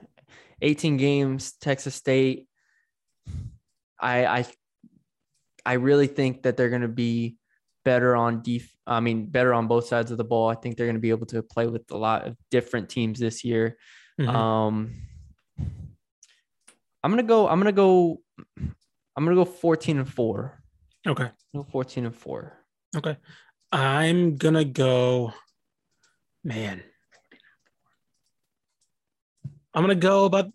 18 0.60 0.96
games, 0.96 1.52
Texas 1.60 1.94
State. 1.94 2.46
I 4.00 4.26
I 4.26 4.46
I 5.64 5.72
really 5.74 6.06
think 6.06 6.42
that 6.42 6.56
they're 6.56 6.68
going 6.70 6.82
to 6.82 6.88
be 6.88 7.36
better 7.84 8.14
on 8.14 8.42
def 8.42 8.68
I 8.86 9.00
mean 9.00 9.26
better 9.26 9.54
on 9.54 9.66
both 9.66 9.86
sides 9.86 10.10
of 10.10 10.18
the 10.18 10.24
ball. 10.24 10.48
I 10.48 10.54
think 10.54 10.76
they're 10.76 10.86
going 10.86 10.96
to 10.96 11.00
be 11.00 11.10
able 11.10 11.26
to 11.26 11.42
play 11.42 11.66
with 11.66 11.90
a 11.90 11.96
lot 11.96 12.26
of 12.26 12.36
different 12.50 12.88
teams 12.88 13.18
this 13.18 13.44
year. 13.44 13.76
Mhm. 14.20 14.28
Um 14.28 14.94
I'm 17.02 17.10
going 17.10 17.24
to 17.24 17.28
go 17.28 17.48
I'm 17.48 17.60
going 17.60 17.66
to 17.66 17.72
go 17.72 18.20
I'm 19.16 19.24
going 19.24 19.36
to 19.36 19.44
go 19.44 19.50
14 19.50 19.98
and 19.98 20.08
4. 20.08 20.62
Okay. 21.06 21.30
No 21.54 21.62
14 21.64 22.06
and 22.06 22.14
4. 22.14 22.52
Okay. 22.96 23.16
I'm 23.72 24.36
gonna 24.36 24.64
go, 24.64 25.32
man. 26.42 26.82
I'm 29.74 29.82
gonna 29.82 29.94
go 29.94 30.24
about. 30.24 30.50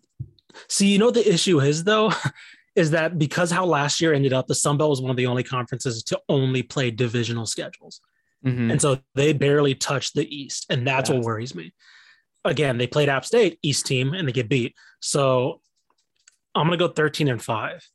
See, 0.68 0.88
you 0.88 0.98
know 0.98 1.06
what 1.06 1.14
the 1.14 1.32
issue 1.32 1.60
is 1.60 1.84
though, 1.84 2.12
is 2.76 2.90
that 2.90 3.18
because 3.18 3.50
how 3.50 3.64
last 3.64 4.00
year 4.00 4.12
ended 4.12 4.32
up, 4.32 4.46
the 4.46 4.54
Sun 4.54 4.78
Belt 4.78 4.90
was 4.90 5.00
one 5.00 5.10
of 5.10 5.16
the 5.16 5.26
only 5.26 5.42
conferences 5.42 6.02
to 6.04 6.20
only 6.28 6.62
play 6.62 6.90
divisional 6.90 7.46
schedules, 7.46 8.00
Mhm. 8.44 8.72
and 8.72 8.82
so 8.82 8.98
they 9.14 9.32
barely 9.32 9.74
touched 9.74 10.14
the 10.14 10.26
East, 10.34 10.66
and 10.68 10.86
that's 10.86 11.08
Yeah. 11.10 11.16
what 11.16 11.24
worries 11.24 11.54
me. 11.54 11.72
Again, 12.44 12.76
they 12.76 12.86
played 12.86 13.08
App 13.08 13.24
State 13.24 13.58
East 13.62 13.86
team 13.86 14.12
and 14.12 14.28
they 14.28 14.32
get 14.32 14.48
beat, 14.48 14.74
so 15.00 15.60
I'm 16.54 16.66
gonna 16.66 16.76
go 16.76 16.88
13 16.88 17.28
and 17.28 17.42
five. 17.42 17.88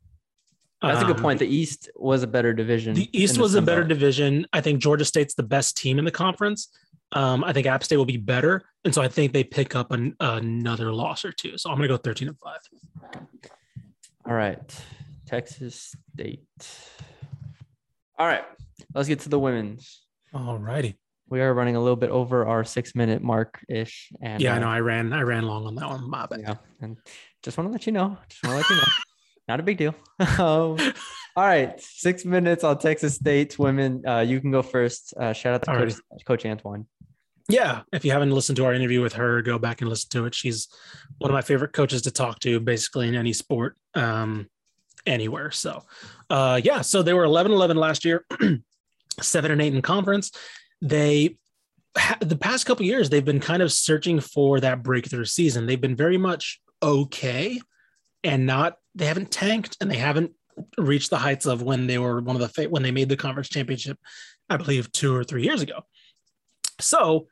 That's 0.82 1.02
a 1.02 1.06
good 1.06 1.18
Um, 1.18 1.22
point. 1.22 1.40
The 1.40 1.48
East 1.48 1.90
was 1.96 2.24
a 2.24 2.28
better 2.28 2.54
division. 2.54 2.94
The 2.94 3.10
East 3.12 3.36
the 3.36 3.42
was 3.42 3.56
a 3.56 3.62
better 3.62 3.84
division. 3.84 4.46
I 4.54 4.62
think 4.62 4.82
Georgia 4.82 5.04
State's 5.04 5.34
the 5.34 5.44
best 5.44 5.76
team 5.78 6.00
in 6.00 6.06
the 6.06 6.12
conference. 6.12 6.70
Um, 7.12 7.44
I 7.44 7.54
think 7.54 7.68
App 7.68 7.84
State 7.84 7.98
will 7.98 8.06
be 8.06 8.18
better, 8.18 8.64
and 8.86 8.94
so 8.94 9.02
I 9.02 9.08
think 9.08 9.34
they 9.34 9.44
pick 9.44 9.76
up 9.76 9.92
an, 9.92 10.16
another 10.20 10.94
loss 10.94 11.26
or 11.26 11.32
two. 11.32 11.58
So 11.58 11.70
I'm 11.70 11.78
going 11.78 11.90
to 11.90 11.94
go 11.94 11.98
13 11.98 12.28
and 12.30 12.38
five. 12.40 12.60
All 14.26 14.34
right. 14.34 14.60
Texas 15.26 15.96
State. 16.14 16.46
All 18.18 18.28
right. 18.28 18.44
Let's 18.94 19.08
get 19.08 19.20
to 19.22 19.30
the 19.30 19.40
women's. 19.40 20.02
All 20.34 20.58
righty. 20.58 20.98
We 21.30 21.42
are 21.42 21.54
running 21.54 21.76
a 21.76 21.80
little 21.80 21.96
bit 21.96 22.10
over 22.10 22.46
our 22.48 22.64
six 22.64 22.96
minute 22.96 23.22
mark 23.22 23.64
ish. 23.70 24.12
And 24.22 24.42
Yeah, 24.42 24.54
I 24.54 24.58
uh, 24.58 24.60
know. 24.60 24.68
I 24.68 24.80
ran. 24.80 25.14
I 25.14 25.22
ran 25.22 25.44
long 25.44 25.66
on 25.66 25.76
that 25.76 25.88
one. 25.88 26.10
My 26.10 26.26
bad. 26.26 26.42
Yeah. 26.42 26.56
And 26.82 26.98
just 27.44 27.58
want 27.58 27.68
to 27.68 27.72
let 27.72 27.86
you 27.86 27.92
know. 27.92 28.18
Just 28.30 28.44
want 28.44 28.54
to 28.54 28.58
let 28.58 28.70
you 28.70 28.76
know. 28.76 28.92
Not 29.50 29.60
a 29.60 29.64
big 29.64 29.78
deal. 29.78 29.96
um, 30.38 30.78
all 31.36 31.46
right. 31.46 31.82
Six 31.82 32.24
minutes 32.24 32.64
on 32.64 32.78
Texas 32.78 33.16
State 33.16 33.58
women. 33.58 34.08
Uh, 34.08 34.20
you 34.20 34.40
can 34.40 34.52
go 34.52 34.62
first. 34.62 35.16
Uh, 35.20 35.34
shout 35.34 35.56
out 35.56 35.64
to 35.64 35.72
Coach, 35.72 35.94
right. 36.12 36.26
Coach 36.26 36.46
Antoine. 36.46 36.86
Yeah, 37.50 37.82
if 37.92 38.06
you 38.06 38.12
haven't 38.12 38.30
listened 38.30 38.58
to 38.58 38.66
our 38.66 38.76
interview 38.76 39.02
with 39.02 39.14
her, 39.14 39.42
go 39.42 39.58
back 39.58 39.82
and 39.82 39.90
listen 39.90 40.08
to 40.12 40.28
it. 40.28 40.36
She's 40.36 40.68
one 41.18 41.32
of 41.32 41.34
my 41.34 41.42
favorite 41.42 41.74
coaches 41.74 42.04
to 42.04 42.12
talk 42.12 42.38
to, 42.42 42.60
basically 42.60 43.08
in 43.08 43.16
any 43.16 43.34
sport, 43.34 43.76
um, 43.96 44.48
anywhere. 45.08 45.50
So, 45.50 45.84
uh, 46.30 46.62
yeah, 46.64 46.82
so 46.82 47.02
they 47.02 47.16
were 47.16 47.24
11 47.24 47.52
11 47.52 47.76
last 47.76 48.06
year, 48.06 48.24
seven 49.20 49.50
and 49.50 49.64
eight 49.64 49.74
in 49.74 49.82
conference. 49.82 50.32
They, 50.80 51.38
the 52.22 52.38
past 52.38 52.68
couple 52.68 52.86
years, 52.86 53.10
they've 53.10 53.26
been 53.26 53.40
kind 53.40 53.64
of 53.64 53.72
searching 53.74 54.20
for 54.20 54.60
that 54.60 54.84
breakthrough 54.84 55.26
season. 55.26 55.66
They've 55.66 55.82
been 55.82 55.96
very 55.96 56.20
much 56.20 56.62
okay 56.84 57.60
and 58.24 58.46
not, 58.46 58.76
they 58.96 59.06
haven't 59.06 59.32
tanked 59.32 59.78
and 59.82 59.90
they 59.90 59.98
haven't 59.98 60.32
reached 60.78 61.10
the 61.10 61.18
heights 61.18 61.46
of 61.46 61.62
when 61.62 61.88
they 61.88 61.98
were 61.98 62.22
one 62.22 62.40
of 62.40 62.54
the, 62.54 62.70
when 62.70 62.84
they 62.84 62.92
made 62.92 63.10
the 63.10 63.18
conference 63.18 63.50
championship, 63.50 63.98
I 64.50 64.58
believe 64.58 64.92
two 64.92 65.16
or 65.16 65.24
three 65.24 65.44
years 65.44 65.62
ago. 65.62 65.84
So, 66.80 67.28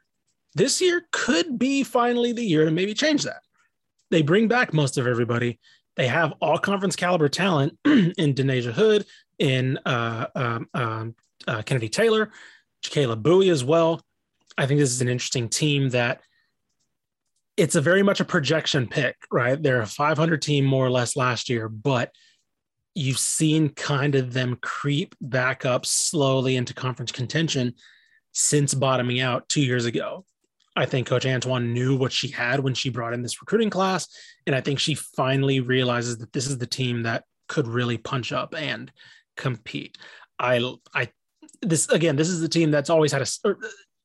this 0.56 0.82
year 0.82 1.06
could 1.12 1.60
be 1.60 1.84
finally 1.84 2.32
the 2.32 2.44
year 2.44 2.66
to 2.66 2.72
maybe 2.72 2.96
change 2.96 3.24
that. 3.24 3.42
They 4.10 4.24
bring 4.24 4.48
back 4.48 4.74
most 4.74 4.98
of 4.98 5.06
everybody. 5.06 5.60
They 5.96 6.08
have 6.08 6.34
all 6.42 6.58
conference 6.58 6.96
caliber 6.96 7.30
talent 7.30 7.78
in 7.86 8.34
Denasia 8.34 8.72
Hood, 8.72 9.06
in 9.38 9.78
uh, 9.86 10.28
um, 10.36 10.68
um, 10.74 11.16
uh, 11.48 11.62
Kennedy 11.62 11.90
Taylor, 11.90 12.32
Kayla 12.84 13.22
Bowie 13.22 13.50
as 13.50 13.64
well. 13.64 14.02
I 14.58 14.66
think 14.66 14.80
this 14.80 14.92
is 14.92 15.02
an 15.02 15.10
interesting 15.10 15.50
team 15.50 15.90
that 15.90 16.22
it's 17.58 17.76
a 17.76 17.82
very 17.82 18.04
much 18.04 18.20
a 18.20 18.26
projection 18.26 18.88
pick, 18.88 19.16
right? 19.32 19.62
They're 19.62 19.82
a 19.82 19.88
500 19.88 20.42
team 20.42 20.64
more 20.64 20.86
or 20.86 20.92
less 20.92 21.16
last 21.16 21.50
year, 21.50 21.68
but 21.68 22.12
you've 22.94 23.20
seen 23.20 23.70
kind 23.70 24.16
of 24.16 24.34
them 24.34 24.58
creep 24.62 25.16
back 25.20 25.66
up 25.66 25.86
slowly 25.86 26.56
into 26.56 26.74
conference 26.74 27.12
contention 27.12 27.74
since 28.32 28.74
bottoming 28.74 29.20
out 29.20 29.50
two 29.50 29.62
years 29.62 29.86
ago. 29.86 30.24
I 30.76 30.86
think 30.86 31.08
Coach 31.08 31.26
Antoine 31.26 31.74
knew 31.74 31.96
what 31.96 32.12
she 32.12 32.28
had 32.28 32.60
when 32.60 32.76
she 32.76 32.92
brought 32.92 33.14
in 33.14 33.24
this 33.24 33.42
recruiting 33.42 33.72
class. 33.72 34.08
And 34.46 34.56
I 34.56 34.62
think 34.62 34.80
she 34.80 34.94
finally 34.94 35.60
realizes 35.60 36.20
that 36.20 36.32
this 36.34 36.46
is 36.46 36.60
the 36.60 36.68
team 36.68 37.04
that 37.04 37.24
could 37.48 37.68
really 37.68 37.98
punch 37.98 38.32
up 38.32 38.54
and 38.56 38.92
compete. 39.36 39.98
I, 40.38 40.76
I, 40.94 41.10
this 41.64 41.90
again, 41.90 42.16
this 42.16 42.30
is 42.30 42.42
the 42.42 42.50
team 42.50 42.70
that's 42.70 42.92
always 42.92 43.12
had 43.12 43.24
a, 43.24 43.28
er, 43.44 43.58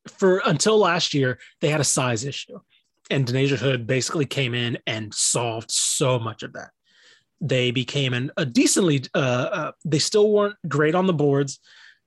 for 0.08 0.40
until 0.46 0.78
last 0.78 1.12
year, 1.12 1.38
they 1.60 1.68
had 1.68 1.80
a 1.80 1.84
size 1.84 2.24
issue. 2.24 2.58
And 3.12 3.26
Denasia 3.26 3.58
Hood 3.58 3.86
basically 3.86 4.24
came 4.24 4.54
in 4.54 4.78
and 4.86 5.12
solved 5.12 5.70
so 5.70 6.18
much 6.18 6.42
of 6.42 6.54
that. 6.54 6.70
They 7.42 7.70
became 7.70 8.14
an, 8.14 8.30
a 8.38 8.46
decently, 8.46 9.02
uh, 9.14 9.18
uh, 9.18 9.72
they 9.84 9.98
still 9.98 10.32
weren't 10.32 10.56
great 10.66 10.94
on 10.94 11.06
the 11.06 11.12
boards, 11.12 11.60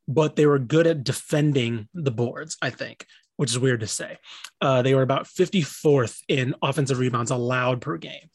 but 0.07 0.35
they 0.35 0.47
were 0.47 0.57
good 0.57 0.87
at 0.87 1.03
defending 1.03 1.87
the 1.93 2.09
boards, 2.09 2.57
I 2.59 2.71
think, 2.71 3.05
which 3.35 3.51
is 3.51 3.59
weird 3.59 3.81
to 3.81 3.87
say. 3.87 4.17
Uh, 4.61 4.81
they 4.81 4.95
were 4.95 5.03
about 5.03 5.27
54th 5.27 6.21
in 6.27 6.55
offensive 6.63 6.97
rebounds 6.97 7.29
allowed 7.29 7.81
per 7.81 7.97
game. 7.97 8.31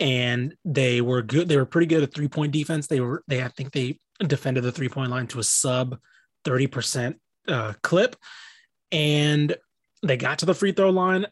And 0.00 0.56
they 0.64 1.00
were 1.00 1.22
good. 1.22 1.48
They 1.48 1.56
were 1.56 1.66
pretty 1.66 1.86
good 1.86 2.02
at 2.02 2.12
three 2.12 2.28
point 2.28 2.50
defense. 2.50 2.88
They 2.88 3.00
were, 3.00 3.22
they, 3.28 3.44
I 3.44 3.48
think 3.48 3.70
they 3.70 4.00
defended 4.20 4.64
the 4.64 4.72
three 4.72 4.88
point 4.88 5.12
line 5.12 5.28
to 5.28 5.38
a 5.38 5.44
sub 5.44 5.98
30% 6.44 7.14
uh, 7.46 7.74
clip. 7.82 8.16
And 8.90 9.56
they 10.02 10.16
got 10.16 10.40
to 10.40 10.46
the 10.46 10.54
free 10.54 10.72
throw 10.72 10.90
line. 10.90 11.26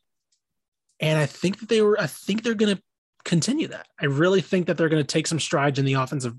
And 1.01 1.19
I 1.19 1.27
think 1.27 1.61
that 1.61 1.69
they 1.69 1.83
were, 1.83 2.01
I 2.01 2.07
think 2.07 2.43
they're 2.43 2.55
going 2.55 2.77
to 2.77 2.83
continue 3.25 3.69
that. 3.69 3.87
I 4.01 4.07
really 4.07 4.41
think 4.41 4.67
that 4.67 4.77
they're 4.77 4.89
going 4.89 5.03
to 5.03 5.07
take 5.07 5.27
some 5.27 5.41
strides 5.41 5.79
in 5.79 5.85
the 5.85 5.95
offensive, 5.95 6.35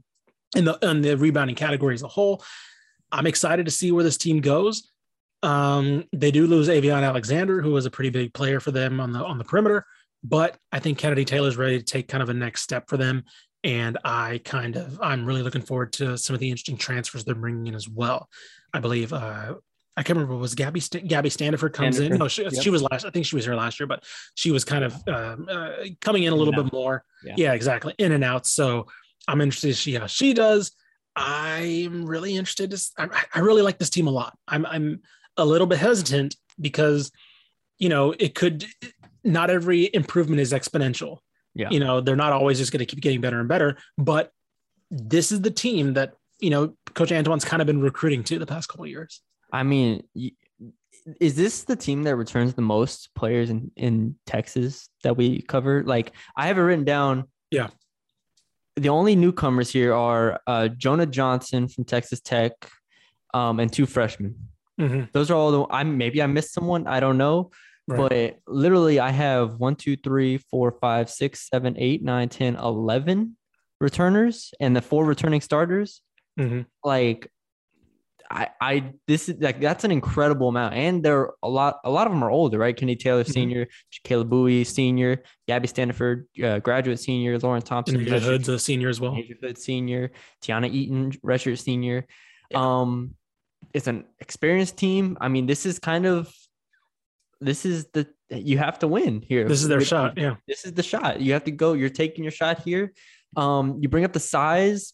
in 0.56 0.66
the, 0.66 0.78
in 0.82 1.02
the 1.02 1.16
rebounding 1.16 1.56
category 1.56 1.94
as 1.94 2.04
a 2.04 2.08
whole. 2.08 2.44
I'm 3.12 3.28
excited 3.28 3.66
to 3.66 3.72
see 3.72 3.92
where 3.92 4.04
this 4.04 4.18
team 4.18 4.42
goes. 4.42 4.92
Um, 5.44 6.06
they 6.14 6.32
do 6.32 6.48
lose 6.48 6.68
Avion 6.68 7.04
Alexander, 7.04 7.62
who 7.62 7.72
was 7.72 7.86
a 7.86 7.92
pretty 7.92 8.10
big 8.10 8.34
player 8.34 8.60
for 8.60 8.72
them 8.72 9.00
on 9.00 9.12
the 9.12 9.24
on 9.24 9.38
the 9.38 9.44
perimeter, 9.44 9.86
but 10.24 10.58
I 10.72 10.80
think 10.80 10.98
Kennedy 10.98 11.26
Taylor's 11.26 11.58
ready 11.58 11.78
to 11.78 11.86
take 11.86 12.08
kind 12.08 12.24
of 12.24 12.30
a 12.30 12.34
next 12.34 12.62
step 12.62 12.90
for 12.90 12.98
them. 12.98 13.24
And 13.64 13.98
I 14.04 14.42
kind 14.44 14.76
of 14.76 15.00
I'm 15.02 15.26
really 15.26 15.44
looking 15.44 15.62
forward 15.62 15.94
to 15.94 16.18
some 16.18 16.34
of 16.34 16.40
the 16.40 16.50
interesting 16.50 16.78
transfers 16.78 17.24
they're 17.24 17.36
bringing 17.36 17.68
in 17.68 17.76
as 17.76 17.88
well. 17.88 18.30
I 18.74 18.80
believe 18.80 19.14
uh, 19.14 19.56
I 19.98 20.04
can't 20.04 20.18
remember 20.18 20.38
was 20.38 20.56
Gabby 20.56 20.80
St- 20.80 21.08
Gabby 21.08 21.30
Standiford 21.30 21.74
comes 21.74 22.00
in. 22.00 22.18
No, 22.18 22.28
she, 22.28 22.44
yep. 22.44 22.54
she 22.62 22.70
was 22.70 22.84
last. 22.84 23.04
I 23.04 23.10
think 23.10 23.26
she 23.26 23.36
was 23.36 23.46
here 23.46 23.56
last 23.56 23.80
year, 23.80 23.88
but 23.88 24.04
she 24.36 24.52
was 24.52 24.64
kind 24.64 24.84
of 24.84 24.94
um, 25.08 25.48
uh, 25.50 25.72
coming 26.00 26.24
in 26.24 26.34
a 26.34 26.36
little 26.36 26.54
In 26.54 26.64
bit 26.64 26.74
more. 26.74 27.04
Yeah. 27.24 27.34
yeah, 27.36 27.54
exactly, 27.54 27.94
in 27.98 28.12
and 28.12 28.24
out. 28.24 28.46
So 28.46 28.88
I'm 29.28 29.42
interested 29.42 29.68
to 29.70 29.76
see 29.76 29.94
how 29.96 30.06
she 30.06 30.34
does. 30.34 30.72
I'm 31.16 32.06
really 32.06 32.36
interested. 32.36 32.72
To, 32.72 32.92
I, 32.98 33.26
I 33.34 33.40
really 33.40 33.64
like 33.64 33.80
this 33.80 33.90
team 33.90 34.08
a 34.08 34.12
lot. 34.12 34.38
I'm 34.48 34.66
I'm 34.66 35.02
a 35.36 35.46
little 35.46 35.68
bit 35.68 35.80
hesitant 35.80 36.36
because 36.62 37.12
you 37.80 37.90
know 37.90 38.14
it 38.18 38.36
could 38.36 38.66
not 39.24 39.50
every 39.50 39.90
improvement 39.94 40.40
is 40.40 40.54
exponential. 40.54 41.20
Yeah. 41.54 41.70
You 41.72 41.80
know, 41.80 42.02
they're 42.02 42.16
not 42.16 42.34
always 42.34 42.60
just 42.60 42.72
going 42.72 42.80
to 42.80 42.86
keep 42.86 43.02
getting 43.02 43.22
better 43.22 43.40
and 43.40 43.50
better, 43.50 43.78
but 43.98 44.32
this 44.92 45.32
is 45.32 45.42
the 45.42 45.52
team 45.52 45.94
that, 45.94 46.14
you 46.40 46.52
know, 46.52 46.76
Coach 46.94 47.12
Antoine's 47.12 47.44
kind 47.44 47.62
of 47.62 47.66
been 47.66 47.82
recruiting 47.82 48.24
to 48.26 48.40
the 48.40 48.46
past 48.46 48.70
couple 48.70 48.86
of 48.86 48.92
years. 48.92 49.22
I 49.52 49.64
mean, 49.64 50.04
is 51.22 51.36
this 51.36 51.64
the 51.64 51.76
team 51.76 52.04
that 52.04 52.16
returns 52.16 52.54
the 52.54 52.62
most 52.62 53.10
players 53.16 53.50
in, 53.50 53.72
in 53.76 54.16
Texas 54.26 54.90
that 55.04 55.16
we 55.16 55.42
cover? 55.42 55.84
Like, 55.84 56.12
I 56.36 56.48
have 56.48 56.58
it 56.58 56.62
written 56.62 56.86
down. 56.86 57.26
Yeah. 57.52 57.70
The 58.76 58.90
only 58.90 59.16
newcomers 59.16 59.72
here 59.72 59.94
are 59.94 60.40
uh, 60.46 60.68
Jonah 60.68 61.06
Johnson 61.06 61.68
from 61.68 61.86
Texas 61.86 62.20
Tech 62.20 62.54
um, 63.34 63.60
and 63.60 63.72
two 63.72 63.86
freshmen. 63.86 64.36
Mhm. 64.80 65.12
Those 65.12 65.32
are 65.32 65.36
all 65.36 65.52
the. 65.52 65.66
I'm 65.74 65.98
maybe 65.98 66.22
I 66.22 66.28
missed 66.28 66.54
someone. 66.54 66.86
I 66.86 67.00
don't 67.00 67.18
know. 67.18 67.50
Right. 67.88 68.38
But 68.46 68.54
literally, 68.54 69.00
I 69.00 69.10
have 69.10 69.56
one, 69.56 69.76
two, 69.76 69.96
three, 69.96 70.38
four, 70.38 70.72
five, 70.80 71.10
six, 71.10 71.48
seven, 71.50 71.76
eight, 71.80 72.04
nine, 72.04 72.30
10, 72.30 72.58
11 72.58 73.36
returners 73.80 74.54
and 74.60 74.76
the 74.76 74.82
four 74.82 75.06
returning 75.06 75.42
starters. 75.42 76.02
Mhm. 76.40 76.66
Like, 76.84 77.32
I, 78.30 78.50
I, 78.60 78.94
this 79.08 79.30
is 79.30 79.36
like, 79.40 79.62
that's 79.62 79.84
an 79.86 79.92
incredible 79.92 80.50
amount. 80.50 80.74
And 80.74 81.02
they're 81.04 81.32
a 81.42 81.48
lot, 81.48 81.80
a 81.86 81.90
lot 81.90 82.08
of 82.08 82.14
them 82.14 82.22
are 82.24 82.30
older, 82.30 82.58
right? 82.58 82.76
Kenny 82.76 82.96
Taylor, 82.98 83.24
Mhm. 83.24 83.32
senior, 83.32 83.68
Kayla 84.06 84.28
Bowie, 84.28 84.64
senior, 84.66 85.24
Gabby 85.48 85.68
Stanford, 85.68 86.28
uh, 86.44 86.60
graduate 86.60 87.00
senior, 87.00 87.40
Lauren 87.40 87.62
Thompson, 87.62 88.00
Denasia 88.00 88.20
Hood's 88.22 88.50
a 88.50 88.60
senior 88.60 88.90
as 88.90 89.00
well. 89.00 89.16
Asia 89.16 89.36
Hood 89.42 89.58
senior, 89.58 90.12
Tiana 90.44 90.70
Eaton, 90.70 91.12
redshirt 91.26 91.58
senior. 91.60 92.06
Um, 92.54 93.16
it's 93.74 93.88
an 93.88 94.06
experienced 94.20 94.78
team. 94.78 95.18
I 95.22 95.30
mean, 95.30 95.46
this 95.46 95.66
is 95.66 95.80
kind 95.80 96.06
of 96.06 96.34
this 97.40 97.66
is 97.66 97.86
the 97.94 98.08
you 98.30 98.58
have 98.58 98.80
to 98.80 98.88
win 98.88 99.22
here. 99.22 99.48
This 99.48 99.62
is 99.62 99.68
their 99.70 99.78
With- 99.78 99.88
shot. 99.88 100.18
Yeah. 100.18 100.36
This 100.48 100.66
is 100.66 100.74
the 100.74 100.84
shot. 100.84 101.22
You 101.22 101.34
have 101.34 101.46
to 101.46 101.52
go. 101.52 101.74
You're 101.74 101.90
taking 101.90 102.24
your 102.24 102.32
shot 102.32 102.60
here. 102.64 102.94
Um, 103.38 103.78
you 103.80 103.88
bring 103.90 104.04
up 104.04 104.12
the 104.14 104.20
size. 104.20 104.94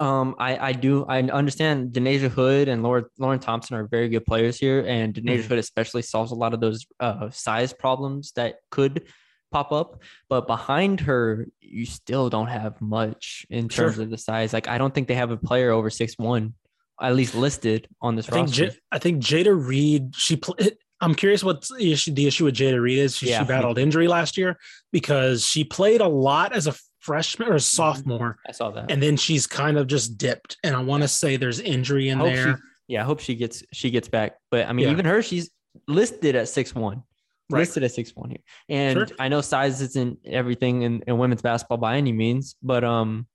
Um, 0.00 0.34
I 0.38 0.56
I 0.68 0.72
do 0.72 1.04
I 1.08 1.20
understand 1.22 1.92
Denasia 1.92 2.28
Hood 2.28 2.68
and 2.68 2.82
Lauren 2.82 3.04
Lauren 3.18 3.38
Thompson 3.38 3.76
are 3.76 3.86
very 3.86 4.08
good 4.08 4.26
players 4.26 4.58
here, 4.58 4.80
and 4.86 5.14
Denasia 5.14 5.44
Mhm. 5.44 5.48
Hood 5.48 5.58
especially 5.58 6.02
solves 6.02 6.32
a 6.32 6.34
lot 6.34 6.52
of 6.52 6.60
those 6.60 6.84
uh, 7.00 7.30
size 7.30 7.72
problems 7.72 8.32
that 8.32 8.56
could 8.70 9.04
pop 9.52 9.70
up. 9.70 10.02
But 10.28 10.48
behind 10.48 11.00
her, 11.02 11.46
you 11.60 11.86
still 11.86 12.28
don't 12.28 12.48
have 12.48 12.80
much 12.80 13.46
in 13.50 13.68
Sure. 13.68 13.86
terms 13.86 13.98
of 14.00 14.10
the 14.10 14.18
size. 14.18 14.52
Like 14.52 14.66
I 14.68 14.78
don't 14.78 14.92
think 14.92 15.06
they 15.06 15.14
have 15.14 15.30
a 15.30 15.36
player 15.36 15.70
over 15.70 15.90
six 15.90 16.14
one, 16.18 16.54
at 17.00 17.14
least 17.14 17.36
listed 17.36 17.86
on 18.02 18.16
this 18.16 18.28
I 18.28 18.32
think 18.32 18.48
roster. 18.48 18.66
J- 18.70 18.78
I 18.90 18.98
think 18.98 19.22
Jada 19.22 19.54
Reed. 19.68 20.14
She. 20.16 20.36
Pl- 20.36 20.56
I'm 21.00 21.14
curious 21.14 21.44
what 21.44 21.66
the 21.78 21.92
issue, 21.92 22.12
the 22.12 22.26
issue 22.26 22.44
with 22.46 22.54
Jada 22.56 22.80
Reed 22.80 22.98
is. 22.98 23.16
She, 23.16 23.28
Yeah. 23.28 23.40
she 23.40 23.44
battled 23.44 23.78
injury 23.78 24.08
last 24.08 24.36
year 24.38 24.58
because 24.90 25.44
she 25.46 25.62
played 25.62 26.00
a 26.00 26.08
lot 26.08 26.52
as 26.52 26.66
a 26.66 26.74
freshman 27.04 27.48
or 27.48 27.52
Mm-hmm. 27.52 27.58
sophomore, 27.60 28.38
I 28.48 28.52
saw 28.52 28.70
that. 28.72 28.90
and 28.90 29.02
then 29.02 29.16
she's 29.16 29.46
kind 29.46 29.76
of 29.78 29.86
just 29.86 30.16
dipped. 30.18 30.56
And 30.64 30.74
I 30.74 30.82
want 30.82 31.02
to 31.02 31.08
say 31.08 31.36
there's 31.36 31.60
injury 31.60 32.08
in 32.08 32.18
there. 32.18 32.56
She, 32.56 32.62
yeah, 32.88 33.02
I 33.02 33.04
hope 33.04 33.20
she 33.20 33.34
gets 33.34 33.62
she 33.72 33.90
gets 33.90 34.08
back. 34.08 34.36
But 34.50 34.66
I 34.68 34.72
mean, 34.72 34.86
Yeah. 34.86 34.92
even 34.92 35.04
her, 35.04 35.22
she's 35.22 35.50
listed 35.86 36.34
at 36.36 36.48
six 36.48 36.74
one. 36.74 37.02
Right. 37.50 37.60
Listed 37.60 37.82
at 37.84 37.92
six 37.92 38.12
one 38.14 38.30
here. 38.30 38.38
And 38.68 38.96
Sure. 39.08 39.16
I 39.18 39.28
know 39.28 39.40
size 39.42 39.82
isn't 39.82 40.18
everything 40.24 40.82
in, 40.82 41.02
in 41.06 41.18
women's 41.18 41.42
basketball 41.42 41.78
by 41.78 41.96
any 41.98 42.12
means, 42.12 42.56
but 42.62 42.84
um, 42.84 43.26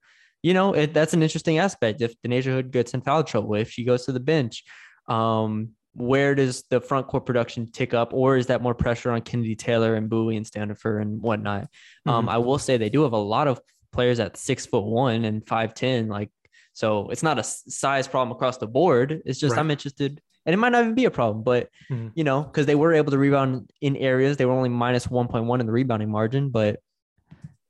you 0.42 0.54
know, 0.56 0.74
it, 0.74 0.94
that's 0.94 1.14
an 1.14 1.22
interesting 1.22 1.60
aspect. 1.60 2.02
If 2.02 2.14
Denasia 2.26 2.46
Hood 2.56 2.72
gets 2.72 2.94
in 2.96 3.02
foul 3.02 3.24
trouble, 3.24 3.54
if 3.56 3.70
she 3.70 3.84
goes 3.84 4.06
to 4.06 4.12
the 4.12 4.20
bench, 4.20 4.64
um, 5.08 5.70
where 5.94 6.36
does 6.36 6.64
the 6.70 6.80
front 6.80 7.08
court 7.08 7.26
production 7.26 7.72
tick 7.72 7.94
up, 7.94 8.14
or 8.14 8.38
is 8.38 8.48
that 8.48 8.62
more 8.62 8.76
pressure 8.76 9.12
on 9.12 9.22
Kennedy 9.22 9.56
Taylor 9.56 9.96
and 9.96 10.10
Bowie 10.10 10.38
and 10.38 10.46
Standifer 10.46 11.00
and 11.00 11.22
whatnot? 11.22 11.68
Um, 12.06 12.28
Mhm. 12.28 12.30
I 12.30 12.38
will 12.38 12.60
say 12.60 12.78
they 12.78 12.90
do 12.90 13.04
have 13.04 13.14
a 13.14 13.18
lot 13.18 13.48
of 13.48 13.60
players 13.92 14.20
at 14.20 14.38
six 14.38 14.66
foot 14.66 14.86
one 14.86 15.26
and 15.26 15.46
five 15.48 15.74
ten, 15.74 16.08
like 16.08 16.30
so. 16.74 17.10
It's 17.10 17.24
not 17.24 17.40
a 17.40 17.44
size 17.44 18.08
problem 18.08 18.36
across 18.36 18.58
the 18.58 18.68
board. 18.68 19.22
It's 19.26 19.40
just 19.40 19.54
Right. 19.54 19.60
I'm 19.60 19.72
interested, 19.72 20.22
and 20.46 20.54
it 20.54 20.58
might 20.58 20.70
not 20.70 20.84
even 20.84 20.96
be 20.96 21.06
a 21.06 21.12
problem, 21.12 21.44
but 21.44 21.70
Mhm. 21.92 22.12
you 22.16 22.24
know, 22.24 22.44
because 22.44 22.66
they 22.68 22.76
were 22.76 22.94
able 22.94 23.12
to 23.12 23.18
rebound 23.18 23.72
in 23.82 23.96
areas, 23.96 24.38
they 24.38 24.46
were 24.46 24.54
only 24.54 24.70
minus 24.70 25.10
one 25.10 25.28
point 25.28 25.46
one 25.46 25.60
in 25.60 25.66
the 25.66 25.74
rebounding 25.74 26.12
margin, 26.12 26.50
but. 26.50 26.80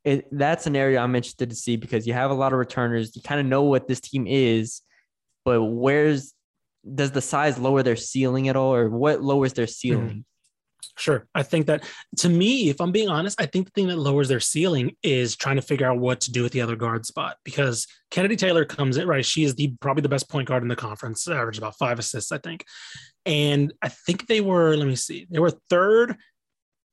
It, 0.05 0.30
that's 0.32 0.65
an 0.65 0.78
area 0.78 0.97
I'm 0.97 1.13
interested 1.13 1.49
to 1.49 1.55
see 1.57 1.76
because 1.76 2.07
you 2.07 2.13
have 2.13 2.32
a 2.32 2.34
lot 2.34 2.53
of 2.53 2.57
returners. 2.57 3.17
You 3.17 3.22
kind 3.22 3.41
of 3.41 3.45
know 3.45 3.63
what 3.63 3.86
this 3.89 3.99
team 3.99 4.28
is, 4.28 4.82
but 5.43 5.61
where's 5.61 6.34
does 6.95 7.11
the 7.11 7.21
size 7.21 7.57
lower 7.57 7.84
their 7.84 7.95
ceiling 7.95 8.49
at 8.49 8.55
all, 8.55 8.73
or 8.73 8.89
what 8.89 9.21
lowers 9.21 9.53
their 9.53 9.67
ceiling? 9.67 10.25
Sure. 10.99 11.25
I 11.34 11.43
think 11.43 11.67
that 11.67 11.86
to 12.17 12.30
me, 12.30 12.69
if 12.69 12.82
I'm 12.82 12.91
being 12.91 13.07
honest, 13.07 13.39
I 13.41 13.45
think 13.45 13.65
the 13.65 13.71
thing 13.71 13.88
that 13.88 13.97
lowers 13.97 14.27
their 14.27 14.41
ceiling 14.41 14.97
is 15.01 15.38
trying 15.38 15.55
to 15.55 15.61
figure 15.61 15.88
out 15.88 15.99
what 15.99 16.19
to 16.21 16.32
do 16.32 16.43
with 16.43 16.51
the 16.51 16.59
other 16.59 16.75
guard 16.75 17.05
spot 17.05 17.38
because 17.45 17.88
Kennedy 18.11 18.36
Taylor 18.36 18.65
comes 18.65 18.97
in, 18.97 19.07
right? 19.07 19.25
She 19.25 19.45
is 19.45 19.55
the 19.55 19.73
probably 19.80 20.01
the 20.01 20.09
best 20.09 20.30
point 20.30 20.49
guard 20.49 20.61
in 20.61 20.67
the 20.67 20.75
conference, 20.75 21.25
average 21.27 21.57
about 21.57 21.77
five 21.77 21.99
assists, 21.99 22.34
I 22.34 22.38
think. 22.38 22.65
And 23.25 23.73
I 23.82 23.88
think 23.88 24.27
they 24.27 24.41
were, 24.41 24.75
let 24.75 24.88
me 24.88 24.95
see, 24.97 25.25
they 25.30 25.39
were 25.39 25.53
third 25.69 26.17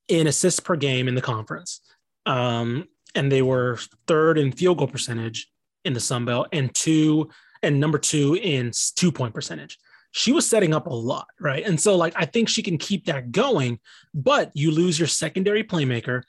in 0.06 0.28
assists 0.28 0.60
per 0.60 0.76
game 0.76 1.08
in 1.08 1.16
the 1.16 1.22
conference. 1.22 1.80
Um, 2.26 2.86
and 3.16 3.30
they 3.30 3.42
were 3.42 3.78
third 4.06 4.38
in 4.38 4.52
field 4.52 4.78
goal 4.78 4.86
percentage 4.86 5.48
in 5.84 5.94
the 5.94 6.00
Sun 6.00 6.26
Belt 6.26 6.48
and 6.52 6.72
two 6.74 7.28
and 7.62 7.80
number 7.80 7.98
two 7.98 8.34
in 8.34 8.72
two 8.96 9.12
point 9.12 9.34
percentage 9.34 9.78
she 10.16 10.32
was 10.32 10.48
setting 10.48 10.72
up 10.72 10.86
a 10.86 10.94
lot, 10.94 11.26
right? 11.38 11.62
And 11.62 11.78
so, 11.78 11.94
like, 11.94 12.14
I 12.16 12.24
think 12.24 12.48
she 12.48 12.62
can 12.62 12.78
keep 12.78 13.04
that 13.04 13.32
going, 13.32 13.78
but 14.14 14.50
you 14.54 14.70
lose 14.70 14.98
your 14.98 15.08
secondary 15.08 15.62
playmaker, 15.62 16.22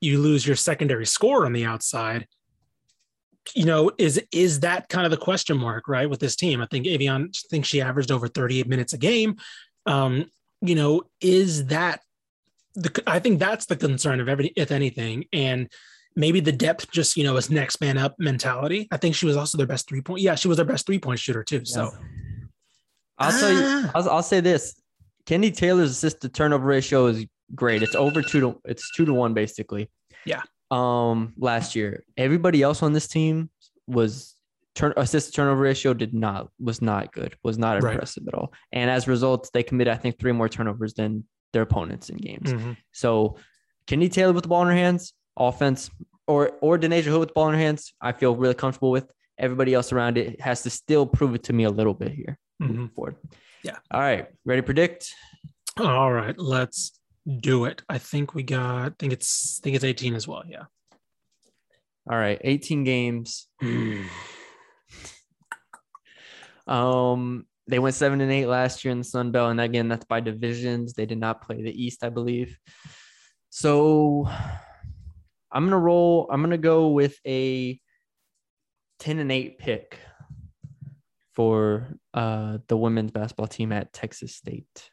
you 0.00 0.18
lose 0.18 0.44
your 0.44 0.56
secondary 0.56 1.06
scorer 1.06 1.46
on 1.46 1.52
the 1.52 1.64
outside. 1.64 2.26
You 3.54 3.64
know, 3.64 3.92
is 3.96 4.20
is 4.32 4.60
that 4.60 4.88
kind 4.88 5.04
of 5.04 5.12
the 5.12 5.16
question 5.16 5.56
mark, 5.56 5.86
right? 5.86 6.10
With 6.10 6.18
this 6.18 6.34
team, 6.34 6.60
I 6.60 6.66
think 6.66 6.86
Avion 6.86 7.26
I 7.26 7.48
think 7.48 7.64
she 7.64 7.80
averaged 7.80 8.10
over 8.10 8.26
38 8.26 8.66
minutes 8.66 8.92
a 8.92 8.98
game. 8.98 9.36
Um, 9.86 10.32
you 10.60 10.74
know, 10.74 11.04
is 11.20 11.66
that 11.66 12.00
the 12.74 13.02
I 13.06 13.20
think 13.20 13.38
that's 13.38 13.66
the 13.66 13.76
concern 13.76 14.18
of 14.18 14.28
every 14.28 14.52
if 14.56 14.72
anything. 14.72 15.26
And 15.32 15.70
maybe 16.18 16.40
the 16.40 16.52
depth 16.52 16.90
just, 16.90 17.16
you 17.16 17.24
know, 17.24 17.36
is 17.36 17.48
next 17.50 17.80
man 17.80 17.96
up 17.96 18.16
mentality. 18.18 18.88
I 18.90 18.96
think 18.98 19.14
she 19.14 19.24
was 19.24 19.36
also 19.36 19.56
their 19.56 19.66
best 19.66 19.88
three 19.88 20.02
point. 20.02 20.20
Yeah, 20.20 20.34
she 20.34 20.48
was 20.48 20.56
their 20.58 20.66
best 20.66 20.84
three 20.84 20.98
point 20.98 21.18
shooter 21.20 21.42
too. 21.44 21.64
So 21.64 21.90
I'll 23.18 23.38
tell 23.38 23.52
you, 23.52 23.60
Ah. 23.62 23.90
I'll, 23.94 24.10
I'll 24.10 24.22
say 24.22 24.40
this: 24.40 24.74
Kenny 25.26 25.50
Taylor's 25.50 25.90
assist 25.90 26.20
to 26.22 26.28
turnover 26.28 26.66
ratio 26.66 27.06
is 27.06 27.24
great. 27.54 27.82
It's 27.82 27.94
over 27.94 28.20
two 28.22 28.40
to 28.40 28.60
it's 28.64 28.90
two 28.94 29.04
to 29.06 29.14
one 29.14 29.32
basically. 29.34 29.90
Yeah. 30.26 30.42
Um, 30.70 31.32
last 31.38 31.74
year, 31.74 32.04
everybody 32.16 32.62
else 32.62 32.82
on 32.82 32.92
this 32.92 33.08
team 33.08 33.48
was 33.86 34.34
turn 34.74 34.92
assist 34.96 35.26
to 35.28 35.32
turnover 35.32 35.62
ratio 35.62 35.94
did 35.94 36.12
not 36.14 36.48
was 36.60 36.82
not 36.82 37.12
good, 37.12 37.36
was 37.42 37.58
not 37.58 37.82
Right. 37.82 37.92
impressive 37.94 38.24
at 38.28 38.34
all. 38.34 38.52
And 38.72 38.90
as 38.90 39.08
a 39.08 39.10
result, 39.10 39.48
they 39.54 39.62
committed 39.62 39.92
I 39.92 39.96
think 39.96 40.18
three 40.18 40.32
more 40.32 40.48
turnovers 40.48 40.94
than 40.94 41.24
their 41.52 41.62
opponents 41.62 42.10
in 42.10 42.18
games. 42.18 42.52
Mhm. 42.52 42.76
So 42.92 43.36
Kenny 43.86 44.10
Taylor 44.10 44.34
with 44.34 44.42
the 44.42 44.48
ball 44.48 44.60
in 44.62 44.68
her 44.68 44.74
hands, 44.74 45.14
offense, 45.38 45.90
or 46.26 46.52
or 46.60 46.78
Denasia 46.78 47.04
Hood 47.04 47.20
with 47.20 47.28
the 47.28 47.34
ball 47.34 47.48
in 47.48 47.54
her 47.54 47.60
hands, 47.60 47.94
I 48.00 48.12
feel 48.12 48.36
really 48.36 48.54
comfortable 48.54 48.90
with. 48.90 49.10
Everybody 49.38 49.72
else 49.72 49.92
around 49.92 50.18
it 50.18 50.40
has 50.40 50.62
to 50.62 50.70
still 50.70 51.06
prove 51.06 51.34
it 51.34 51.44
to 51.44 51.52
me 51.52 51.62
a 51.64 51.70
little 51.70 51.94
bit 51.94 52.10
here 52.12 52.36
moving 52.58 52.88
forward. 52.88 53.16
Yeah. 53.62 53.76
All 53.90 54.00
right. 54.00 54.26
Ready 54.44 54.62
to 54.62 54.64
predict? 54.64 55.14
All 55.78 56.12
right, 56.12 56.36
let's 56.38 56.98
do 57.40 57.66
it. 57.66 57.82
I 57.88 57.98
think 57.98 58.34
we 58.34 58.42
got. 58.42 58.86
I 58.86 58.90
think 58.98 59.12
it's. 59.12 59.60
I 59.60 59.62
think 59.62 59.76
it's 59.76 59.84
18 59.84 60.14
as 60.14 60.26
well. 60.26 60.42
Yeah. 60.46 60.64
All 62.10 62.18
right. 62.18 62.40
18 62.42 62.84
games. 62.84 63.46
um, 66.66 67.46
they 67.68 67.78
went 67.78 67.94
seven 67.94 68.20
and 68.20 68.32
eight 68.32 68.46
last 68.46 68.84
year 68.84 68.92
in 68.92 68.98
the 68.98 69.04
Sun 69.04 69.30
Belt, 69.30 69.50
and 69.50 69.60
again, 69.60 69.88
that's 69.88 70.06
by 70.06 70.20
divisions. 70.20 70.94
They 70.94 71.06
did 71.06 71.18
not 71.18 71.42
play 71.42 71.62
the 71.62 71.84
East, 71.84 72.02
I 72.02 72.08
believe. 72.08 72.58
So 73.50 74.28
I'm 75.50 75.64
gonna 75.64 75.78
roll. 75.78 76.28
I'm 76.30 76.42
gonna 76.42 76.58
go 76.58 76.88
with 76.88 77.18
a 77.26 77.80
10 79.00 79.18
and 79.18 79.30
8 79.30 79.58
pick 79.58 79.98
for 81.34 81.86
uh 82.14 82.58
the 82.66 82.76
women's 82.76 83.12
basketball 83.12 83.46
team 83.46 83.72
at 83.72 83.92
Texas 83.92 84.34
State. 84.34 84.90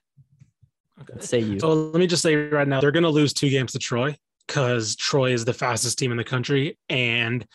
Okay. 1.02 1.20
Say 1.20 1.40
you. 1.40 1.60
So 1.60 1.74
let 1.74 2.00
me 2.00 2.08
just 2.08 2.22
say 2.22 2.36
right 2.36 2.68
now, 2.68 2.80
they're 2.80 2.92
going 2.92 3.04
to 3.04 3.10
lose 3.10 3.34
two 3.34 3.50
games 3.50 3.74
to 3.74 3.80
Troy 3.80 4.16
because 4.48 4.96
Troy 4.96 5.32
is 5.32 5.46
the 5.46 5.54
fastest 5.54 5.98
team 5.98 6.12
in 6.12 6.18
the 6.18 6.24
country, 6.24 6.78
and 6.88 7.46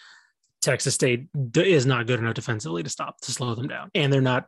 Texas 0.60 0.94
State 0.94 1.28
is 1.54 1.86
not 1.86 2.06
good 2.06 2.18
enough 2.18 2.34
defensively 2.34 2.82
to 2.82 2.90
stop 2.90 3.20
to 3.22 3.32
slow 3.32 3.54
them 3.54 3.68
down, 3.68 3.90
and 3.94 4.12
they're 4.12 4.20
not. 4.20 4.46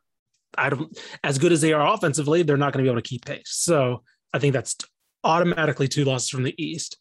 I 0.59 0.69
don't 0.69 0.99
as 1.25 1.39
good 1.39 1.53
as 1.53 1.63
they 1.63 1.73
are 1.73 1.95
offensively, 1.95 2.43
they're 2.43 2.59
not 2.59 2.75
going 2.75 2.85
to 2.85 2.89
be 2.89 2.93
able 2.93 3.01
to 3.01 3.09
keep 3.09 3.25
pace. 3.25 3.43
So 3.47 4.03
I 4.35 4.39
think 4.39 4.53
that's 4.53 4.77
automatically 5.25 5.89
two 5.89 6.05
losses 6.05 6.29
from 6.29 6.43
the 6.43 6.55
East. 6.63 6.99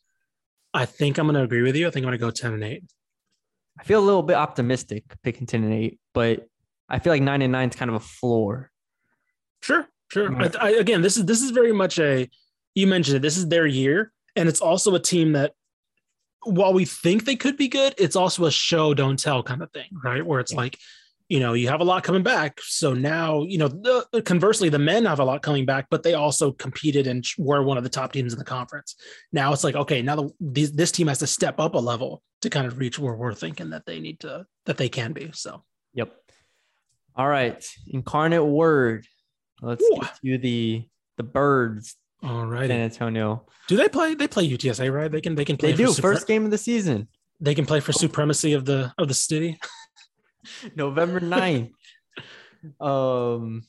I 0.74 0.86
think 0.86 1.17
I'm 1.17 1.26
going 1.26 1.36
to 1.36 1.43
agree 1.43 1.61
with 1.61 1.76
you. 1.76 1.88
I 1.88 1.91
think 1.91 2.03
I'm 2.05 2.09
going 2.09 2.19
to 2.19 2.26
go 2.26 2.32
10 2.32 2.53
and 2.53 2.63
8. 2.63 2.84
I 3.80 3.84
feel 3.84 3.99
a 3.99 4.05
little 4.05 4.24
bit 4.24 4.36
optimistic 4.36 5.03
picking 5.24 5.47
10 5.47 5.63
and 5.63 5.74
8, 5.74 5.99
but 6.13 6.47
I 6.89 6.99
feel 6.99 7.11
like 7.13 7.22
nine 7.22 7.41
and 7.41 7.51
nine 7.51 7.69
is 7.69 7.76
kind 7.76 7.89
of 7.89 7.95
a 7.95 7.99
floor. 7.99 8.69
Sure, 9.61 9.88
sure. 10.11 10.36
I, 10.36 10.49
I, 10.59 10.69
again, 10.72 11.01
this 11.01 11.17
is 11.17 11.26
this 11.26 11.41
is 11.41 11.51
very 11.51 11.72
much 11.72 11.99
a. 11.99 12.30
You 12.76 12.88
mentioned 12.88 13.17
it. 13.17 13.22
This 13.22 13.38
is 13.38 13.47
their 13.49 13.65
year, 13.65 14.11
and 14.36 14.47
it's 14.47 14.61
also 14.61 14.95
a 14.95 14.99
team 14.99 15.34
that, 15.34 15.53
while 16.43 16.74
we 16.74 16.86
think 16.86 17.26
they 17.26 17.36
could 17.36 17.57
be 17.57 17.67
good, 17.67 17.93
it's 17.97 18.15
also 18.15 18.45
a 18.45 18.51
show 18.51 18.93
don't 18.93 19.19
tell 19.19 19.43
kind 19.43 19.61
of 19.61 19.72
thing, 19.72 19.89
right? 20.03 20.26
Where 20.26 20.39
it's 20.39 20.51
Yeah. 20.53 20.57
like, 20.59 20.78
you 21.32 21.39
know, 21.39 21.53
you 21.53 21.69
have 21.69 21.79
a 21.79 21.86
lot 21.86 22.03
coming 22.03 22.23
back, 22.23 22.59
so 22.61 22.93
now 22.93 23.43
you 23.43 23.57
know. 23.57 23.69
The, 23.69 24.21
conversely, 24.25 24.67
the 24.67 24.77
men 24.77 25.05
have 25.05 25.21
a 25.21 25.23
lot 25.23 25.41
coming 25.41 25.65
back, 25.65 25.88
but 25.89 26.03
they 26.03 26.13
also 26.13 26.51
competed 26.51 27.07
and 27.07 27.25
were 27.38 27.63
one 27.63 27.77
of 27.77 27.86
the 27.86 27.89
top 27.89 28.11
teams 28.11 28.34
in 28.34 28.39
the 28.39 28.43
conference. 28.43 28.97
Now 29.32 29.53
it's 29.53 29.63
like, 29.63 29.75
okay, 29.75 30.01
now 30.01 30.17
the, 30.17 30.29
these, 30.41 30.73
this 30.73 30.91
team 30.91 31.07
has 31.07 31.19
to 31.19 31.27
step 31.27 31.57
up 31.57 31.75
a 31.75 31.79
level 31.79 32.21
to 32.41 32.49
kind 32.49 32.67
of 32.67 32.77
reach 32.77 32.99
where 32.99 33.15
we're 33.15 33.34
thinking 33.34 33.69
that 33.69 33.86
they 33.86 34.01
need 34.01 34.19
to 34.19 34.45
that 34.65 34.75
they 34.75 34.89
can 34.89 35.13
be. 35.13 35.32
So 35.32 35.63
Yep. 35.93 36.13
All 37.15 37.29
right. 37.29 37.65
Incarnate 37.88 38.45
word. 38.45 39.07
Let's 39.61 39.84
Ooh. 39.84 40.01
get 40.01 40.15
to 40.25 40.38
the 40.38 40.86
the 41.15 41.23
birds, 41.23 41.95
all 42.23 42.45
right, 42.45 42.67
San 42.67 42.82
Antonio. 42.82 43.45
do 43.69 43.77
they 43.77 43.88
play? 43.88 44.15
They 44.15 44.27
play 44.27 44.49
UTSA, 44.49 44.93
right? 44.93 45.09
They 45.09 45.21
can 45.21 45.36
they 45.36 45.45
can 45.45 45.55
play 45.55 45.71
They 45.71 45.86
do 45.86 45.93
first 45.93 46.27
game 46.27 46.43
of 46.43 46.51
the 46.51 46.57
season, 46.57 47.07
they 47.39 47.55
can 47.55 47.65
play 47.65 47.79
for 47.79 47.91
oh. 47.91 47.99
supremacy 47.99 48.51
of 48.51 48.65
the 48.65 48.93
of 48.97 49.07
the 49.07 49.13
city. 49.13 49.57
November 50.76 51.20
9th. 51.20 51.72
um 52.80 53.64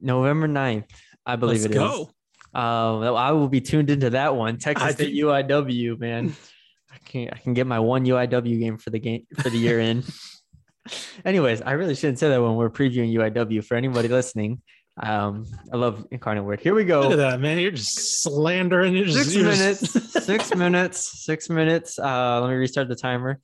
November 0.00 0.46
9th, 0.48 0.84
I 1.24 1.36
believe 1.36 1.62
Let's 1.62 1.66
it 1.66 1.70
is. 1.72 1.76
go. 1.78 2.10
Uh, 2.54 3.12
I 3.14 3.32
will 3.32 3.48
be 3.48 3.60
tuned 3.60 3.90
into 3.90 4.10
that 4.10 4.34
one. 4.36 4.58
Texas 4.58 4.92
State 4.94 5.06
think- 5.12 5.18
UIW, 5.18 5.98
man. 5.98 6.34
I 6.92 6.98
can 7.04 7.28
I 7.32 7.36
can 7.38 7.52
get 7.54 7.66
my 7.66 7.78
one 7.80 8.04
UIW 8.06 8.58
game 8.58 8.78
for 8.78 8.90
the 8.90 8.98
game 8.98 9.26
for 9.40 9.50
the 9.50 9.58
year 9.58 9.80
in. 9.80 10.04
Anyways, 11.24 11.60
I 11.62 11.72
really 11.72 11.94
shouldn't 11.94 12.18
say 12.18 12.28
that 12.28 12.40
when 12.40 12.54
we're 12.54 12.70
previewing 12.70 13.12
UIW 13.12 13.64
for 13.64 13.74
anybody 13.76 14.08
listening. 14.08 14.62
Um, 15.02 15.44
I 15.72 15.76
love 15.76 16.06
incarnate 16.10 16.44
word. 16.44 16.60
Here 16.60 16.74
we 16.74 16.84
go. 16.84 17.02
Look 17.02 17.12
at 17.12 17.16
that, 17.18 17.40
man. 17.40 17.58
You're 17.58 17.72
just 17.72 18.22
slandering. 18.22 18.94
You're 18.96 19.04
just, 19.06 19.18
Six 19.18 19.34
you're 19.34 19.44
just- 19.52 19.94
minutes. 19.94 20.24
six 20.24 20.54
minutes. 20.54 21.24
Six 21.24 21.50
minutes. 21.50 21.98
Uh, 21.98 22.40
let 22.40 22.48
me 22.48 22.54
restart 22.56 22.88
the 22.88 22.94
timer. 22.96 23.40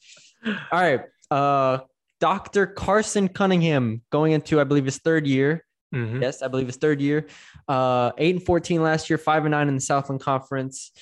All 0.46 0.54
right. 0.72 1.00
Uh, 1.30 1.80
Dr. 2.22 2.68
Carson 2.68 3.26
Cunningham 3.26 4.00
going 4.10 4.30
into, 4.30 4.60
I 4.60 4.64
believe, 4.64 4.84
his 4.84 4.98
third 4.98 5.26
year. 5.26 5.64
Mhm. 5.92 6.22
Yes, 6.22 6.40
I 6.40 6.46
believe 6.46 6.68
his 6.68 6.76
third 6.76 7.00
year. 7.00 7.26
Uh, 7.66 8.12
eight 8.16 8.36
and 8.36 8.44
fourteen 8.46 8.80
last 8.80 9.10
year, 9.10 9.18
five 9.18 9.44
and 9.44 9.50
nine 9.50 9.66
in 9.66 9.74
the 9.74 9.80
Southland 9.80 10.20
Conference. 10.20 10.92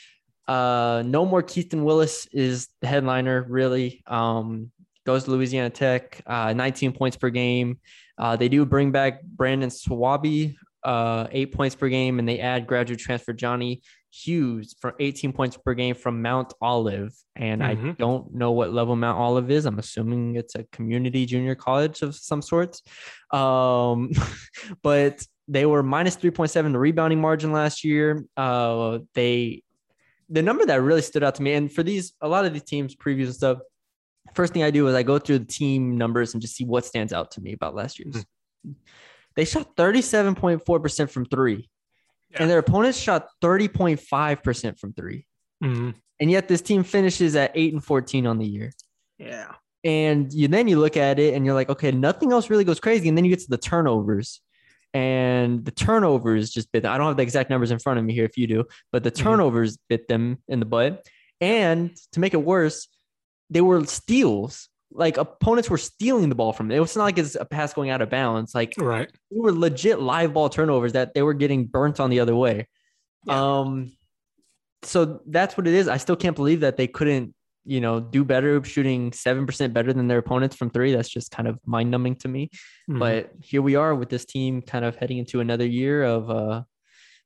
Uh, 0.48 1.02
no 1.04 1.26
more 1.26 1.42
Keaton 1.42 1.84
Willis 1.84 2.26
is 2.32 2.68
the 2.80 2.86
headliner. 2.86 3.44
Really, 3.46 4.02
um, 4.06 4.70
goes 5.04 5.24
to 5.24 5.30
Louisiana 5.30 5.68
Tech. 5.68 6.22
Uh, 6.26 6.54
19 6.54 6.92
points 6.92 7.18
per 7.18 7.28
game. 7.28 7.78
Uh, 8.16 8.36
they 8.36 8.48
do 8.48 8.64
bring 8.64 8.90
back 8.90 9.22
Brandon 9.22 9.68
Swaby, 9.68 10.56
uh, 10.84 11.26
eight 11.32 11.52
points 11.52 11.74
per 11.74 11.90
game, 11.90 12.18
and 12.18 12.26
they 12.26 12.40
add 12.40 12.66
graduate 12.66 12.98
transfer 12.98 13.34
Johnny 13.34 13.82
Hughes 14.10 14.74
for 14.80 14.94
18 14.98 15.32
points 15.32 15.56
per 15.56 15.72
game 15.74 15.94
from 15.94 16.20
Mount 16.22 16.52
Olive. 16.60 17.12
And 17.36 17.62
I 17.62 17.76
Mhm. 17.76 17.96
don't 17.96 18.34
know 18.34 18.52
what 18.52 18.72
level 18.72 18.96
Mount 18.96 19.18
Olive 19.18 19.50
is. 19.50 19.66
I'm 19.66 19.78
assuming 19.78 20.36
it's 20.36 20.54
a 20.56 20.64
community 20.72 21.26
junior 21.26 21.54
college 21.54 22.02
of 22.02 22.14
some 22.16 22.42
sorts. 22.42 22.82
Um, 23.32 24.10
but 24.82 25.24
they 25.48 25.66
were 25.66 25.82
minus 25.82 26.16
3.7 26.16 26.72
the 26.72 26.78
rebounding 26.78 27.20
margin 27.20 27.52
last 27.52 27.84
year. 27.84 28.24
Uh, 28.36 28.98
they 29.14 29.62
the 30.28 30.42
number 30.42 30.64
that 30.64 30.80
really 30.80 31.02
stood 31.02 31.24
out 31.24 31.34
to 31.36 31.42
me, 31.42 31.54
and 31.54 31.72
for 31.72 31.82
these 31.82 32.12
a 32.20 32.28
lot 32.28 32.44
of 32.44 32.52
these 32.52 32.62
teams 32.62 32.94
previews 32.94 33.24
and 33.26 33.34
stuff, 33.34 33.58
first 34.34 34.52
thing 34.52 34.62
I 34.62 34.70
do 34.70 34.86
is 34.86 34.94
I 34.94 35.02
go 35.02 35.18
through 35.18 35.40
the 35.40 35.44
team 35.44 35.98
numbers 35.98 36.34
and 36.34 36.40
just 36.40 36.54
see 36.54 36.64
what 36.64 36.84
stands 36.84 37.12
out 37.12 37.32
to 37.32 37.40
me 37.40 37.52
about 37.52 37.74
last 37.74 37.98
year's. 37.98 38.24
They 39.34 39.44
shot 39.44 39.74
37.4% 39.76 41.10
from 41.10 41.24
three, 41.24 41.68
Yeah. 42.30 42.42
and 42.42 42.50
their 42.50 42.58
opponents 42.58 42.98
shot 42.98 43.26
30.5% 43.42 44.78
from 44.78 44.92
three. 44.92 45.26
Mhm. 45.62 45.94
And 46.20 46.30
yet 46.30 46.48
this 46.48 46.60
team 46.60 46.84
finishes 46.84 47.34
at 47.36 47.50
eight 47.54 47.72
and 47.72 47.82
14 47.84 48.26
on 48.26 48.38
the 48.38 48.46
year. 48.46 48.72
Yeah. 49.18 49.54
And 49.82 50.32
you 50.32 50.46
then 50.48 50.68
you 50.68 50.78
look 50.78 50.96
at 50.96 51.18
it 51.18 51.34
and 51.34 51.44
you're 51.44 51.54
like, 51.54 51.70
okay, 51.70 51.90
nothing 51.90 52.32
else 52.32 52.50
really 52.50 52.64
goes 52.64 52.78
crazy. 52.80 53.08
And 53.08 53.16
then 53.16 53.24
you 53.24 53.30
get 53.30 53.40
to 53.40 53.50
the 53.50 53.58
turnovers. 53.58 54.40
And 54.92 55.64
the 55.64 55.70
turnovers 55.70 56.50
just 56.50 56.70
bit 56.72 56.82
them. 56.82 56.92
I 56.92 56.98
don't 56.98 57.06
have 57.08 57.16
the 57.16 57.22
exact 57.22 57.48
numbers 57.50 57.70
in 57.70 57.78
front 57.78 57.98
of 57.98 58.04
me 58.04 58.12
here 58.12 58.24
if 58.24 58.36
you 58.36 58.46
do, 58.46 58.64
but 58.92 59.04
the 59.04 59.10
Mhm. 59.10 59.16
turnovers 59.22 59.78
bit 59.88 60.08
them 60.08 60.38
in 60.48 60.58
the 60.60 60.66
butt. 60.66 61.06
And 61.40 61.96
to 62.12 62.20
make 62.20 62.34
it 62.34 62.42
worse, 62.44 62.88
they 63.50 63.60
were 63.60 63.84
steals. 63.86 64.68
Like 64.92 65.16
opponents 65.18 65.70
were 65.70 65.78
stealing 65.78 66.28
the 66.28 66.34
ball 66.34 66.52
from 66.52 66.68
them. 66.68 66.76
It 66.76 66.80
was 66.80 66.96
not 66.96 67.04
like 67.04 67.18
it's 67.18 67.36
a 67.36 67.44
pass 67.44 67.72
going 67.72 67.90
out 67.90 68.02
of 68.02 68.10
bounds. 68.10 68.54
Like 68.54 68.74
Right. 68.78 69.08
they 69.30 69.38
were 69.38 69.52
legit 69.52 70.00
live 70.00 70.32
ball 70.34 70.48
turnovers 70.48 70.92
that 70.94 71.14
they 71.14 71.22
were 71.22 71.34
getting 71.34 71.66
burnt 71.66 72.00
on 72.00 72.10
the 72.10 72.20
other 72.20 72.34
way. 72.34 72.66
Yeah. 73.26 73.58
Um, 73.60 73.92
so 74.82 75.20
that's 75.26 75.56
what 75.56 75.66
it 75.66 75.74
is. 75.74 75.86
I 75.88 75.98
still 75.98 76.16
can't 76.16 76.34
believe 76.34 76.60
that 76.60 76.76
they 76.76 76.86
couldn't, 76.88 77.34
you 77.64 77.80
know, 77.80 78.00
do 78.00 78.24
better 78.24 78.64
shooting 78.64 79.12
seven 79.12 79.46
percent 79.46 79.74
better 79.74 79.92
than 79.92 80.08
their 80.08 80.18
opponents 80.18 80.56
from 80.56 80.70
three. 80.70 80.92
That's 80.92 81.08
just 81.08 81.30
kind 81.30 81.46
of 81.46 81.58
mind 81.66 81.90
numbing 81.90 82.16
to 82.16 82.28
me. 82.28 82.50
Mhm. 82.90 82.98
But 82.98 83.30
here 83.42 83.62
we 83.62 83.76
are 83.76 83.94
with 83.94 84.08
this 84.08 84.24
team, 84.24 84.62
kind 84.62 84.84
of 84.84 84.96
heading 84.96 85.18
into 85.18 85.40
another 85.40 85.66
year 85.66 86.02
of 86.02 86.30
uh, 86.30 86.62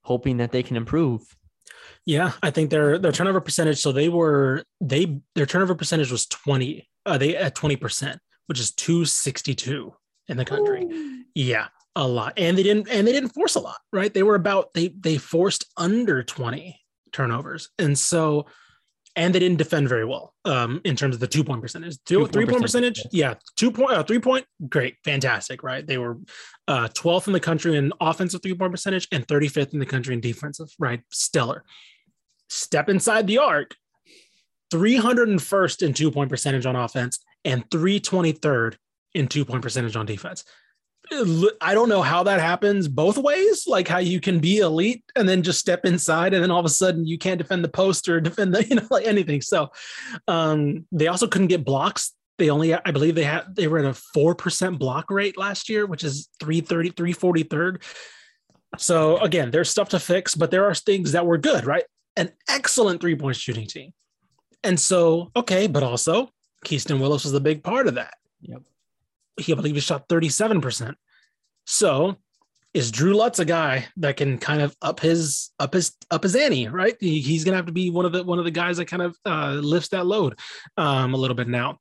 hoping 0.03 0.39
that 0.39 0.51
they 0.53 0.62
can 0.62 0.77
improve. 0.77 1.23
yeah, 2.07 2.33
I 2.43 2.51
think 2.51 2.69
their 2.71 2.99
their 2.99 3.12
turnover 3.12 3.41
percentage. 3.41 3.79
So 3.81 3.91
they 3.93 4.09
were 4.11 4.65
they 4.83 5.23
their 5.35 5.47
turnover 5.47 5.75
percentage 5.75 6.11
was 6.12 6.27
twenty. 6.27 6.89
Uh, 7.07 7.19
they 7.19 7.37
at 7.37 7.55
twenty 7.55 7.77
percent, 7.77 8.21
which 8.47 8.61
is 8.61 8.73
two 8.73 9.05
sixty 9.05 9.55
two 9.55 9.95
in 10.29 10.37
the 10.37 10.45
country. 10.45 10.89
Yeah, 11.35 11.69
a 11.97 12.07
lot. 12.07 12.35
And 12.37 12.57
they 12.57 12.63
didn't 12.63 12.89
and 12.89 13.07
they 13.07 13.13
didn't 13.13 13.31
force 13.31 13.55
a 13.55 13.61
lot, 13.61 13.79
right? 13.93 14.13
They 14.13 14.23
were 14.23 14.35
about 14.35 14.73
they 14.75 14.89
they 14.89 15.17
forced 15.17 15.67
under 15.77 16.23
20 16.23 16.81
turnovers. 17.13 17.71
And 17.79 17.99
so 17.99 18.47
and 19.17 19.33
they 19.33 19.39
didn't 19.39 19.59
defend 19.59 19.89
very 19.89 20.05
well 20.05 20.35
um 20.45 20.81
in 20.85 20.97
terms 20.97 21.15
of 21.15 21.21
the 21.21 21.27
two 21.27 21.45
point 21.45 21.63
percentage. 21.63 21.97
Two, 22.05 22.17
Two-point 22.17 22.33
three 22.33 22.47
point 22.47 22.63
percentage, 22.63 22.97
percentage. 22.97 23.19
Yeah, 23.19 23.35
two 23.57 23.71
point 23.71 23.93
uh, 23.93 24.03
three 24.03 24.19
point 24.19 24.47
great, 24.69 24.97
fantastic, 25.05 25.63
right? 25.63 25.87
They 25.87 25.99
were 25.99 26.19
uh 26.67 26.89
12th 26.89 27.29
in 27.29 27.33
the 27.33 27.41
country 27.41 27.77
in 27.77 27.93
offensive 28.01 28.43
three 28.43 28.55
point 28.55 28.73
percentage 28.73 29.07
and 29.13 29.27
35th 29.27 29.73
in 29.73 29.79
the 29.79 29.87
country 29.87 30.15
in 30.15 30.21
defensive, 30.21 30.69
right? 30.79 31.01
Stellar. 31.13 31.65
Step 32.49 32.89
inside 32.89 33.27
the 33.27 33.39
arc. 33.39 33.75
301st 34.73 35.83
in 35.83 35.93
two 35.95 36.11
point 36.11 36.31
percentage 36.31 36.67
on 36.67 36.77
offense 36.77 37.19
and 37.45 37.69
323rd 37.71 38.77
in 39.15 39.29
two 39.29 39.45
point 39.45 39.62
percentage 39.62 39.97
on 39.97 40.07
defense. 40.07 40.45
I 41.61 41.75
don't 41.75 41.91
know 41.91 42.01
how 42.01 42.23
that 42.23 42.41
happens 42.41 42.89
both 42.89 43.19
ways, 43.19 43.67
like 43.67 43.87
how 43.87 43.99
you 43.99 44.21
can 44.21 44.39
be 44.39 44.59
elite 44.59 45.05
and 45.15 45.29
then 45.29 45.43
just 45.43 45.61
step 45.61 45.85
inside 45.85 46.33
and 46.33 46.43
then 46.43 46.51
all 46.51 46.61
of 46.61 46.65
a 46.65 46.71
sudden 46.71 47.07
you 47.07 47.19
can't 47.19 47.39
defend 47.39 47.62
the 47.62 47.69
post 47.69 48.09
or 48.09 48.21
defend 48.23 48.55
the, 48.55 48.65
you 48.65 48.77
know, 48.77 48.87
like 48.91 49.07
anything. 49.07 49.43
So 49.43 49.71
um, 50.29 50.87
they 50.93 51.09
also 51.09 51.27
couldn't 51.27 51.49
get 51.49 51.65
blocks. 51.65 52.15
They 52.39 52.51
only, 52.51 52.75
I 52.75 52.91
believe 52.91 53.15
they 53.15 53.25
had, 53.25 53.55
they 53.55 53.69
were 53.69 53.79
at 53.79 53.85
a 53.85 54.01
4% 54.17 54.79
block 54.79 55.11
rate 55.11 55.37
last 55.37 55.69
year, 55.69 55.87
which 55.87 56.03
is 56.03 56.29
330, 56.41 56.91
343rd. 56.93 57.83
So 58.79 59.19
again, 59.19 59.51
there's 59.51 59.71
stuff 59.71 59.91
to 59.91 60.01
fix, 60.01 60.35
but 60.35 60.51
there 60.51 60.65
are 60.65 60.75
things 60.75 61.12
that 61.12 61.27
were 61.27 61.39
good, 61.39 61.65
right? 61.65 61.85
An 62.17 62.33
excellent 62.49 63.01
three 63.01 63.15
point 63.15 63.37
shooting 63.37 63.67
team. 63.67 63.93
And 64.65 64.79
so, 64.81 65.31
okay, 65.37 65.67
but 65.67 65.83
also 65.83 66.31
Keaston 66.65 66.99
Willis 67.01 67.25
was 67.25 67.35
a 67.35 67.41
big 67.41 67.62
part 67.62 67.87
of 67.87 67.95
that. 67.97 68.15
Yep. 68.43 68.62
He, 69.39 69.53
I 69.53 69.57
believe, 69.57 69.75
he 69.75 69.81
shot 69.81 70.09
37%. 70.09 70.95
So 71.67 72.17
is 72.73 72.91
Drew 72.91 73.15
Lutz 73.15 73.39
a 73.39 73.45
guy 73.45 73.87
that 73.99 74.17
can 74.17 74.39
kind 74.39 74.61
of 74.61 74.75
up 74.83 74.99
his 75.01 75.51
up 75.61 75.73
his 75.75 75.93
up 76.11 76.23
his 76.25 76.35
ante, 76.35 76.67
right? 76.69 76.97
He- 76.99 77.21
he's 77.21 77.45
gonna 77.45 77.57
have 77.57 77.67
to 77.67 77.73
be 77.73 77.91
one 77.91 78.05
of 78.05 78.12
the 78.12 78.25
one 78.25 78.39
of 78.39 78.45
the 78.45 78.51
guys 78.51 78.79
that 78.79 78.87
kind 78.87 79.03
of 79.03 79.17
uh, 79.25 79.53
lifts 79.53 79.91
that 79.91 80.07
load 80.07 80.39
um, 80.77 81.15
a 81.15 81.17
little 81.17 81.37
bit 81.37 81.49
now. 81.49 81.79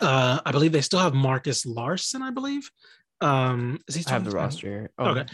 Uh, 0.00 0.38
I 0.46 0.52
believe 0.52 0.70
they 0.72 0.80
still 0.82 1.00
have 1.00 1.14
Marcus 1.14 1.66
Larson, 1.66 2.22
I 2.22 2.30
believe. 2.30 2.70
Um, 3.20 3.80
is 3.88 3.96
he 3.96 4.04
I 4.06 4.10
have 4.12 4.24
the 4.24 4.30
roster. 4.30 4.68
here. 4.68 4.90
Okay. 4.98 5.24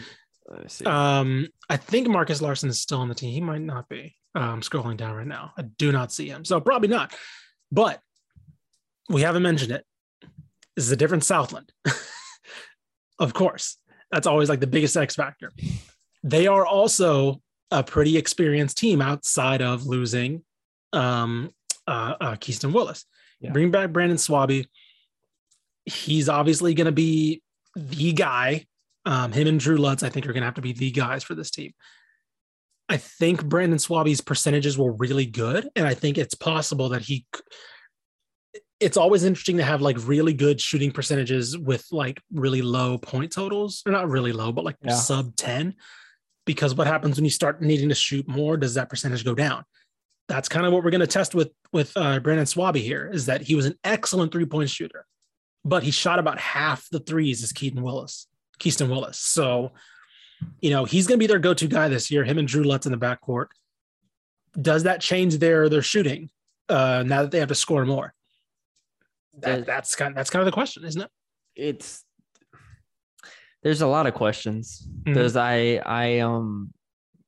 Let 0.49 0.63
me 0.63 0.67
see. 0.69 0.85
Um, 0.85 1.47
I 1.69 1.77
think 1.77 2.07
Marcus 2.07 2.41
Larson 2.41 2.69
is 2.69 2.81
still 2.81 2.99
on 2.99 3.07
the 3.09 3.15
team. 3.15 3.31
He 3.33 3.41
might 3.41 3.61
not 3.61 3.87
be. 3.87 4.15
I'm 4.41 4.61
scrolling 4.61 4.97
down 4.97 5.15
right 5.15 5.27
now. 5.27 5.53
I 5.57 5.63
do 5.63 5.91
not 5.91 6.11
see 6.11 6.27
him, 6.27 6.45
so 6.45 6.59
probably 6.59 6.89
not. 6.89 7.13
But 7.71 8.01
we 9.09 9.21
haven't 9.21 9.43
mentioned 9.43 9.71
it. 9.71 9.85
This 10.75 10.85
is 10.85 10.91
a 10.91 10.95
different 10.95 11.23
Southland, 11.23 11.71
of 13.19 13.33
course. 13.33 13.77
That's 14.11 14.27
always 14.27 14.49
like 14.49 14.59
the 14.59 14.67
biggest 14.67 14.95
X 14.95 15.15
factor. 15.15 15.51
They 16.23 16.47
are 16.47 16.65
also 16.65 17.41
a 17.71 17.83
pretty 17.83 18.17
experienced 18.17 18.77
team 18.77 19.01
outside 19.01 19.61
of 19.61 19.85
losing 19.85 20.43
um, 20.93 21.51
uh, 21.87 22.15
uh, 22.21 22.37
Willis. 22.63 23.05
Yeah. 23.39 23.51
Bring 23.51 23.71
back 23.71 23.91
Brandon 23.91 24.17
Swaby. 24.17 24.67
He's 25.85 26.29
obviously 26.29 26.73
going 26.73 26.85
to 26.85 26.91
be 26.91 27.41
the 27.75 28.13
guy 28.13 28.65
um, 29.07 29.31
him 29.31 29.47
and 29.47 29.59
Drew 29.59 29.77
Lutz, 29.77 30.03
I 30.03 30.09
think, 30.09 30.25
are 30.27 30.33
going 30.33 30.41
to 30.41 30.47
have 30.47 30.55
to 30.55 30.61
be 30.61 30.73
the 30.73 30.91
guys 30.91 31.23
for 31.23 31.33
this 31.33 31.49
team. 31.49 31.73
I 32.89 32.97
think 32.97 33.45
Brandon 33.45 33.77
Swaby's 33.79 34.21
percentages 34.21 34.77
were 34.77 34.93
really 34.93 35.25
good, 35.25 35.69
and 35.75 35.85
I 35.85 35.93
think 35.93 36.17
it's 36.17 36.35
possible 36.35 36.89
that 36.89 37.01
he. 37.01 37.25
it's 38.79 38.95
always 38.97 39.23
interesting 39.23 39.57
to 39.57 39.63
have 39.63 39.81
like 39.81 39.97
really 40.07 40.33
good 40.33 40.61
shooting 40.61 40.91
percentages 40.91 41.57
with 41.57 41.85
like 41.91 42.21
really 42.31 42.61
low 42.61 42.97
point 42.97 43.31
totals, 43.31 43.81
or 43.85 43.91
not 43.91 44.07
really 44.09 44.31
low, 44.31 44.51
but 44.51 44.63
like 44.63 44.77
Yeah. 44.83 44.93
sub 44.93 45.35
10. 45.35 45.75
Because 46.45 46.75
what 46.75 46.87
happens 46.87 47.17
when 47.17 47.25
you 47.25 47.31
start 47.31 47.61
needing 47.61 47.89
to 47.89 47.95
shoot 47.95 48.25
more? 48.27 48.55
Does 48.55 48.75
that 48.75 48.89
percentage 48.89 49.25
go 49.25 49.35
down? 49.35 49.65
That's 50.29 50.47
kind 50.47 50.65
of 50.65 50.71
what 50.71 50.83
we're 50.83 50.91
going 50.91 51.01
to 51.01 51.07
test 51.07 51.35
with 51.35 51.51
with 51.73 51.91
uh, 51.97 52.19
Brandon 52.19 52.45
Swaby 52.45 52.81
here. 52.81 53.09
Is 53.11 53.25
that 53.25 53.41
he 53.41 53.55
was 53.55 53.65
an 53.65 53.75
excellent 53.83 54.31
three 54.31 54.45
point 54.45 54.69
shooter, 54.69 55.05
but 55.65 55.83
he 55.83 55.91
shot 55.91 56.19
about 56.19 56.39
half 56.39 56.87
the 56.89 56.99
threes 56.99 57.43
as 57.43 57.51
Keaton 57.51 57.81
Willis, 57.81 58.27
Keaston 58.59 58.89
Willis. 58.89 59.19
So, 59.19 59.71
you 60.61 60.69
know, 60.69 60.85
he's 60.85 61.07
going 61.07 61.17
to 61.19 61.23
be 61.23 61.27
their 61.27 61.39
go 61.39 61.53
to 61.53 61.67
guy 61.67 61.87
this 61.87 62.09
year. 62.11 62.23
Him 62.23 62.37
and 62.37 62.47
Drew 62.47 62.63
Lutz 62.63 62.85
in 62.85 62.91
the 62.91 62.97
backcourt. 62.97 63.47
Does 64.59 64.83
that 64.83 65.01
change 65.01 65.37
their 65.37 65.69
their 65.69 65.81
shooting 65.81 66.29
uh, 66.69 67.03
now 67.05 67.21
that 67.21 67.31
they 67.31 67.39
have 67.39 67.49
to 67.49 67.55
score 67.55 67.85
more? 67.85 68.13
That, 69.39 69.65
that's 69.65 69.95
kind 69.95 70.15
that's 70.15 70.29
kind 70.29 70.41
of 70.41 70.45
the 70.45 70.51
question, 70.51 70.83
isn't 70.83 71.01
it? 71.01 71.09
it's 71.57 72.03
there's 73.63 73.81
a 73.81 73.87
lot 73.87 74.07
of 74.07 74.13
questions. 74.13 74.87
Mhm. 75.03 75.15
There's 75.15 75.35
I 75.35 75.81
I 75.85 76.19
um 76.19 76.73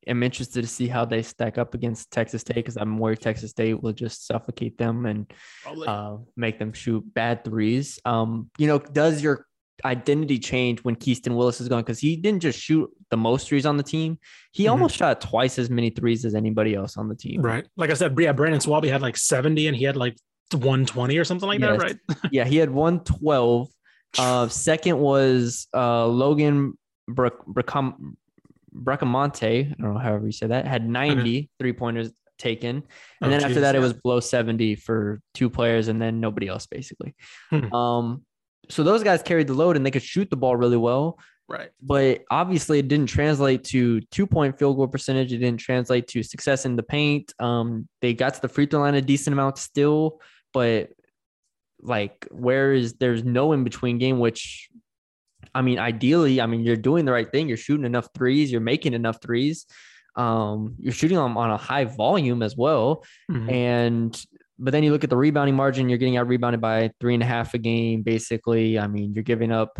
am 0.08 0.24
interested 0.24 0.62
to 0.62 0.68
see 0.68 0.88
how 0.88 1.06
they 1.06 1.22
stack 1.22 1.58
up 1.58 1.74
against 1.74 2.12
Texas 2.12 2.42
State 2.42 2.56
because 2.56 2.78
I'm 2.78 2.98
worried 2.98 3.20
Texas 3.20 3.52
State 3.52 3.82
will 3.82 3.94
just 3.94 4.26
suffocate 4.26 4.78
them 4.78 5.06
and 5.06 5.32
uh, 5.66 6.18
make 6.36 6.58
them 6.58 6.74
shoot 6.74 7.04
bad 7.14 7.44
threes. 7.44 8.00
Um, 8.06 8.50
you 8.58 8.68
know, 8.68 8.80
does 8.80 9.22
your 9.22 9.46
identity 9.86 10.40
change 10.40 10.80
when 10.84 10.96
Keaston 10.96 11.36
Willis 11.36 11.60
is 11.62 11.68
gone? 11.68 11.82
Because 11.82 12.00
he 12.00 12.16
didn't 12.16 12.42
just 12.42 12.60
shoot 12.60 12.90
the 13.10 13.18
most 13.18 13.48
threes 13.48 13.66
on 13.66 13.78
the 13.78 13.84
team; 13.84 14.20
he 14.52 14.66
Mhm. 14.66 14.72
almost 14.72 14.96
shot 14.96 15.22
twice 15.22 15.58
as 15.60 15.70
many 15.70 15.90
threes 15.90 16.26
as 16.26 16.36
anybody 16.36 16.76
else 16.76 16.98
on 16.98 17.08
the 17.10 17.16
team. 17.16 17.42
right. 17.42 17.66
Like 17.78 17.90
I 17.90 17.94
said, 17.94 18.16
yeah, 18.20 18.32
Brandon 18.32 18.60
Swaby 18.60 18.90
had 18.90 19.02
like 19.02 19.18
70 19.18 19.68
and 19.68 19.76
he 19.78 19.84
had 19.84 19.96
like 19.98 20.16
120 20.54 21.18
or 21.18 21.24
something 21.24 21.48
like 21.48 21.60
Yes. 21.60 21.78
that, 21.80 21.84
right? 21.84 21.98
yeah, 22.32 22.46
he 22.46 22.58
had 22.58 22.70
112. 22.72 23.68
Uh, 24.18 24.48
second 24.48 24.98
was 25.00 25.68
uh, 25.76 26.06
Logan 26.08 26.74
Bracamonte. 28.76 29.72
I 29.72 29.76
don't 29.80 29.94
know 29.94 30.00
however 30.00 30.26
you 30.26 30.32
say 30.32 30.48
that. 30.48 30.66
Had 30.68 30.88
90 30.88 31.50
three 31.60 31.74
pointers 31.74 32.12
taken, 32.38 32.78
and 32.78 32.84
Oh, 33.22 33.30
then 33.30 33.42
after 33.42 33.56
geez, 33.56 33.62
that, 33.62 33.76
it 33.76 33.80
was 33.80 33.94
below 33.94 34.20
70 34.20 34.76
for 34.76 35.20
two 35.34 35.50
players, 35.50 35.88
and 35.90 36.02
then 36.02 36.20
nobody 36.20 36.48
else 36.48 36.66
basically. 36.68 37.14
Hmm. 37.50 37.74
Um, 37.74 38.26
so 38.70 38.84
those 38.84 39.04
guys 39.04 39.22
carried 39.22 39.48
the 39.48 39.54
load 39.54 39.76
and 39.76 39.86
they 39.86 39.92
could 39.92 40.04
shoot 40.04 40.30
the 40.30 40.38
ball 40.38 40.56
really 40.56 40.78
well, 40.78 41.20
right. 41.48 41.70
but 41.82 42.24
obviously 42.30 42.80
it 42.80 42.88
didn't 42.88 43.08
translate 43.08 43.64
to 43.66 44.02
two 44.02 44.28
point 44.28 44.58
field 44.58 44.78
goal 44.78 44.88
percentage. 44.88 45.34
It 45.34 45.40
didn't 45.40 45.60
translate 45.60 46.08
to 46.10 46.24
success 46.24 46.66
in 46.66 46.76
the 46.76 46.84
paint. 46.84 47.34
Um, 47.40 47.88
they 48.02 48.14
got 48.14 48.36
to 48.36 48.42
the 48.42 48.50
free 48.50 48.66
throw 48.66 48.82
line 48.82 48.96
a 48.96 49.02
decent 49.02 49.34
amount 49.34 49.58
still, 49.58 50.22
but 50.54 50.90
like 51.82 52.28
where 52.32 52.74
is 52.74 52.94
there's 52.94 53.24
no 53.24 53.54
in 53.54 53.64
between 53.64 53.98
game, 53.98 54.20
which 54.20 54.70
I 55.56 55.62
mean, 55.62 55.80
ideally, 55.80 56.42
I 56.42 56.46
mean, 56.46 56.62
you're 56.62 56.76
doing 56.76 57.06
the 57.06 57.12
right 57.12 57.30
thing. 57.30 57.48
You're 57.48 57.58
shooting 57.58 57.86
enough 57.86 58.10
threes, 58.14 58.52
you're 58.52 58.62
making 58.62 58.94
enough 58.94 59.22
threes. 59.22 59.66
Um, 60.16 60.76
you're 60.80 60.94
shooting 60.94 61.18
on, 61.18 61.38
on 61.38 61.50
a 61.50 61.58
high 61.58 61.86
volume 61.86 62.44
as 62.44 62.56
well. 62.58 63.06
Mhm. 63.32 63.52
And 63.52 64.26
but 64.60 64.72
then 64.72 64.84
you 64.84 64.92
look 64.92 65.04
at 65.04 65.10
the 65.10 65.18
rebounding 65.18 65.56
margin, 65.56 65.90
you're 65.90 65.98
getting 65.98 66.18
out 66.18 66.28
rebounded 66.28 66.62
by 66.62 66.92
three 67.00 67.14
and 67.14 67.24
a 67.24 67.26
half 67.26 67.54
a 67.54 67.58
game, 67.58 68.02
basically. 68.02 68.78
I 68.78 68.88
mean, 68.88 69.14
you're 69.14 69.24
giving 69.24 69.52
up 69.52 69.80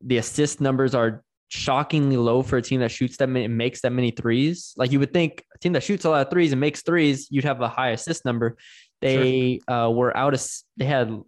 the 0.00 0.18
assist 0.18 0.60
numbers 0.60 0.94
are 0.94 1.22
shockingly 1.48 2.16
low 2.16 2.42
for 2.42 2.56
a 2.56 2.62
team 2.62 2.80
that 2.80 2.92
shoots 2.92 3.16
that 3.16 3.28
many 3.28 3.44
and 3.44 3.58
makes 3.58 3.80
that 3.82 3.90
many 3.90 4.12
threes. 4.12 4.72
Like 4.76 4.92
you 4.92 5.00
would 5.00 5.12
think 5.12 5.44
a 5.54 5.58
team 5.58 5.72
that 5.72 5.82
shoots 5.82 6.04
a 6.04 6.10
lot 6.10 6.24
of 6.24 6.30
threes 6.30 6.52
and 6.52 6.60
makes 6.60 6.82
threes, 6.82 7.26
you'd 7.30 7.44
have 7.44 7.60
a 7.60 7.68
high 7.68 7.90
assist 7.90 8.24
number. 8.24 8.56
They 9.00 9.60
uh, 9.66 9.90
were 9.92 10.16
out 10.16 10.34
of 10.34 10.46
they 10.76 10.84
had 10.84 11.20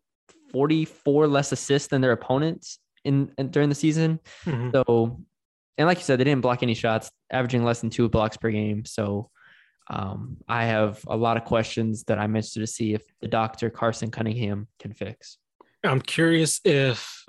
44 0.52 1.26
less 1.26 1.50
assists 1.50 1.88
than 1.88 2.00
their 2.00 2.12
opponents 2.12 2.78
in, 3.04 3.32
in 3.36 3.48
during 3.48 3.68
the 3.68 3.74
season. 3.74 4.20
Mhm. 4.44 4.72
So, 4.72 5.20
and 5.78 5.86
like 5.86 5.98
you 5.98 6.04
said, 6.04 6.20
they 6.20 6.24
didn't 6.24 6.42
block 6.42 6.62
any 6.62 6.74
shots, 6.74 7.10
averaging 7.30 7.64
less 7.64 7.80
than 7.80 7.90
two 7.90 8.08
blocks 8.08 8.36
per 8.36 8.50
game. 8.50 8.84
So, 8.84 9.30
um, 9.88 10.36
I 10.48 10.64
have 10.64 11.04
a 11.06 11.16
lot 11.16 11.36
of 11.36 11.44
questions 11.44 12.04
that 12.04 12.18
I'm 12.18 12.36
interested 12.36 12.60
to 12.60 12.66
see 12.66 12.94
if 12.94 13.02
the 13.20 13.28
doctor 13.28 13.70
Carson 13.70 14.10
Cunningham 14.10 14.68
can 14.78 14.92
fix. 14.92 15.38
I'm 15.84 16.00
curious 16.00 16.60
if 16.64 17.24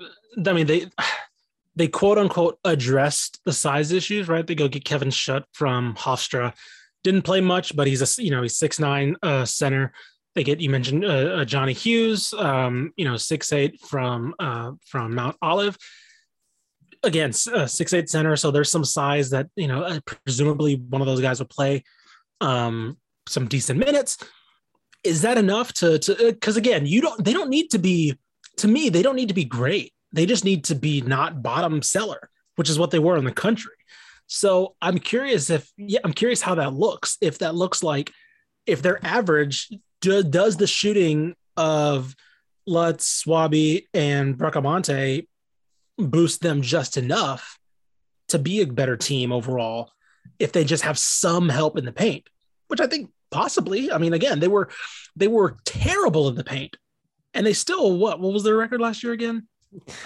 I 0.46 0.52
mean 0.52 0.66
they 0.66 0.86
they 1.76 1.88
quote 1.88 2.18
unquote 2.18 2.58
addressed 2.64 3.40
the 3.44 3.52
size 3.52 3.92
issues, 3.92 4.28
right? 4.28 4.46
They 4.46 4.54
go 4.54 4.68
get 4.68 4.84
Kevin 4.84 5.10
Shutt 5.10 5.44
from 5.52 5.94
Hofstra. 5.96 6.54
Didn't 7.02 7.22
play 7.22 7.40
much, 7.40 7.76
but 7.76 7.86
he's 7.86 8.18
a 8.18 8.22
you 8.22 8.30
know 8.30 8.42
he's 8.42 8.56
six 8.56 8.78
nine 8.78 9.16
uh, 9.22 9.44
center. 9.44 9.92
They 10.34 10.44
get 10.44 10.60
you 10.60 10.70
mentioned 10.70 11.04
uh, 11.04 11.08
uh, 11.08 11.44
Johnny 11.44 11.72
Hughes, 11.72 12.32
um, 12.34 12.92
you 12.96 13.04
know 13.04 13.16
six 13.16 13.52
eight 13.52 13.80
from 13.80 14.34
uh, 14.38 14.72
from 14.86 15.14
Mount 15.14 15.36
Olive. 15.42 15.76
Again, 17.02 17.32
uh, 17.52 17.66
six 17.66 17.92
eight 17.92 18.08
center, 18.08 18.36
so 18.36 18.50
there's 18.50 18.70
some 18.70 18.84
size 18.84 19.30
that 19.30 19.48
you 19.56 19.68
know 19.68 19.82
uh, 19.82 20.00
presumably 20.24 20.76
one 20.76 21.02
of 21.02 21.06
those 21.06 21.20
guys 21.20 21.40
will 21.40 21.46
play 21.46 21.82
um, 22.40 22.96
some 23.28 23.48
decent 23.48 23.78
minutes. 23.78 24.18
Is 25.02 25.22
that 25.22 25.36
enough 25.36 25.72
to 25.74 25.98
to 25.98 26.32
because 26.32 26.56
again 26.56 26.86
you 26.86 27.02
don't 27.02 27.22
they 27.22 27.34
don't 27.34 27.50
need 27.50 27.70
to 27.72 27.78
be 27.78 28.16
to 28.58 28.68
me, 28.68 28.88
they 28.88 29.02
don't 29.02 29.16
need 29.16 29.28
to 29.28 29.34
be 29.34 29.44
great. 29.44 29.92
They 30.12 30.26
just 30.26 30.44
need 30.44 30.64
to 30.64 30.74
be 30.74 31.00
not 31.00 31.42
bottom 31.42 31.82
seller, 31.82 32.30
which 32.56 32.70
is 32.70 32.78
what 32.78 32.90
they 32.90 32.98
were 32.98 33.16
in 33.16 33.24
the 33.24 33.32
country. 33.32 33.72
So 34.26 34.74
I'm 34.80 34.98
curious 34.98 35.50
if, 35.50 35.70
yeah, 35.76 36.00
I'm 36.04 36.12
curious 36.12 36.40
how 36.40 36.54
that 36.54 36.72
looks. 36.72 37.18
If 37.20 37.38
that 37.38 37.54
looks 37.54 37.82
like, 37.82 38.12
if 38.66 38.80
their 38.80 39.04
average 39.04 39.70
do, 40.00 40.22
does 40.22 40.56
the 40.56 40.66
shooting 40.66 41.34
of 41.56 42.14
Lutz, 42.66 43.24
Swaby, 43.24 43.86
and 43.92 44.38
Bracamonte 44.38 45.26
boost 45.98 46.40
them 46.40 46.62
just 46.62 46.96
enough 46.96 47.58
to 48.28 48.38
be 48.38 48.62
a 48.62 48.66
better 48.66 48.96
team 48.96 49.32
overall 49.32 49.90
if 50.38 50.52
they 50.52 50.64
just 50.64 50.84
have 50.84 50.98
some 50.98 51.48
help 51.48 51.76
in 51.78 51.84
the 51.84 51.92
paint, 51.92 52.28
which 52.68 52.80
I 52.80 52.86
think 52.86 53.10
possibly. 53.30 53.90
I 53.92 53.98
mean, 53.98 54.12
again, 54.12 54.40
they 54.40 54.48
were 54.48 54.68
they 55.16 55.28
were 55.28 55.56
terrible 55.64 56.28
in 56.28 56.34
the 56.34 56.44
paint 56.44 56.76
and 57.34 57.44
they 57.46 57.52
still 57.52 57.96
what 57.96 58.20
what 58.20 58.32
was 58.32 58.42
their 58.44 58.56
record 58.56 58.80
last 58.80 59.02
year 59.02 59.12
again 59.12 59.46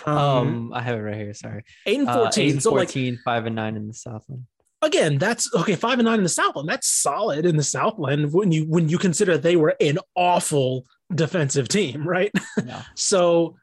um, 0.07 0.17
Um, 0.17 0.73
I 0.73 0.81
have 0.83 0.99
it 0.99 1.03
right 1.03 1.15
here. 1.17 1.35
Sorry. 1.35 1.63
eight 1.87 1.99
and 2.01 2.09
Uh, 2.09 2.15
14 2.15 2.45
eight 2.47 2.53
and 2.53 2.63
so 2.63 2.73
like 2.73 2.89
14, 2.89 3.19
five 3.25 3.47
and 3.47 3.55
nine 3.57 3.77
in 3.77 3.87
the 3.89 3.95
Southland. 3.95 4.45
again 4.83 5.19
that's 5.19 5.53
okay 5.55 5.75
five 5.77 5.99
and 5.99 6.07
nine 6.07 6.19
in 6.19 6.23
the 6.23 6.29
southland 6.29 6.69
that's 6.69 6.87
solid 6.89 7.45
in 7.45 7.57
the 7.57 7.63
southland 7.65 8.33
when 8.33 8.53
you 8.53 8.65
when 8.65 8.89
you 8.89 8.97
consider 8.97 9.37
they 9.37 9.57
were 9.57 9.75
an 9.81 9.99
awful 10.15 10.85
defensive 11.15 11.69
team 11.69 12.07
right 12.07 12.31
Yeah. 12.65 12.83
so 12.95 13.57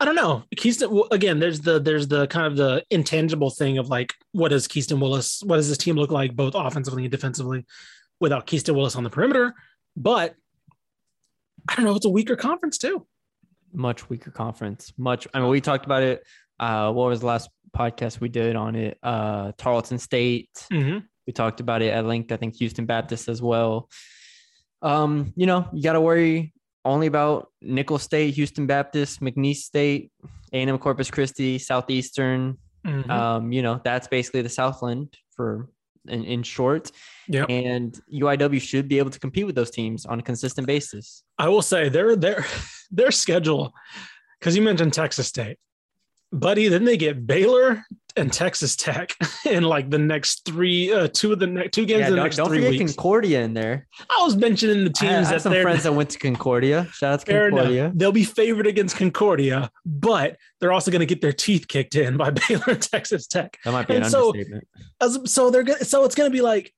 i 0.00 0.04
don't 0.04 0.16
know 0.16 0.42
keaston 0.56 1.06
again 1.10 1.38
there's 1.38 1.60
the 1.60 1.78
there's 1.78 2.08
the 2.08 2.26
kind 2.26 2.46
of 2.46 2.56
the 2.56 2.84
intangible 2.90 3.50
thing 3.50 3.78
of 3.78 3.88
like 3.88 4.14
what 4.32 4.48
does 4.48 4.66
keaston 4.68 5.00
willis 5.00 5.42
what 5.44 5.56
does 5.56 5.68
this 5.68 5.78
team 5.78 5.96
look 5.96 6.10
like 6.10 6.34
both 6.34 6.54
offensively 6.54 7.04
and 7.04 7.12
defensively 7.12 7.64
without 8.20 8.46
keaston 8.46 8.74
willis 8.74 8.96
on 8.96 9.04
the 9.04 9.10
perimeter 9.10 9.54
but 9.96 10.34
i 11.68 11.74
don't 11.74 11.84
know 11.84 11.94
it's 11.94 12.06
a 12.06 12.10
weaker 12.10 12.36
conference 12.36 12.78
too 12.78 13.06
Much 13.76 14.08
weaker 14.08 14.30
conference. 14.30 14.92
Much. 14.96 15.26
I 15.34 15.40
mean, 15.40 15.48
we 15.48 15.60
talked 15.60 15.84
about 15.84 16.04
it. 16.04 16.22
Uh, 16.60 16.92
what 16.92 17.08
was 17.08 17.20
the 17.20 17.26
last 17.26 17.50
podcast 17.76 18.20
we 18.20 18.28
did 18.28 18.54
on 18.54 18.76
it? 18.76 18.98
Uh, 19.02 19.50
Tarleton 19.58 19.98
State. 19.98 20.50
mm-hmm. 20.72 20.98
We 21.26 21.32
talked 21.32 21.58
about 21.58 21.82
it 21.82 21.88
at 21.88 22.04
length. 22.06 22.30
I 22.30 22.36
think 22.36 22.54
Houston 22.58 22.86
Baptist 22.86 23.28
as 23.28 23.42
well. 23.42 23.88
Um, 24.80 25.32
you 25.34 25.46
know, 25.46 25.66
you 25.72 25.82
got 25.82 25.94
to 25.94 26.00
worry 26.00 26.52
only 26.84 27.06
about 27.06 27.48
Nicholls 27.62 28.02
State, 28.02 28.34
Houston 28.34 28.66
Baptist, 28.66 29.20
McNeese 29.20 29.56
State, 29.56 30.12
A&M 30.52 30.78
Corpus 30.78 31.10
Christi, 31.10 31.58
Southeastern. 31.58 32.58
Mm-hmm. 32.86 33.10
Um, 33.10 33.52
you 33.52 33.62
know, 33.62 33.80
that's 33.82 34.08
basically 34.08 34.42
the 34.42 34.48
Southland 34.48 35.16
for 35.34 35.68
in, 36.08 36.24
in 36.24 36.42
short. 36.42 36.90
Yep. 37.28 37.46
And 37.48 37.98
UIW 38.12 38.60
should 38.60 38.88
be 38.88 38.98
able 38.98 39.10
to 39.10 39.18
compete 39.18 39.46
with 39.46 39.54
those 39.54 39.70
teams 39.70 40.06
on 40.06 40.18
a 40.18 40.22
consistent 40.22 40.66
basis. 40.66 41.24
I 41.38 41.48
will 41.48 41.62
say 41.62 41.88
their 41.88 42.16
their 42.16 42.44
their 42.90 43.10
schedule, 43.10 43.72
because 44.38 44.54
you 44.56 44.62
mentioned 44.62 44.92
Texas 44.92 45.28
State, 45.28 45.56
buddy. 46.32 46.68
Then 46.68 46.84
they 46.84 46.96
get 46.96 47.26
Baylor 47.26 47.84
and 48.16 48.32
Texas 48.32 48.76
Tech 48.76 49.14
in 49.44 49.64
like 49.64 49.90
the 49.90 49.98
next 49.98 50.44
three, 50.44 50.92
uh, 50.92 51.08
two 51.12 51.32
of 51.32 51.38
the 51.38 51.46
next 51.46 51.72
two 51.72 51.84
games 51.84 52.00
Yeah, 52.00 52.06
in 52.06 52.10
the 52.12 52.16
don't, 52.16 52.24
next 52.24 52.36
don't 52.36 52.48
three 52.48 52.58
forget 52.58 52.70
weeks. 52.80 52.92
Concordia 52.94 53.42
in 53.42 53.54
there. 53.54 53.86
I 54.08 54.22
was 54.22 54.36
mentioning 54.36 54.84
the 54.84 54.92
I, 55.00 55.06
I 55.06 55.08
teams 55.12 55.26
have 55.28 55.30
that 55.30 55.40
some 55.42 55.52
friends 55.52 55.82
that 55.82 55.92
went 55.94 56.10
to 56.10 56.18
Concordia. 56.18 56.88
Shout 56.92 57.12
out 57.14 57.20
to 57.20 57.26
Concordia. 57.26 57.84
enough. 57.86 57.92
They'll 57.96 58.12
be 58.12 58.24
favored 58.24 58.66
against 58.66 58.96
Concordia, 58.96 59.70
but 59.84 60.36
they're 60.60 60.72
also 60.72 60.90
going 60.90 61.00
to 61.00 61.06
get 61.06 61.20
their 61.20 61.32
teeth 61.32 61.66
kicked 61.68 61.94
in 61.96 62.16
by 62.16 62.30
Baylor 62.48 62.64
and 62.68 62.82
Texas 62.82 63.26
Tech. 63.26 63.58
That 63.64 63.72
might 63.72 63.88
be 63.88 63.96
an 63.96 64.04
so- 64.04 64.28
understatement. 64.30 64.68
As, 65.00 65.18
so 65.26 65.50
they're 65.50 65.62
gonna, 65.64 65.84
so 65.84 66.04
it's 66.04 66.14
going 66.14 66.30
to 66.30 66.34
be 66.36 66.42
like, 66.42 66.72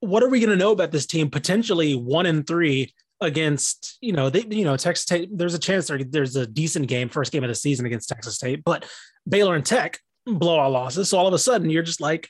what 0.00 0.22
are 0.22 0.28
we 0.28 0.40
going 0.40 0.50
to 0.50 0.56
know 0.56 0.72
about 0.72 0.92
this 0.92 1.06
team? 1.06 1.28
Potentially 1.30 1.94
one 1.94 2.26
and 2.26 2.46
three 2.46 2.94
against 3.20 3.98
you 4.00 4.12
know 4.12 4.30
they 4.30 4.44
you 4.48 4.64
know 4.64 4.76
Texas 4.76 5.02
State. 5.02 5.28
There's 5.36 5.54
a 5.54 5.58
chance 5.58 5.88
there, 5.88 5.98
there's 6.02 6.36
a 6.36 6.46
decent 6.46 6.86
game, 6.86 7.08
first 7.08 7.32
game 7.32 7.42
of 7.44 7.48
the 7.48 7.54
season 7.54 7.84
against 7.84 8.08
Texas 8.08 8.36
State, 8.36 8.62
but 8.64 8.86
Baylor 9.28 9.56
and 9.56 9.66
Tech 9.66 9.98
blowout 10.36 10.72
losses. 10.72 11.08
So 11.08 11.18
all 11.18 11.26
of 11.26 11.34
a 11.34 11.38
sudden 11.38 11.70
you're 11.70 11.82
just 11.82 12.00
like, 12.00 12.28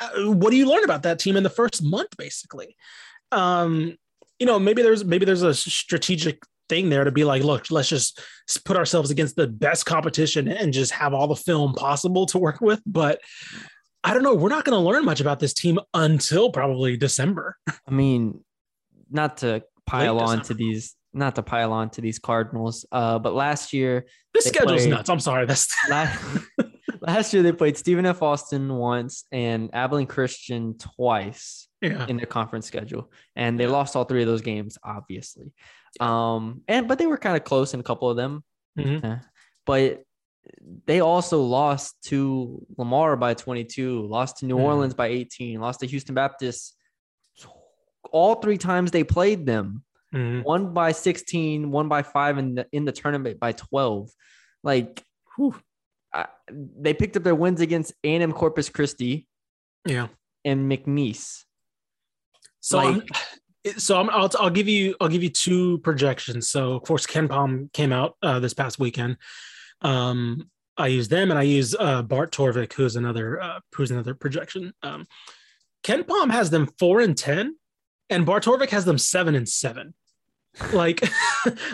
uh, 0.00 0.08
what 0.32 0.50
do 0.50 0.56
you 0.56 0.68
learn 0.68 0.84
about 0.84 1.04
that 1.04 1.18
team 1.18 1.36
in 1.36 1.42
the 1.42 1.50
first 1.50 1.82
month, 1.82 2.16
basically? 2.16 2.76
Um, 3.32 3.96
you 4.38 4.46
know, 4.46 4.58
maybe 4.58 4.82
there's 4.82 5.04
maybe 5.04 5.24
there's 5.24 5.42
a 5.42 5.54
strategic 5.54 6.42
thing 6.68 6.88
there 6.90 7.04
to 7.04 7.10
be 7.12 7.24
like, 7.24 7.42
look, 7.44 7.70
let's 7.70 7.88
just 7.88 8.20
put 8.64 8.76
ourselves 8.76 9.10
against 9.10 9.36
the 9.36 9.46
best 9.46 9.86
competition 9.86 10.48
and 10.48 10.72
just 10.72 10.92
have 10.92 11.14
all 11.14 11.26
the 11.28 11.36
film 11.36 11.74
possible 11.74 12.26
to 12.26 12.38
work 12.38 12.60
with. 12.60 12.82
But 12.84 13.20
I 14.04 14.12
don't 14.14 14.22
know. 14.22 14.34
We're 14.34 14.48
not 14.48 14.64
going 14.64 14.78
to 14.78 14.86
learn 14.86 15.04
much 15.04 15.20
about 15.20 15.40
this 15.40 15.54
team 15.54 15.78
until 15.94 16.50
probably 16.50 16.96
December. 16.96 17.56
I 17.68 17.90
mean, 17.90 18.44
not 19.10 19.38
to 19.38 19.62
pile 19.86 20.14
Late 20.16 20.22
on 20.28 20.42
to 20.42 20.54
these, 20.54 20.94
not 21.12 21.36
to 21.36 21.42
pile 21.42 21.72
on 21.72 21.90
to 21.90 22.00
these 22.00 22.18
Cardinals. 22.18 22.84
Uh, 22.92 23.18
but 23.18 23.32
last 23.34 23.72
year, 23.72 24.06
This 24.34 24.44
schedule's 24.44 24.82
play- 24.82 24.90
nuts. 24.90 25.08
I'm 25.08 25.20
sorry. 25.20 25.46
That's 25.46 25.74
last, 25.88 26.20
last 27.06 27.32
year 27.32 27.42
they 27.42 27.52
played 27.52 27.76
Stephen 27.76 28.04
F. 28.04 28.22
Austin 28.22 28.74
once 28.74 29.24
and 29.30 29.70
Abilene 29.72 30.06
Christian 30.06 30.76
twice 30.76 31.68
yeah. 31.80 32.06
in 32.06 32.16
their 32.16 32.26
conference 32.26 32.66
schedule, 32.66 33.12
and 33.34 33.58
they 33.58 33.66
lost 33.66 33.96
all 33.96 34.04
three 34.04 34.22
of 34.22 34.28
those 34.28 34.42
games, 34.42 34.76
obviously. 34.82 35.52
Um, 36.00 36.62
and 36.68 36.88
but 36.88 36.98
they 36.98 37.06
were 37.06 37.16
kind 37.16 37.36
of 37.36 37.44
close 37.44 37.72
in 37.74 37.80
a 37.80 37.84
couple 37.84 38.10
of 38.10 38.16
them. 38.16 38.44
Mhm. 38.78 39.04
Eh. 39.04 39.18
But 39.64 40.02
they 40.84 41.00
also 41.00 41.42
lost 41.42 41.96
to 42.04 42.64
Lamar 42.76 43.16
by 43.16 43.34
22, 43.34 44.06
lost 44.06 44.38
to 44.38 44.46
New 44.46 44.56
Mhm. 44.56 44.62
Orleans 44.62 44.94
by 44.94 45.06
18, 45.06 45.60
lost 45.60 45.80
to 45.80 45.86
Houston 45.86 46.14
Baptist. 46.14 46.76
All 48.12 48.36
three 48.36 48.58
times 48.58 48.90
they 48.90 49.02
played 49.04 49.46
them, 49.46 49.84
Mhm. 50.14 50.44
one 50.44 50.72
by 50.72 50.92
16, 50.92 51.70
one 51.70 51.88
by 51.88 52.02
five 52.02 52.38
in 52.38 52.54
the 52.54 52.66
in 52.72 52.84
the 52.84 52.92
tournament 52.92 53.40
by 53.40 53.52
12. 53.52 54.10
Like, 54.62 55.02
whew, 55.36 55.56
I, 56.16 56.26
they 56.50 56.94
picked 56.94 57.16
up 57.16 57.22
their 57.22 57.34
wins 57.34 57.60
against 57.60 57.92
A&M 58.02 58.32
Corpus 58.32 58.68
Christi 58.68 59.26
Yeah. 59.86 60.08
and 60.44 60.70
McNeese. 60.70 61.44
So, 62.60 62.78
Like- 62.78 63.02
I'm, 63.66 63.78
so 63.78 64.00
I'm, 64.00 64.08
I'll, 64.10 64.30
I'll 64.38 64.50
give 64.50 64.68
you 64.68 64.94
I'll 65.00 65.08
give 65.08 65.24
you 65.24 65.28
two 65.30 65.78
projections. 65.78 66.48
So 66.48 66.74
of 66.74 66.82
course 66.84 67.04
KenPom 67.06 67.72
came 67.72 67.92
out 67.92 68.16
uh, 68.22 68.38
this 68.38 68.54
past 68.54 68.78
weekend. 68.78 69.16
Um, 69.82 70.48
I 70.76 70.86
use 70.86 71.08
them 71.08 71.30
and 71.30 71.38
I 71.38 71.42
use 71.42 71.74
uh, 71.78 72.02
Bart 72.02 72.30
Torvik, 72.32 72.72
who's 72.74 72.94
another 72.96 73.42
uh, 73.42 73.58
who's 73.74 73.90
another 73.90 74.14
projection. 74.14 74.72
Um, 74.84 75.04
KenPom 75.82 76.30
has 76.30 76.50
them 76.50 76.68
four 76.78 77.00
and 77.00 77.16
ten, 77.18 77.56
and 78.08 78.24
Bart 78.24 78.44
Torvik 78.44 78.70
has 78.70 78.84
them 78.84 78.98
seven 78.98 79.34
and 79.34 79.48
seven. 79.48 79.94
Like, 80.72 81.02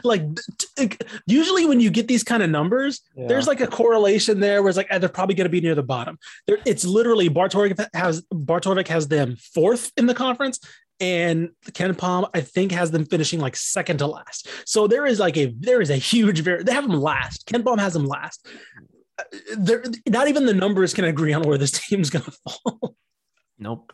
like 0.04 1.04
usually 1.26 1.66
when 1.66 1.80
you 1.80 1.90
get 1.90 2.08
these 2.08 2.24
kind 2.24 2.42
of 2.42 2.50
numbers, 2.50 3.00
there's 3.16 3.46
like 3.46 3.60
a 3.60 3.66
correlation 3.66 4.40
there 4.40 4.62
where 4.62 4.68
it's 4.68 4.76
like 4.76 4.88
eh, 4.90 4.98
they're 4.98 5.08
probably 5.08 5.34
going 5.34 5.46
to 5.46 5.50
be 5.50 5.60
near 5.60 5.74
the 5.74 5.82
bottom. 5.82 6.18
There, 6.46 6.58
it's 6.66 6.84
literally 6.84 7.28
Bartorvik 7.30 7.86
has 7.94 8.22
Bartorvik 8.32 8.88
has 8.88 9.08
them 9.08 9.36
fourth 9.54 9.92
in 9.96 10.06
the 10.06 10.14
conference, 10.14 10.58
and 11.00 11.50
KenPom 11.66 12.30
I 12.34 12.40
think 12.40 12.72
has 12.72 12.90
them 12.90 13.06
finishing 13.06 13.40
like 13.40 13.56
second 13.56 13.98
to 13.98 14.06
last. 14.06 14.48
So 14.66 14.86
there 14.86 15.06
is 15.06 15.18
like 15.18 15.36
a 15.36 15.54
there 15.58 15.80
is 15.80 15.90
a 15.90 15.96
huge 15.96 16.40
very 16.40 16.62
they 16.62 16.72
have 16.72 16.88
them 16.88 17.00
last. 17.00 17.46
KenPom 17.46 17.78
has 17.78 17.92
them 17.92 18.06
last. 18.06 18.46
Uh, 19.18 19.24
There, 19.56 19.84
not 20.08 20.28
even 20.28 20.46
the 20.46 20.54
numbers 20.54 20.92
can 20.92 21.04
agree 21.04 21.32
on 21.32 21.42
where 21.42 21.58
this 21.58 21.70
team's 21.88 22.10
going 22.10 22.24
to 22.24 22.32
fall. 22.32 22.96
Nope. 23.58 23.92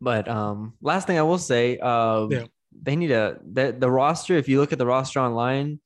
But 0.00 0.28
um, 0.28 0.74
last 0.80 1.06
thing 1.06 1.18
I 1.18 1.22
will 1.22 1.38
say, 1.38 1.78
uh, 1.78 2.26
Yeah. 2.30 2.44
They 2.82 2.96
need 2.96 3.08
to 3.08 3.38
the, 3.52 3.74
the 3.78 3.90
roster. 3.90 4.34
If 4.36 4.48
you 4.48 4.60
look 4.60 4.72
at 4.72 4.78
the 4.78 4.86
roster 4.86 5.20
online, 5.20 5.80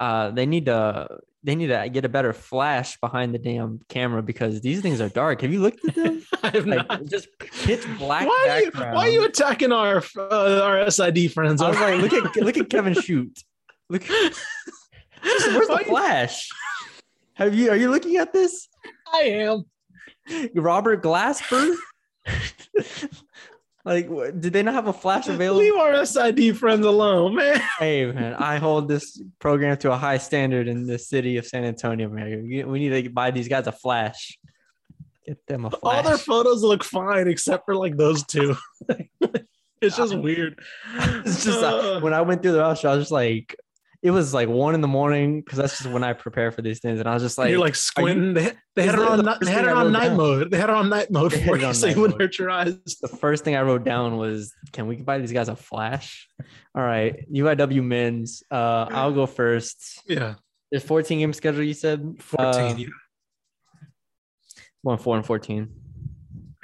uh, 0.00 0.30
they 0.30 0.46
need 0.46 0.66
to 0.66 1.08
they 1.42 1.54
need 1.54 1.66
to 1.66 1.88
get 1.90 2.04
a 2.04 2.08
better 2.08 2.32
flash 2.32 2.98
behind 3.00 3.34
the 3.34 3.38
damn 3.38 3.80
camera 3.88 4.22
because 4.22 4.60
these 4.62 4.80
things 4.80 5.00
are 5.00 5.10
dark. 5.10 5.42
Have 5.42 5.52
you 5.52 5.60
looked 5.60 5.84
at 5.86 5.94
them? 5.94 6.22
I 6.42 6.50
have 6.50 6.66
like 6.66 6.88
not. 6.88 7.04
just 7.06 7.28
pitch 7.38 7.84
black 7.98 8.26
Why 8.26 8.46
are, 8.50 8.60
you, 8.62 8.70
why 8.94 9.06
are 9.06 9.08
you 9.08 9.24
attacking 9.24 9.70
our 9.72 10.02
uh, 10.16 10.60
our 10.62 10.90
SID 10.90 11.32
friends? 11.32 11.60
I 11.62 11.68
was 11.68 11.78
like, 11.78 12.00
look 12.00 12.12
at 12.12 12.36
look 12.36 12.56
at 12.56 12.70
Kevin 12.70 12.94
shoot. 13.00 13.38
Look, 13.90 14.04
where's 14.08 14.34
Why 15.22 15.64
the 15.66 15.78
you- 15.80 15.84
flash? 15.90 16.48
Have 17.34 17.54
you 17.54 17.70
are 17.70 17.76
you 17.76 17.90
looking 17.90 18.16
at 18.16 18.32
this? 18.32 18.68
I 19.12 19.20
am. 19.22 19.64
Robert 20.54 21.02
Glasper? 21.02 21.74
Like, 23.84 24.08
what- 24.08 24.40
did 24.40 24.52
they 24.52 24.62
not 24.62 24.74
have 24.74 24.86
a 24.88 24.92
flash 24.92 25.28
available? 25.28 25.60
Leave 25.60 25.74
our 25.74 26.04
SID 26.04 26.56
friends 26.58 26.86
alone, 26.86 27.36
man. 27.36 27.60
Hey 27.78 28.06
man, 28.06 28.34
I 28.34 28.56
hold 28.56 28.88
this 28.88 29.20
program 29.38 29.76
to 29.78 29.92
a 29.92 29.96
high 29.96 30.18
standard 30.18 30.68
in 30.68 30.86
the 30.86 30.98
city 30.98 31.36
of 31.36 31.46
San 31.46 31.64
Antonio. 31.64 32.08
Man, 32.08 32.46
we 32.68 32.78
need 32.78 33.04
to 33.04 33.10
buy 33.10 33.30
these 33.30 33.48
guys 33.48 33.66
a 33.66 33.72
flash. 33.72 34.38
Get 35.26 35.44
them 35.46 35.64
a 35.64 35.70
flash. 35.70 35.96
All 35.96 36.02
their 36.02 36.18
photos 36.18 36.62
look 36.62 36.84
fine 36.84 37.28
except 37.28 37.64
for 37.64 37.74
like 37.74 37.96
those 37.96 38.24
two. 38.24 38.56
it's 39.80 39.96
just 39.96 40.14
weird. 40.16 40.58
It's 41.26 41.44
just 41.44 41.62
uh, 41.62 41.96
Uh, 41.96 42.00
when 42.00 42.12
I 42.14 42.20
went 42.20 42.42
through 42.42 42.52
the 42.52 42.60
roster, 42.60 42.88
I 42.88 42.94
was 42.94 43.02
just 43.04 43.12
like, 43.12 43.56
it 44.04 44.10
was 44.10 44.32
like 44.34 44.48
one 44.50 44.74
in 44.74 44.82
the 44.82 44.86
morning 44.88 45.40
because 45.40 45.56
that's 45.58 45.78
just 45.78 45.90
when 45.90 46.04
I 46.04 46.12
prepare 46.12 46.52
for 46.52 46.60
these 46.62 46.78
things, 46.78 47.00
and 47.00 47.08
I 47.08 47.14
was 47.14 47.22
just 47.22 47.38
like, 47.38 47.48
you're 47.50 47.58
like 47.58 47.74
squinting. 47.74 48.34
they, 48.34 48.52
they 48.76 48.84
had 48.84 48.94
it 48.96 49.00
on. 49.00 49.16
the 49.16 49.22
night- 49.24 49.38
They 49.40 49.50
had 49.50 49.64
it 49.64 49.70
on 49.70 49.90
night 49.92 50.08
down? 50.08 50.16
mode. 50.18 50.50
They 50.50 50.58
had 50.58 50.68
it 50.68 50.76
on 50.76 50.88
night 50.90 51.10
mode 51.10 51.32
They 51.32 51.38
had 51.38 51.48
for 51.48 51.56
it 51.56 51.62
you, 51.62 51.66
on 51.68 51.74
so 51.74 51.86
you 51.86 52.00
wouldn't 52.00 52.20
hurt 52.20 52.38
your 52.38 52.50
eyes. 52.50 52.76
the 53.00 53.08
first 53.08 53.42
thing 53.44 53.56
I 53.56 53.62
wrote 53.62 53.82
down 53.82 54.16
was, 54.18 54.52
can 54.72 54.86
we 54.86 54.96
buy 54.96 55.18
these 55.18 55.32
guys 55.32 55.48
a 55.48 55.56
flash? 55.56 56.28
All 56.74 56.82
right, 56.82 57.16
UIW 57.32 57.82
men's. 57.82 58.42
Uh, 58.50 58.86
I'll 58.90 59.12
go 59.12 59.24
first. 59.26 60.02
Yeah, 60.06 60.34
There's 60.70 60.84
14 60.84 61.18
game 61.20 61.32
schedule. 61.32 61.62
You 61.62 61.72
said 61.74 62.16
fourteen. 62.20 62.60
Uh, 62.62 62.76
yeah. 62.76 62.86
one 64.82 64.98
four 64.98 65.16
and 65.16 65.24
14. 65.24 65.68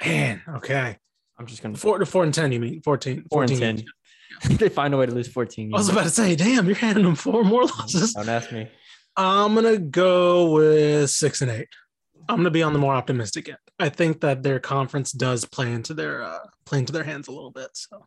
Man, 0.05 0.41
okay. 0.57 0.97
I'm 1.39 1.47
just 1.47 1.63
gonna 1.63 1.75
Four 1.75 1.97
to 1.97 2.05
four 2.05 2.23
and 2.23 2.33
ten. 2.33 2.51
You 2.51 2.59
mean 2.59 2.81
14, 2.83 3.25
four 3.31 3.43
and 3.43 3.51
ten. 3.51 3.75
games. 3.77 3.91
they 4.49 4.69
find 4.69 4.93
a 4.93 4.97
way 4.97 5.05
to 5.05 5.11
lose 5.11 5.27
14. 5.27 5.71
I 5.73 5.77
was 5.77 5.89
about 5.89 6.03
to 6.03 6.09
say, 6.09 6.35
damn, 6.35 6.65
you're 6.65 6.75
handing 6.75 7.03
them 7.03 7.15
four 7.15 7.43
more 7.43 7.63
losses. 7.65 8.13
Don't 8.13 8.29
ask 8.29 8.51
me. 8.51 8.67
I'm 9.17 9.53
gonna 9.55 9.77
go 9.77 10.51
with 10.51 11.09
six 11.09 11.41
and 11.41 11.51
eight. 11.51 11.67
I'm 12.29 12.37
gonna 12.37 12.49
be 12.49 12.63
on 12.63 12.73
the 12.73 12.79
more 12.79 12.93
optimistic 12.93 13.49
end. 13.49 13.57
I 13.79 13.89
think 13.89 14.21
that 14.21 14.41
their 14.43 14.59
conference 14.59 15.11
does 15.11 15.43
play 15.45 15.71
into 15.71 15.93
their 15.93 16.23
uh, 16.23 16.39
play 16.65 16.79
into 16.79 16.93
their 16.93 17.03
hands 17.03 17.27
a 17.27 17.31
little 17.31 17.51
bit. 17.51 17.69
So 17.73 18.05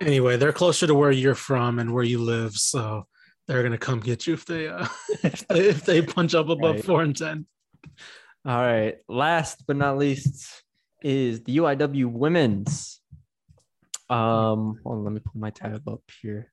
anyway, 0.00 0.36
they're 0.36 0.52
closer 0.52 0.86
to 0.86 0.94
where 0.94 1.10
you're 1.10 1.34
from 1.34 1.78
and 1.78 1.92
where 1.94 2.04
you 2.04 2.18
live, 2.18 2.54
so 2.54 3.06
they're 3.46 3.62
gonna 3.62 3.78
come 3.78 4.00
get 4.00 4.26
you 4.26 4.34
if 4.34 4.44
they 4.46 4.68
uh, 4.68 4.86
if, 5.22 5.46
they, 5.48 5.68
if 5.68 5.84
they 5.84 6.02
punch 6.02 6.34
up 6.34 6.48
above 6.48 6.76
Right. 6.76 6.84
four 6.84 7.02
and 7.02 7.16
ten. 7.16 7.46
All 8.44 8.60
right. 8.60 8.96
Last 9.08 9.64
but 9.66 9.76
not 9.76 9.98
least 9.98 10.62
is 11.02 11.42
the 11.44 11.58
UIW 11.58 12.06
women's. 12.06 13.00
Um, 14.08 14.80
hold 14.84 14.98
on, 14.98 15.04
let 15.04 15.12
me 15.12 15.20
pull 15.20 15.40
my 15.40 15.50
tab 15.50 15.88
up 15.88 16.02
here. 16.22 16.52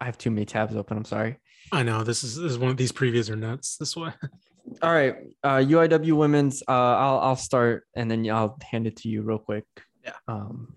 I 0.00 0.06
have 0.06 0.18
too 0.18 0.30
many 0.30 0.44
tabs 0.44 0.74
open. 0.74 0.96
I'm 0.96 1.04
sorry. 1.04 1.38
I 1.70 1.82
know 1.82 2.02
this 2.02 2.24
is, 2.24 2.36
this 2.36 2.52
is 2.52 2.58
one 2.58 2.70
of 2.70 2.76
these 2.76 2.92
previews 2.92 3.30
are 3.30 3.36
nuts 3.36 3.76
this 3.76 3.96
way. 3.96 4.10
All 4.82 4.92
right. 4.92 5.16
Uh, 5.42 5.58
UIW 5.58 6.12
women's. 6.12 6.62
Uh, 6.66 6.72
I'll 6.72 7.18
I'll 7.18 7.36
start 7.36 7.84
and 7.94 8.10
then 8.10 8.28
I'll 8.30 8.58
hand 8.62 8.86
it 8.86 8.96
to 8.98 9.08
you 9.08 9.22
real 9.22 9.38
quick. 9.38 9.64
Yeah. 10.04 10.12
Um, 10.28 10.74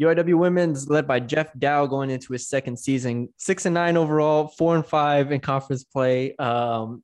UIW 0.00 0.38
women's 0.38 0.88
led 0.88 1.06
by 1.06 1.20
Jeff 1.20 1.50
Dow 1.58 1.86
going 1.86 2.10
into 2.10 2.32
his 2.32 2.48
second 2.48 2.78
season, 2.78 3.28
six 3.36 3.66
and 3.66 3.74
nine 3.74 3.96
overall, 3.96 4.48
four 4.48 4.76
and 4.76 4.86
five 4.86 5.32
in 5.32 5.40
conference 5.40 5.84
play. 5.84 6.36
Um, 6.36 7.02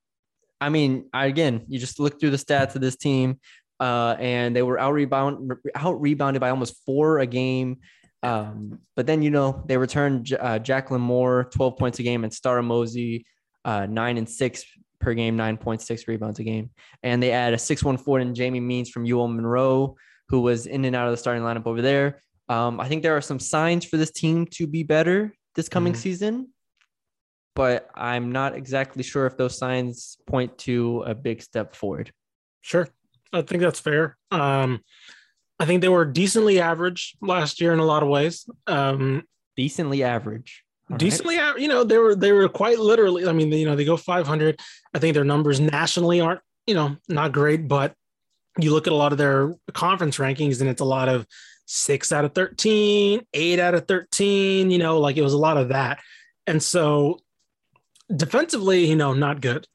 I 0.60 0.68
mean, 0.68 1.08
I, 1.12 1.26
again, 1.26 1.64
you 1.68 1.78
just 1.78 1.98
look 1.98 2.20
through 2.20 2.30
the 2.30 2.36
stats 2.36 2.74
of 2.76 2.80
this 2.80 2.96
team, 2.96 3.40
uh, 3.80 4.16
and 4.18 4.54
they 4.54 4.62
were 4.62 4.78
out 4.78 4.92
rebound 4.92 5.52
out 5.74 6.00
rebounded 6.00 6.40
by 6.40 6.50
almost 6.50 6.84
four 6.84 7.18
a 7.18 7.26
game. 7.26 7.78
Um, 8.22 8.78
but 8.96 9.06
then 9.06 9.22
you 9.22 9.30
know 9.30 9.62
they 9.66 9.76
returned 9.76 10.36
uh, 10.40 10.58
Jacqueline 10.58 11.02
Moore, 11.02 11.44
twelve 11.52 11.76
points 11.76 11.98
a 11.98 12.02
game, 12.02 12.24
and 12.24 12.32
Star 12.32 12.62
Mosey, 12.62 13.26
uh, 13.64 13.86
nine 13.86 14.16
and 14.16 14.28
six 14.28 14.64
per 15.00 15.12
game, 15.12 15.36
nine 15.36 15.56
point 15.58 15.82
six 15.82 16.08
rebounds 16.08 16.38
a 16.38 16.44
game, 16.44 16.70
and 17.02 17.22
they 17.22 17.32
add 17.32 17.52
a 17.52 17.58
six 17.58 17.82
one 17.84 17.98
four 17.98 18.20
and 18.20 18.34
Jamie 18.34 18.60
Means 18.60 18.88
from 18.88 19.04
UL 19.04 19.28
Monroe, 19.28 19.96
who 20.28 20.40
was 20.40 20.66
in 20.66 20.84
and 20.86 20.96
out 20.96 21.06
of 21.06 21.12
the 21.12 21.16
starting 21.18 21.42
lineup 21.42 21.66
over 21.66 21.82
there. 21.82 22.22
Um, 22.48 22.80
I 22.80 22.88
think 22.88 23.02
there 23.02 23.16
are 23.16 23.20
some 23.20 23.38
signs 23.38 23.84
for 23.84 23.96
this 23.96 24.10
team 24.10 24.46
to 24.52 24.66
be 24.66 24.82
better 24.82 25.34
this 25.54 25.68
coming 25.68 25.92
Mhm. 25.92 25.96
season, 25.96 26.48
but 27.54 27.88
I'm 27.94 28.32
not 28.32 28.54
exactly 28.54 29.02
sure 29.02 29.26
if 29.26 29.36
those 29.36 29.56
signs 29.56 30.18
point 30.26 30.58
to 30.58 31.04
a 31.06 31.14
big 31.14 31.42
step 31.42 31.74
forward. 31.76 32.10
Sure. 32.60 32.88
I 33.34 33.42
think 33.42 33.62
that's 33.62 33.80
fair. 33.80 34.16
Um, 34.30 34.80
I 35.58 35.66
think 35.66 35.82
they 35.82 35.88
were 35.88 36.04
decently 36.04 36.60
average 36.60 37.16
last 37.20 37.60
year 37.60 37.72
in 37.72 37.78
a 37.78 37.84
lot 37.84 38.02
of 38.02 38.08
ways. 38.08 38.48
Um, 38.66 39.24
Decently 39.56 40.02
average. 40.02 40.64
All 40.90 40.94
right. 40.94 40.98
decently, 41.00 41.38
av- 41.38 41.58
you 41.58 41.68
know, 41.68 41.84
they 41.84 41.96
were 41.98 42.14
they 42.14 42.32
were 42.32 42.48
quite 42.48 42.78
literally. 42.78 43.26
I 43.26 43.32
mean, 43.32 43.50
you 43.52 43.66
know, 43.66 43.76
they 43.76 43.84
go 43.84 43.96
500. 43.96 44.60
I 44.92 44.98
think 44.98 45.14
their 45.14 45.24
numbers 45.24 45.60
nationally 45.60 46.20
aren't, 46.20 46.40
you 46.66 46.74
know, 46.74 46.96
not 47.08 47.32
great, 47.32 47.68
but 47.68 47.94
you 48.58 48.72
look 48.72 48.86
at 48.86 48.92
a 48.92 48.96
lot 48.96 49.12
of 49.12 49.18
their 49.18 49.54
conference 49.72 50.18
rankings, 50.18 50.60
and 50.60 50.68
it's 50.68 50.80
a 50.80 50.84
lot 50.84 51.08
of 51.08 51.26
six 51.66 52.12
out 52.12 52.24
of 52.24 52.34
13, 52.34 53.24
eight 53.32 53.58
out 53.58 53.74
of 53.74 53.86
13. 53.86 54.70
You 54.70 54.78
know, 54.78 54.98
like 54.98 55.16
it 55.16 55.22
was 55.22 55.32
a 55.32 55.38
lot 55.38 55.56
of 55.56 55.68
that, 55.68 56.00
and 56.46 56.62
so 56.62 57.20
defensively, 58.14 58.84
you 58.84 58.96
know, 58.96 59.14
not 59.14 59.40
good. 59.40 59.66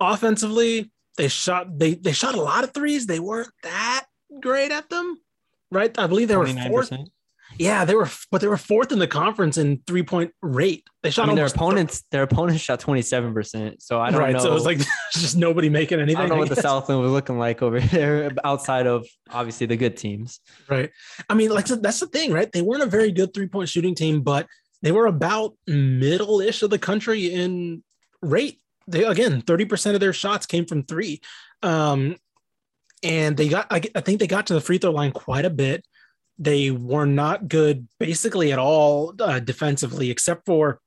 Offensively, 0.00 0.90
they 1.16 1.28
shot 1.28 1.78
they 1.78 1.94
they 1.94 2.12
shot 2.12 2.34
a 2.34 2.40
lot 2.40 2.64
of 2.64 2.72
threes. 2.72 3.06
They 3.06 3.20
weren't 3.20 3.50
that 3.62 4.06
great 4.40 4.72
at 4.72 4.88
them, 4.90 5.16
right? 5.70 5.96
I 5.98 6.06
believe 6.06 6.28
they 6.28 6.36
were 6.36 6.46
fourth. 6.46 6.92
Yeah, 7.58 7.84
they 7.84 7.94
were, 7.94 8.08
but 8.30 8.40
they 8.40 8.48
were 8.48 8.56
fourth 8.56 8.90
in 8.90 8.98
the 8.98 9.06
conference 9.06 9.58
in 9.58 9.80
three 9.86 10.02
point 10.02 10.32
rate. 10.42 10.84
They 11.02 11.10
shot 11.10 11.24
I 11.24 11.26
mean, 11.28 11.36
their 11.36 11.46
opponents, 11.46 12.02
their 12.10 12.22
opponents 12.22 12.62
shot 12.62 12.80
27%. 12.80 13.76
So 13.80 14.00
I 14.00 14.10
don't 14.10 14.20
right. 14.20 14.32
know. 14.32 14.40
So 14.40 14.50
it 14.50 14.54
was 14.54 14.64
like 14.64 14.78
just 15.12 15.36
nobody 15.36 15.68
making 15.68 16.00
anything. 16.00 16.16
I 16.16 16.20
don't 16.26 16.30
know 16.30 16.36
what 16.36 16.48
the. 16.48 16.56
Southland 16.64 17.00
was 17.00 17.12
looking 17.12 17.38
like 17.38 17.62
over 17.62 17.78
there 17.78 18.32
outside 18.42 18.86
of 18.86 19.06
obviously 19.30 19.66
the 19.66 19.76
good 19.76 19.96
teams. 19.96 20.40
Right. 20.68 20.90
I 21.28 21.34
mean, 21.34 21.50
like 21.50 21.66
that's 21.66 22.00
the 22.00 22.06
thing, 22.06 22.32
right? 22.32 22.50
They 22.50 22.62
weren't 22.62 22.82
a 22.82 22.86
very 22.86 23.12
good 23.12 23.34
three 23.34 23.46
point 23.46 23.68
shooting 23.68 23.94
team, 23.94 24.22
but 24.22 24.46
they 24.82 24.92
were 24.92 25.06
about 25.06 25.54
middle 25.66 26.40
ish 26.40 26.62
of 26.62 26.70
the 26.70 26.78
country 26.78 27.26
in 27.26 27.84
rate. 28.22 28.60
They 28.86 29.04
again, 29.04 29.40
thirty 29.40 29.64
percent 29.64 29.94
of 29.94 30.00
their 30.00 30.12
shots 30.12 30.46
came 30.46 30.66
from 30.66 30.84
three, 30.84 31.20
um, 31.62 32.16
and 33.02 33.36
they 33.36 33.48
got. 33.48 33.66
I, 33.70 33.82
I 33.94 34.00
think 34.00 34.20
they 34.20 34.26
got 34.26 34.46
to 34.48 34.54
the 34.54 34.60
free 34.60 34.78
throw 34.78 34.90
line 34.90 35.12
quite 35.12 35.44
a 35.44 35.50
bit. 35.50 35.86
They 36.38 36.70
were 36.70 37.06
not 37.06 37.48
good, 37.48 37.88
basically 37.98 38.52
at 38.52 38.58
all 38.58 39.14
uh, 39.20 39.38
defensively, 39.38 40.10
except 40.10 40.46
for, 40.46 40.80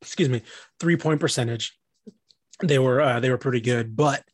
excuse 0.00 0.28
me, 0.28 0.42
three 0.80 0.96
point 0.96 1.20
percentage. 1.20 1.78
They 2.62 2.78
were 2.78 3.00
uh, 3.00 3.20
they 3.20 3.30
were 3.30 3.38
pretty 3.38 3.60
good, 3.60 3.96
but 3.96 4.24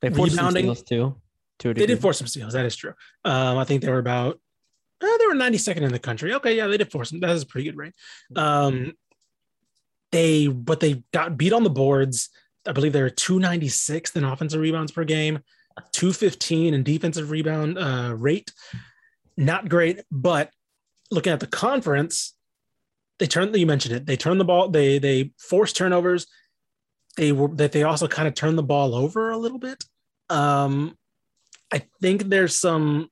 They 0.00 0.10
forced 0.10 0.34
some 0.34 0.50
steals 0.50 0.82
too. 0.82 1.16
To 1.60 1.74
they 1.74 1.86
did 1.86 2.00
force 2.00 2.18
some 2.18 2.26
steals. 2.26 2.52
That 2.52 2.66
is 2.66 2.76
true. 2.76 2.94
Um, 3.24 3.58
I 3.58 3.64
think 3.64 3.82
they 3.82 3.90
were 3.90 3.98
about 3.98 4.40
uh, 5.00 5.18
they 5.18 5.26
were 5.26 5.34
92nd 5.34 5.82
in 5.82 5.92
the 5.92 5.98
country. 5.98 6.34
Okay, 6.34 6.56
yeah, 6.56 6.66
they 6.66 6.76
did 6.76 6.90
force 6.90 7.10
them. 7.10 7.20
That 7.20 7.30
is 7.30 7.42
a 7.42 7.46
pretty 7.46 7.70
good 7.70 7.76
rate. 7.76 7.94
Um, 8.34 8.94
they 10.12 10.46
but 10.48 10.80
they 10.80 11.02
got 11.12 11.36
beat 11.36 11.52
on 11.52 11.64
the 11.64 11.70
boards. 11.70 12.30
I 12.66 12.72
believe 12.72 12.92
they 12.92 13.02
were 13.02 13.10
296th 13.10 14.16
in 14.16 14.24
offensive 14.24 14.60
rebounds 14.60 14.92
per 14.92 15.04
game, 15.04 15.40
215 15.92 16.74
in 16.74 16.82
defensive 16.82 17.30
rebound 17.30 17.78
uh, 17.78 18.14
rate. 18.16 18.52
Not 19.36 19.68
great, 19.68 20.00
but 20.10 20.50
looking 21.10 21.32
at 21.32 21.40
the 21.40 21.46
conference, 21.46 22.34
they 23.18 23.26
turned. 23.26 23.54
You 23.56 23.66
mentioned 23.66 23.94
it. 23.94 24.06
They 24.06 24.16
turned 24.16 24.40
the 24.40 24.44
ball. 24.44 24.68
They 24.68 24.98
they 24.98 25.32
forced 25.38 25.76
turnovers. 25.76 26.26
They 27.16 27.32
were 27.32 27.48
that 27.56 27.72
they 27.72 27.82
also 27.82 28.08
kind 28.08 28.28
of 28.28 28.34
turned 28.34 28.58
the 28.58 28.62
ball 28.62 28.94
over 28.94 29.30
a 29.30 29.36
little 29.36 29.58
bit. 29.58 29.84
Um, 30.30 30.96
I 31.72 31.82
think 32.00 32.24
there's 32.24 32.56
some. 32.56 33.10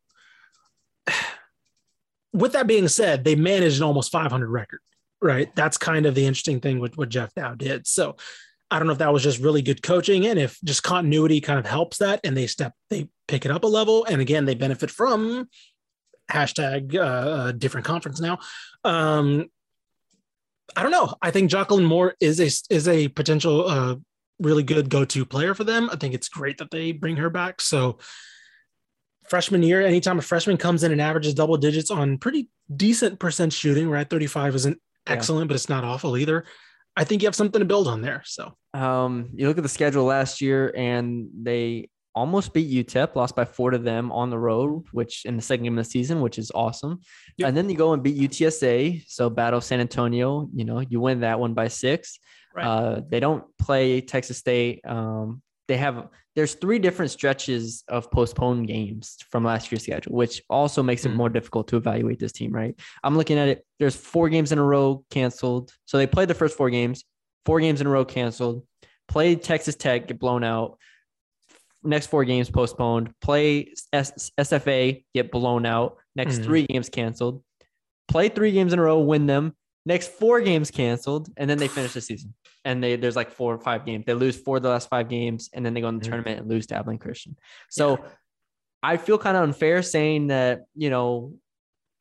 With 2.32 2.53
that 2.53 2.66
being 2.66 2.88
said, 2.88 3.24
they 3.24 3.34
managed 3.34 3.78
an 3.78 3.84
almost 3.84 4.12
500 4.12 4.47
record, 4.51 4.80
right? 5.22 5.54
That's 5.54 5.78
kind 5.78 6.06
of 6.06 6.14
the 6.14 6.26
interesting 6.26 6.60
thing 6.60 6.78
with 6.78 6.96
what 6.96 7.08
Jeff 7.08 7.34
Dow 7.34 7.54
did. 7.54 7.86
So 7.86 8.16
I 8.70 8.78
don't 8.78 8.86
know 8.86 8.92
if 8.92 8.98
that 8.98 9.12
was 9.12 9.22
just 9.22 9.40
really 9.40 9.62
good 9.62 9.82
coaching 9.82 10.26
and 10.26 10.38
if 10.38 10.58
just 10.64 10.82
continuity 10.82 11.40
kind 11.40 11.58
of 11.58 11.66
helps 11.66 11.98
that 11.98 12.20
and 12.24 12.36
they 12.36 12.46
step, 12.46 12.72
they 12.90 13.08
pick 13.28 13.44
it 13.44 13.50
up 13.50 13.64
a 13.64 13.68
level. 13.68 14.04
And 14.04 14.20
again, 14.20 14.44
they 14.44 14.54
benefit 14.54 14.90
from 14.90 15.48
hashtag 16.30 16.94
uh, 16.94 16.98
uh, 16.98 17.52
different 17.52 17.86
conference 17.86 18.20
now. 18.20 18.38
Um, 18.84 19.46
I 20.76 20.82
don't 20.82 20.90
know. 20.90 21.14
I 21.22 21.30
think 21.30 21.50
Jacqueline 21.50 21.84
Moore 21.84 22.14
is 22.20 22.40
a 22.40 22.74
is 22.74 22.88
a 22.88 23.08
potential 23.08 23.68
uh, 23.68 23.96
really 24.40 24.64
good 24.64 24.90
go-to 24.90 25.24
player 25.24 25.54
for 25.54 25.64
them. 25.64 25.88
I 25.92 25.96
think 25.96 26.14
it's 26.14 26.28
great 26.28 26.58
that 26.58 26.70
they 26.70 26.92
bring 26.92 27.16
her 27.16 27.30
back. 27.30 27.60
So 27.60 27.98
freshman 29.28 29.62
year, 29.62 29.80
anytime 29.82 30.18
a 30.18 30.22
freshman 30.22 30.56
comes 30.56 30.82
in 30.82 30.92
and 30.92 31.00
averages 31.00 31.34
double 31.34 31.56
digits 31.56 31.90
on 31.90 32.18
pretty 32.18 32.48
decent 32.74 33.20
percent 33.20 33.52
shooting, 33.52 33.88
right? 33.88 34.08
35 34.08 34.54
isn't 34.56 34.80
Yeah. 35.07 35.12
excellent, 35.14 35.48
but 35.48 35.54
it's 35.54 35.68
not 35.68 35.84
awful 35.84 36.16
either. 36.16 36.44
I 36.96 37.04
think 37.04 37.22
you 37.22 37.26
have 37.26 37.34
something 37.34 37.61
to 37.61 37.66
build 37.66 37.88
on 37.88 38.00
there. 38.02 38.22
So 38.24 38.54
Um, 38.72 39.30
you 39.34 39.48
look 39.48 39.59
at 39.59 39.62
the 39.62 39.68
schedule 39.68 40.04
last 40.04 40.40
year, 40.40 40.72
and 40.76 41.28
they 41.42 41.88
almost 42.14 42.54
beat 42.54 42.70
UTEP, 42.70 43.14
lost 43.14 43.36
by 43.36 43.44
four 43.44 43.70
to 43.70 43.78
them 43.78 44.11
on 44.11 44.30
the 44.30 44.38
road, 44.38 44.84
which 44.92 45.26
in 45.26 45.36
the 45.36 45.42
second 45.42 45.64
game 45.64 45.78
of 45.78 45.84
the 45.84 45.90
season, 45.90 46.22
which 46.22 46.38
is 46.38 46.50
awesome. 46.54 47.00
Yep. 47.36 47.48
And 47.48 47.57
then 47.57 47.68
you 47.68 47.76
go 47.76 47.92
and 47.92 48.02
beat 48.02 48.16
UTSA, 48.16 49.04
so 49.07 49.28
battle 49.28 49.61
San 49.61 49.80
Antonio. 49.80 50.48
You 50.54 50.64
know, 50.64 50.80
you 50.80 50.98
win 51.00 51.20
that 51.20 51.38
one 51.38 51.52
by 51.52 51.68
six. 51.68 52.18
Right. 52.54 52.64
Uh, 52.66 53.00
they 53.07 53.20
don't 53.20 53.44
play 53.59 54.00
Texas 54.00 54.38
State. 54.38 54.80
Um, 54.86 55.42
they 55.68 55.76
have 55.76 56.09
there's 56.37 56.55
three 56.55 56.78
different 56.78 57.11
stretches 57.11 57.82
of 57.89 58.11
postponed 58.11 58.68
games 58.68 59.16
from 59.30 59.43
last 59.43 59.72
year's 59.72 59.82
schedule, 59.82 60.14
which 60.14 60.43
also 60.51 60.82
makes 60.82 61.05
it 61.07 61.09
Mhm. 61.09 61.16
more 61.16 61.28
difficult 61.30 61.66
to 61.68 61.76
evaluate 61.76 62.18
this 62.20 62.32
team. 62.32 62.53
Right? 62.53 62.78
I'm 63.03 63.16
looking 63.16 63.39
at 63.39 63.49
it. 63.49 63.66
There's 63.80 63.97
four 63.97 64.28
games 64.28 64.53
in 64.53 64.59
a 64.59 64.62
row 64.62 65.05
canceled, 65.11 65.72
so 65.87 65.97
they 65.97 66.07
played 66.07 66.28
the 66.28 66.34
first 66.34 66.57
four 66.57 66.70
games. 66.70 67.03
Four 67.47 67.61
games 67.61 67.80
in 67.80 67.87
a 67.87 67.91
row 67.91 68.05
canceled. 68.05 68.66
Played 69.09 69.43
Texas 69.43 69.76
Tech, 69.76 70.09
get 70.09 70.18
blown 70.18 70.45
out. 70.45 70.78
Next 71.82 72.09
four 72.09 72.24
games 72.24 72.51
postponed. 72.51 73.12
Play 73.20 73.72
S- 73.93 74.30
SFA, 74.37 75.05
get 75.14 75.30
blown 75.30 75.64
out. 75.64 75.97
Next 76.16 76.39
Mhm. 76.41 76.45
three 76.45 76.66
games 76.66 76.89
canceled. 76.89 77.43
Play 78.09 78.28
three 78.28 78.51
games 78.53 78.72
in 78.72 78.78
a 78.78 78.82
row, 78.82 78.99
win 78.99 79.26
them. 79.26 79.57
Next 79.87 80.11
four 80.11 80.41
games 80.41 80.70
canceled, 80.70 81.30
and 81.37 81.49
then 81.49 81.59
they 81.59 81.68
finish 81.68 81.95
the 81.95 82.01
season. 82.01 82.34
And 82.64 82.82
they 82.82 82.97
there's 82.97 83.14
like 83.14 83.30
four 83.30 83.55
or 83.55 83.61
five 83.61 83.87
games. 83.87 84.05
They 84.05 84.14
lose 84.14 84.37
four 84.37 84.57
of 84.57 84.64
the 84.64 84.68
last 84.68 84.91
five 84.91 85.09
games, 85.09 85.49
and 85.55 85.64
then 85.64 85.72
they 85.72 85.80
go 85.80 85.89
in 85.89 85.99
the 85.99 86.05
Mhm. 86.05 86.09
tournament 86.09 86.41
and 86.41 86.49
lose 86.51 86.66
to 86.66 86.74
Abilene 86.74 86.99
Christian. 86.99 87.37
So 87.70 88.05
I 88.82 88.97
feel 88.97 89.16
kind 89.16 89.37
of 89.37 89.45
unfair 89.45 89.82
saying 89.82 90.26
that, 90.26 90.64
you 90.74 90.91
know, 90.91 91.34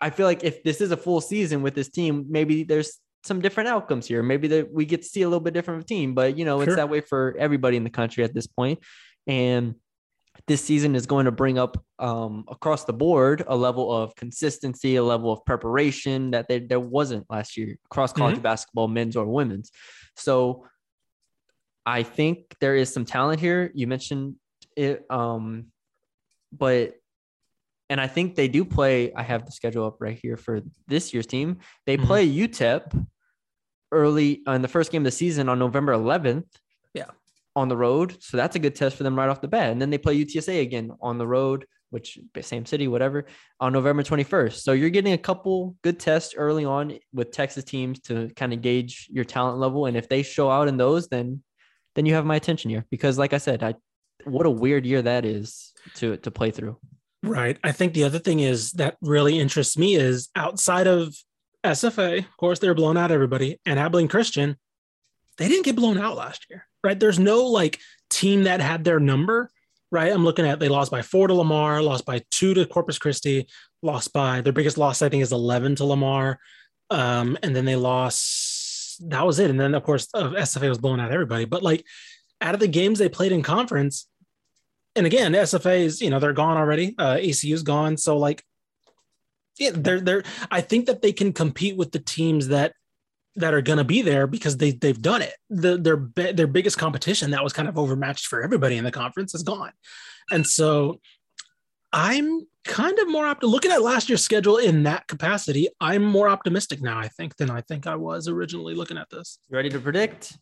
I 0.01 0.09
feel 0.09 0.25
like 0.25 0.43
if 0.43 0.63
this 0.63 0.81
is 0.81 0.91
a 0.91 0.97
full 0.97 1.21
season 1.21 1.61
with 1.61 1.75
this 1.75 1.89
team, 1.89 2.25
maybe 2.27 2.63
there's 2.63 2.99
some 3.23 3.39
different 3.39 3.69
outcomes 3.69 4.07
here. 4.07 4.21
Maybe 4.21 4.47
that 4.49 4.71
we 4.73 4.85
get 4.85 5.01
to 5.03 5.07
see 5.07 5.21
a 5.21 5.27
little 5.29 5.39
bit 5.39 5.53
different 5.53 5.79
of 5.79 5.85
a 5.85 5.87
team, 5.87 6.13
but 6.13 6.37
you 6.37 6.45
know, 6.45 6.61
it's 6.61 6.75
that 6.75 6.89
way 6.89 7.01
for 7.01 7.35
everybody 7.39 7.77
in 7.77 7.83
the 7.83 7.89
country 7.89 8.23
at 8.23 8.33
this 8.33 8.47
point. 8.47 8.79
And 9.27 9.75
this 10.47 10.61
season 10.63 10.95
is 10.95 11.05
going 11.05 11.25
to 11.25 11.31
bring 11.31 11.57
up 11.57 11.83
um, 11.99 12.43
across 12.49 12.85
the 12.85 12.93
board 12.93 13.43
a 13.47 13.55
level 13.55 13.91
of 13.91 14.15
consistency, 14.15 14.95
a 14.97 15.03
level 15.03 15.31
of 15.31 15.43
preparation 15.45 16.31
that 16.31 16.47
there, 16.47 16.59
there 16.59 16.79
wasn't 16.79 17.25
last 17.29 17.57
year 17.57 17.77
across 17.85 18.13
college 18.13 18.41
basketball, 18.41 18.87
men's 18.87 19.15
or 19.15 19.25
women's. 19.25 19.71
So 20.15 20.67
I 21.85 22.03
think 22.03 22.55
there 22.59 22.75
is 22.75 22.91
some 22.93 23.05
talent 23.05 23.39
here. 23.39 23.71
You 23.73 23.87
mentioned 23.87 24.35
it, 24.75 25.05
um, 25.09 25.67
but 26.51 26.95
and 27.89 28.01
I 28.01 28.07
think 28.07 28.35
they 28.35 28.47
do 28.47 28.65
play. 28.65 29.13
I 29.13 29.21
have 29.21 29.45
the 29.45 29.51
schedule 29.51 29.85
up 29.85 29.97
right 29.99 30.17
here 30.19 30.37
for 30.37 30.61
this 30.87 31.13
year's 31.13 31.27
team. 31.27 31.59
They 31.85 31.97
Mhm. 31.97 32.05
play 32.05 32.27
UTEP 32.27 33.05
early 33.91 34.41
in 34.47 34.61
the 34.63 34.67
first 34.67 34.91
game 34.91 35.01
of 35.03 35.05
the 35.05 35.11
season 35.11 35.47
on 35.49 35.59
November 35.59 35.93
11th. 35.93 36.47
Yeah. 36.95 37.11
On 37.55 37.69
the 37.69 37.77
road. 37.77 38.17
So 38.21 38.35
that's 38.37 38.55
a 38.55 38.59
good 38.59 38.75
test 38.75 38.97
for 38.97 39.03
them 39.03 39.17
right 39.17 39.29
off 39.29 39.41
the 39.41 39.47
bat. 39.47 39.71
And 39.71 39.81
then 39.81 39.89
they 39.89 39.97
play 39.97 40.21
UTSA 40.21 40.61
again 40.61 40.91
on 41.01 41.17
the 41.17 41.25
road, 41.25 41.65
which 41.89 42.19
same 42.41 42.65
city, 42.65 42.87
whatever, 42.87 43.25
on 43.61 43.71
November 43.71 44.03
21st. 44.03 44.55
So 44.55 44.73
you're 44.73 44.89
getting 44.89 45.13
a 45.13 45.17
couple 45.17 45.77
good 45.81 45.97
tests 45.97 46.33
early 46.35 46.65
on 46.65 46.97
with 47.13 47.31
Texas 47.31 47.63
teams 47.63 48.01
to 48.01 48.29
kind 48.35 48.51
of 48.51 48.61
gauge 48.61 49.07
your 49.09 49.23
talent 49.23 49.57
level. 49.57 49.85
And 49.85 49.95
if 49.95 50.09
they 50.09 50.21
show 50.21 50.49
out 50.49 50.67
in 50.67 50.77
those, 50.77 51.07
then 51.07 51.43
then 51.95 52.05
you 52.05 52.13
have 52.13 52.25
my 52.25 52.35
attention 52.35 52.69
here. 52.69 52.85
Because 52.91 53.17
like 53.17 53.31
I 53.31 53.37
said, 53.37 53.63
I 53.63 53.75
what 54.25 54.45
a 54.45 54.49
weird 54.49 54.85
year 54.85 55.01
that 55.01 55.23
is 55.23 55.73
to 55.95 56.17
to 56.17 56.31
play 56.31 56.51
through. 56.51 56.77
Right. 57.23 57.57
I 57.63 57.71
think 57.71 57.93
the 57.93 58.03
other 58.03 58.19
thing 58.19 58.41
is 58.41 58.71
that 58.73 58.97
really 59.01 59.39
interests 59.39 59.77
me 59.77 59.95
is 59.95 60.29
outside 60.35 60.87
of 60.87 61.15
SFA, 61.65 62.19
of 62.19 62.37
course, 62.37 62.59
they're 62.59 62.75
blown 62.75 62.97
out 62.97 63.11
everybody, 63.11 63.59
and 63.65 63.79
Abilene 63.79 64.07
Christian, 64.07 64.57
they 65.37 65.47
didn't 65.47 65.65
get 65.65 65.75
blown 65.75 65.97
out 65.97 66.15
last 66.15 66.45
year, 66.49 66.67
right? 66.83 66.99
There's 66.99 67.19
no 67.19 67.45
like 67.45 67.79
team 68.09 68.43
that 68.43 68.61
had 68.61 68.83
their 68.83 68.99
number, 68.99 69.49
right? 69.91 70.11
I'm 70.11 70.23
looking 70.23 70.45
at 70.45 70.59
they 70.59 70.69
lost 70.69 70.91
by 70.91 71.01
four 71.01 71.27
to 71.27 71.33
Lamar, 71.33 71.81
lost 71.81 72.05
by 72.05 72.21
two 72.31 72.53
to 72.53 72.65
Corpus 72.65 72.97
Christi, 72.97 73.47
lost 73.81 74.13
by 74.13 74.41
their 74.41 74.53
biggest 74.53 74.77
loss, 74.77 75.01
I 75.01 75.09
think, 75.09 75.23
is 75.23 75.31
11 75.31 75.75
to 75.75 75.85
Lamar. 75.85 76.39
Um, 76.89 77.37
and 77.43 77.55
then 77.55 77.65
they 77.65 77.75
lost, 77.75 79.09
that 79.09 79.25
was 79.25 79.39
it. 79.39 79.49
And 79.49 79.59
then, 79.59 79.73
of 79.73 79.83
course, 79.83 80.07
uh, 80.13 80.29
SFA 80.29 80.69
was 80.69 80.77
blowing 80.77 80.99
out 80.99 81.11
everybody. 81.11 81.45
But 81.45 81.63
like 81.63 81.85
out 82.41 82.53
of 82.53 82.59
the 82.59 82.67
games 82.67 82.99
they 82.99 83.09
played 83.09 83.31
in 83.31 83.43
conference, 83.43 84.07
and 84.95 85.05
again, 85.05 85.33
SFA 85.33 85.81
is, 85.81 86.01
you 86.01 86.09
know, 86.09 86.19
they're 86.19 86.33
gone 86.33 86.57
already. 86.57 86.95
Uh, 86.97 87.15
ACU 87.15 87.53
is 87.53 87.63
gone. 87.63 87.97
So 87.97 88.17
like, 88.17 88.43
yeah, 89.57 89.71
they're, 89.73 89.99
they're, 89.99 90.23
I 90.49 90.61
think 90.61 90.85
that 90.85 91.01
they 91.01 91.11
can 91.11 91.33
compete 91.33 91.75
with 91.75 91.91
the 91.91 91.99
teams 91.99 92.47
that, 92.49 92.73
that 93.37 93.53
are 93.53 93.61
going 93.61 93.77
to 93.77 93.83
be 93.83 94.01
there 94.01 94.27
because 94.27 94.57
they, 94.57 94.71
they've 94.71 95.01
done 95.01 95.21
it. 95.21 95.33
The, 95.49 95.77
their, 95.77 96.31
their 96.33 96.47
biggest 96.47 96.77
competition 96.77 97.31
that 97.31 97.43
was 97.43 97.53
kind 97.53 97.67
of 97.67 97.77
overmatched 97.77 98.27
for 98.27 98.41
everybody 98.41 98.77
in 98.77 98.83
the 98.83 98.91
conference 98.91 99.35
is 99.35 99.43
gone. 99.43 99.71
And 100.31 100.45
so 100.47 100.99
I'm 101.91 102.47
kind 102.63 102.97
of 102.99 103.09
more 103.09 103.25
optimistic 103.25 103.53
looking 103.53 103.71
at 103.71 103.81
last 103.81 104.09
year's 104.09 104.23
schedule 104.23 104.57
in 104.57 104.83
that 104.83 105.07
capacity. 105.07 105.67
I'm 105.79 106.03
more 106.03 106.29
optimistic 106.29 106.81
now, 106.81 106.97
I 106.97 107.07
think, 107.09 107.35
than 107.37 107.49
I 107.51 107.61
think 107.61 107.87
I 107.87 107.95
was 107.95 108.27
originally 108.27 108.73
looking 108.73 108.97
at 108.97 109.09
this. 109.09 109.39
You 109.49 109.55
ready 109.55 109.69
to 109.69 109.79
predict? 109.79 110.37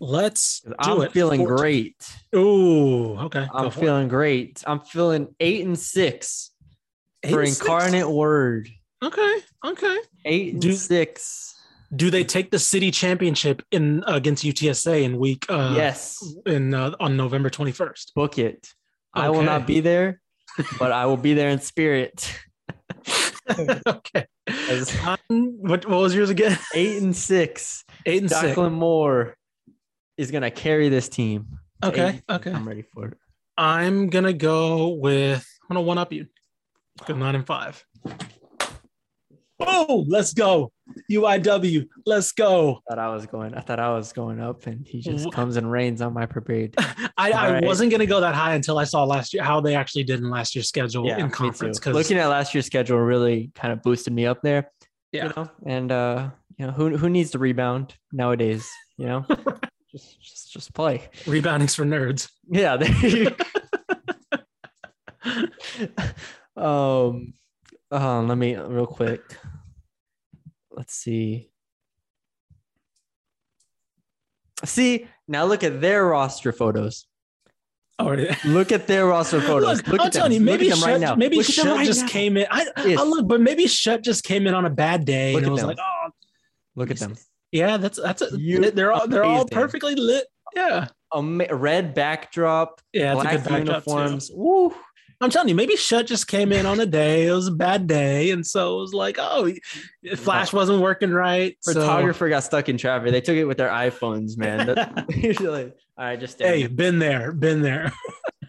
Let's 0.00 0.60
do 0.60 0.74
I'm 0.78 1.00
it. 1.02 1.12
feeling 1.12 1.40
14 1.40 1.56
great. 1.56 2.14
Ooh, 2.36 3.16
okay. 3.18 3.48
I'm 3.52 3.70
for 3.70 3.78
it. 3.78 3.80
feeling 3.82 4.08
great. 4.08 4.62
I'm 4.66 4.80
feeling 4.80 5.34
eight 5.40 5.66
and 5.66 5.76
six 5.78 6.52
Eight 7.24 7.32
for 7.32 7.40
and 7.40 7.48
six. 7.48 7.60
incarnate 7.60 8.08
word. 8.08 8.68
Okay. 9.02 9.36
Okay. 9.64 9.96
Eight 10.24 10.52
and 10.52 10.62
Do- 10.62 10.72
six. 10.72 11.54
Do 11.94 12.10
they 12.10 12.22
take 12.24 12.50
the 12.50 12.58
city 12.58 12.90
championship 12.90 13.62
in 13.70 14.04
against 14.06 14.44
UTSA 14.44 15.02
in 15.02 15.18
week 15.18 15.46
uh 15.48 15.72
yes. 15.76 16.22
in 16.44 16.74
uh, 16.74 16.92
on 17.00 17.16
November 17.16 17.48
21st? 17.48 18.14
Book 18.14 18.38
it. 18.38 18.72
I 19.14 19.30
will 19.30 19.42
not 19.42 19.66
be 19.66 19.80
there, 19.80 20.20
but 20.78 20.92
I 20.92 21.06
will 21.06 21.16
be 21.16 21.34
there 21.34 21.48
in 21.48 21.60
spirit. 21.60 22.38
okay. 23.86 24.26
As 24.46 24.94
Um, 25.04 25.56
what, 25.60 25.86
what 25.86 26.00
was 26.00 26.14
yours 26.14 26.30
again? 26.30 26.58
eight 26.74 27.02
and 27.02 27.16
six. 27.16 27.84
Eight 28.06 28.22
and 28.22 28.30
six. 28.30 28.42
Declan 28.56 28.72
Moore 28.72 29.36
is 30.16 30.30
gonna 30.30 30.50
carry 30.50 30.88
this 30.88 31.08
team. 31.08 31.58
Okay. 31.82 32.08
Eight- 32.16 32.22
Okay. 32.28 32.52
I'm 32.52 32.68
ready 32.68 32.82
for 32.82 33.06
it. 33.06 33.18
I'm 33.56 34.08
gonna 34.08 34.32
go 34.32 34.88
with 34.88 35.46
I'm 35.62 35.74
gonna 35.74 35.82
one 35.86 35.98
up 35.98 36.12
you. 36.12 36.26
Go 37.06 37.14
nine 37.14 37.34
and 37.34 37.46
five. 37.46 37.84
Oh, 39.60 40.04
let's 40.08 40.34
go. 40.34 40.72
UIW. 41.10 41.88
Let's 42.06 42.32
go. 42.32 42.80
thought 42.88 42.98
I 42.98 43.08
was 43.12 43.26
going. 43.26 43.54
I 43.54 43.60
thought 43.60 43.80
I 43.80 43.90
was 43.90 44.12
going 44.12 44.40
up, 44.40 44.66
and 44.66 44.86
he 44.86 45.00
just 45.00 45.32
comes 45.32 45.56
and 45.56 45.70
rains 45.70 46.00
on 46.00 46.14
my 46.14 46.26
parade. 46.26 46.74
I, 46.78 47.32
I 47.32 47.52
right. 47.52 47.64
wasn't 47.64 47.90
gonna 47.90 48.06
go 48.06 48.20
that 48.20 48.34
high 48.34 48.54
until 48.54 48.78
I 48.78 48.84
saw 48.84 49.04
last 49.04 49.34
year 49.34 49.42
how 49.42 49.60
they 49.60 49.74
actually 49.74 50.04
did 50.04 50.20
in 50.20 50.30
last 50.30 50.54
year's 50.54 50.68
schedule 50.68 51.06
Yeah, 51.06 51.18
in 51.18 51.30
conference. 51.30 51.78
Because 51.78 51.94
looking 51.94 52.18
at 52.18 52.26
last 52.28 52.54
year's 52.54 52.66
schedule 52.66 52.98
really 52.98 53.50
kind 53.54 53.72
of 53.72 53.82
boosted 53.82 54.12
me 54.12 54.26
up 54.26 54.42
there. 54.42 54.70
Yeah. 55.12 55.26
You 55.26 55.32
know? 55.36 55.50
And 55.66 55.92
uh, 55.92 56.30
you 56.56 56.66
know, 56.66 56.72
who 56.72 56.96
who 56.96 57.08
needs 57.08 57.32
to 57.32 57.38
rebound 57.38 57.94
nowadays? 58.12 58.68
You 58.96 59.06
know, 59.06 59.26
just 59.90 60.20
just 60.20 60.52
just 60.52 60.74
play. 60.74 61.08
rebounding's 61.26 61.74
for 61.74 61.84
nerds. 61.84 62.30
Yeah. 62.48 62.76
There 62.76 63.06
you 63.06 63.30
um, 66.56 67.34
uh, 67.92 68.22
let 68.22 68.38
me 68.38 68.56
real 68.56 68.86
quick. 68.86 69.22
Let's 70.70 70.94
see. 70.94 71.50
See 74.64 75.06
now, 75.28 75.44
look 75.44 75.62
at 75.62 75.80
their 75.80 76.06
roster 76.06 76.52
photos. 76.52 77.06
Oh, 78.00 78.12
yeah. 78.12 78.36
Look 78.44 78.70
at 78.70 78.86
their 78.86 79.06
roster 79.06 79.40
photos. 79.40 79.78
Look, 79.78 79.88
Look, 79.88 80.00
I'm 80.00 80.06
at 80.06 80.12
telling 80.12 80.30
them. 80.32 80.40
you, 80.42 80.46
maybe 80.46 80.68
them 80.68 80.80
right 80.82 80.92
Shut, 80.92 81.00
now. 81.00 81.14
maybe 81.16 81.36
Look 81.38 81.48
at 81.48 81.56
them 81.56 81.64
Shut 81.66 81.76
right 81.76 81.86
just 81.86 82.02
now. 82.02 82.08
came 82.08 82.36
in. 82.36 82.46
I, 82.50 82.62
Ish. 82.86 82.96
I 82.98 83.02
look, 83.02 83.26
but 83.26 83.40
maybe 83.40 83.66
Shut 83.66 84.04
just 84.04 84.22
came 84.24 84.46
in 84.46 84.54
on 84.54 84.64
a 84.64 84.70
bad 84.70 85.04
day 85.04 85.32
Look 85.34 85.42
and 85.42 85.48
it 85.48 85.50
was 85.50 85.60
them. 85.60 85.68
like, 85.68 85.78
oh, 85.80 86.08
Look 86.76 86.90
at 86.92 86.98
them. 86.98 87.16
yeah, 87.50 87.76
that's 87.76 88.00
that's 88.00 88.22
a, 88.22 88.28
You- 88.38 88.70
they're 88.70 88.92
all 88.92 89.08
they're 89.08 89.24
all 89.24 89.46
perfectly 89.46 89.96
lit. 89.96 90.26
Yeah, 90.54 90.88
a 91.12 91.22
red 91.54 91.92
backdrop, 91.94 92.80
yeah, 92.92 93.14
black 93.14 93.32
good 93.32 93.44
backdrop 93.48 93.84
too. 93.84 93.90
uniforms. 93.90 94.30
Woo. 94.32 94.72
I'm 95.20 95.30
telling 95.30 95.48
you, 95.48 95.54
maybe 95.56 95.74
Shut 95.74 96.06
just 96.06 96.28
came 96.28 96.52
in 96.52 96.64
on 96.64 96.78
a 96.78 96.86
day. 96.86 97.26
It 97.26 97.32
was 97.32 97.48
a 97.48 97.52
bad 97.52 97.88
day, 97.88 98.30
and 98.30 98.46
so 98.46 98.76
it 98.76 98.80
was 98.82 98.94
like, 98.94 99.16
oh, 99.18 99.52
Flash 100.16 100.52
wasn't 100.52 100.80
working 100.80 101.10
right. 101.10 101.56
so- 101.60 101.74
Photographer 101.74 102.28
got 102.28 102.44
stuck 102.44 102.68
in 102.68 102.78
traffic. 102.78 103.10
They 103.10 103.20
took 103.20 103.36
it 103.36 103.44
with 103.44 103.58
their 103.58 103.70
iPhones, 103.70 104.38
man. 104.38 104.66
That- 104.66 105.06
usually, 105.16 105.72
all 105.96 106.04
right, 106.04 106.20
just 106.20 106.38
hey, 106.38 106.66
been 106.68 107.00
there, 107.00 107.32
been 107.32 107.62
there. 107.62 107.92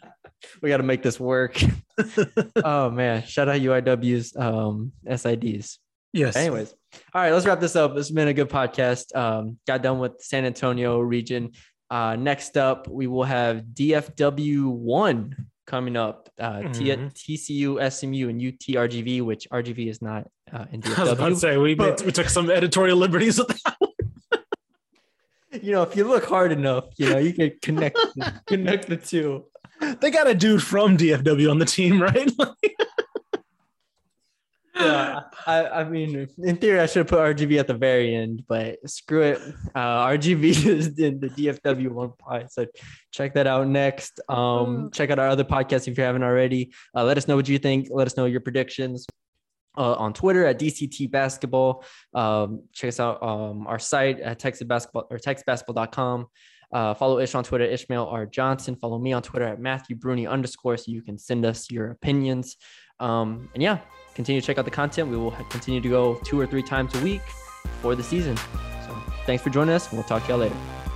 we 0.61 0.69
got 0.69 0.77
to 0.77 0.83
make 0.83 1.01
this 1.01 1.19
work. 1.19 1.59
oh 2.63 2.91
man, 2.91 3.23
shout 3.23 3.49
out 3.49 3.59
UIW's 3.59 4.35
um, 4.37 4.91
SIDs. 5.07 5.79
yes. 6.13 6.35
Anyways, 6.35 6.73
all 7.13 7.21
right, 7.21 7.31
let's 7.31 7.47
wrap 7.47 7.59
this 7.59 7.75
up. 7.75 7.95
This 7.95 8.09
has 8.09 8.13
been 8.13 8.27
a 8.27 8.33
good 8.33 8.49
podcast. 8.49 9.15
Um, 9.15 9.57
got 9.65 9.81
done 9.81 9.97
with 9.97 10.21
San 10.21 10.45
Antonio 10.45 10.99
region. 10.99 11.53
Uh, 11.89 12.15
next 12.15 12.57
up, 12.57 12.87
we 12.87 13.07
will 13.07 13.23
have 13.23 13.63
DFW 13.73 14.65
one 14.67 15.47
coming 15.69 15.95
up. 15.95 16.29
Uh, 16.39 16.61
T- 16.73 16.85
Mhm. 16.89 17.13
TCU, 17.13 17.69
SMU, 17.79 18.27
and 18.29 18.41
UTRGV, 18.41 19.21
which 19.21 19.47
RGV 19.51 19.87
is 19.89 20.01
not 20.01 20.27
uh, 20.51 20.65
in 20.71 20.81
I 20.97 21.03
was 21.03 21.11
about 21.13 21.29
to 21.29 21.35
say 21.35 21.57
we 21.57 21.75
but- 21.75 22.01
we 22.03 22.11
took 22.11 22.29
some 22.29 22.49
editorial 22.49 22.97
liberties 22.97 23.37
with 23.37 23.49
that. 23.63 23.77
you 25.63 25.71
know, 25.71 25.83
if 25.83 25.95
you 25.95 26.05
look 26.05 26.25
hard 26.25 26.51
enough, 26.51 26.85
you 26.97 27.09
know, 27.09 27.19
you 27.19 27.33
can 27.33 27.51
connect 27.61 27.97
connect 28.47 28.89
the 28.89 28.97
two. 28.97 29.45
They 30.01 30.11
got 30.11 30.27
a 30.27 30.33
dude 30.35 30.61
from 30.63 30.97
DFW 30.97 31.49
on 31.49 31.59
the 31.59 31.65
team, 31.65 32.01
right? 32.01 32.29
Yeah, 34.79 35.21
I, 35.45 35.67
I 35.67 35.83
mean, 35.83 36.27
in 36.37 36.55
theory, 36.55 36.79
I 36.79 36.85
should 36.85 36.99
have 36.99 37.07
put 37.07 37.19
RGV 37.19 37.59
at 37.59 37.67
the 37.67 37.73
very 37.73 38.15
end, 38.15 38.43
but 38.47 38.79
screw 38.89 39.21
it. 39.21 39.41
Uh, 39.75 40.07
RGV 40.07 40.43
is 40.65 40.97
in 40.99 41.19
the 41.19 41.29
DFW 41.29 41.89
one 41.89 42.13
pod, 42.17 42.49
so 42.49 42.65
check 43.11 43.33
that 43.33 43.45
out 43.45 43.67
next. 43.67 44.21
Um, 44.29 44.89
check 44.91 45.09
out 45.09 45.19
our 45.19 45.27
other 45.27 45.43
podcasts 45.43 45.87
if 45.87 45.97
you 45.97 46.03
haven't 46.03 46.23
already. 46.23 46.73
Uh, 46.95 47.03
let 47.03 47.17
us 47.17 47.27
know 47.27 47.35
what 47.35 47.49
you 47.49 47.59
think. 47.59 47.89
Let 47.91 48.07
us 48.07 48.15
know 48.15 48.25
your 48.25 48.41
predictions. 48.41 49.05
Uh, 49.77 49.93
on 49.93 50.11
Twitter 50.11 50.45
at 50.45 50.59
DCT 50.59 51.09
Basketball. 51.09 51.85
Um, 52.13 52.63
check 52.73 52.89
us 52.89 52.99
out 52.99 53.21
um, 53.23 53.65
our 53.67 53.79
site 53.79 54.19
at 54.19 54.39
Texas 54.39 54.67
Basketball 54.67 55.07
or 55.09 55.17
TexasBasketball.com. 55.17 56.27
Uh, 56.71 56.93
follow 56.93 57.19
Ish 57.19 57.33
on 57.35 57.43
Twitter, 57.43 57.65
Ishmael 57.65 58.05
R. 58.05 58.25
Johnson. 58.25 58.75
Follow 58.75 58.99
me 58.99 59.13
on 59.13 59.21
Twitter 59.21 59.45
at 59.45 59.59
Matthew 59.59 59.95
Bruni 59.95 60.27
underscore 60.27 60.75
so 60.77 60.91
you 60.91 61.01
can 61.01 61.17
send 61.17 61.45
us 61.45 61.71
your 61.71 61.91
opinions. 61.91 62.57
Um, 62.99 63.49
and 63.53 63.63
yeah, 63.63 63.79
continue 64.19 64.41
to 64.41 64.45
check 64.45 64.57
out 64.57 64.65
the 64.65 64.71
content. 64.71 65.07
We 65.07 65.15
will 65.15 65.31
continue 65.49 65.79
to 65.79 65.87
go 65.87 66.15
two 66.25 66.37
or 66.37 66.45
three 66.45 66.61
times 66.61 66.93
a 66.93 66.99
week 67.01 67.21
for 67.81 67.95
the 67.95 68.03
season. 68.03 68.35
So 68.85 68.93
thanks 69.25 69.41
for 69.41 69.49
joining 69.49 69.73
us, 69.73 69.87
and 69.87 69.97
we'll 69.97 70.03
talk 70.09 70.23
to 70.23 70.29
y'all 70.31 70.39
later. 70.39 70.88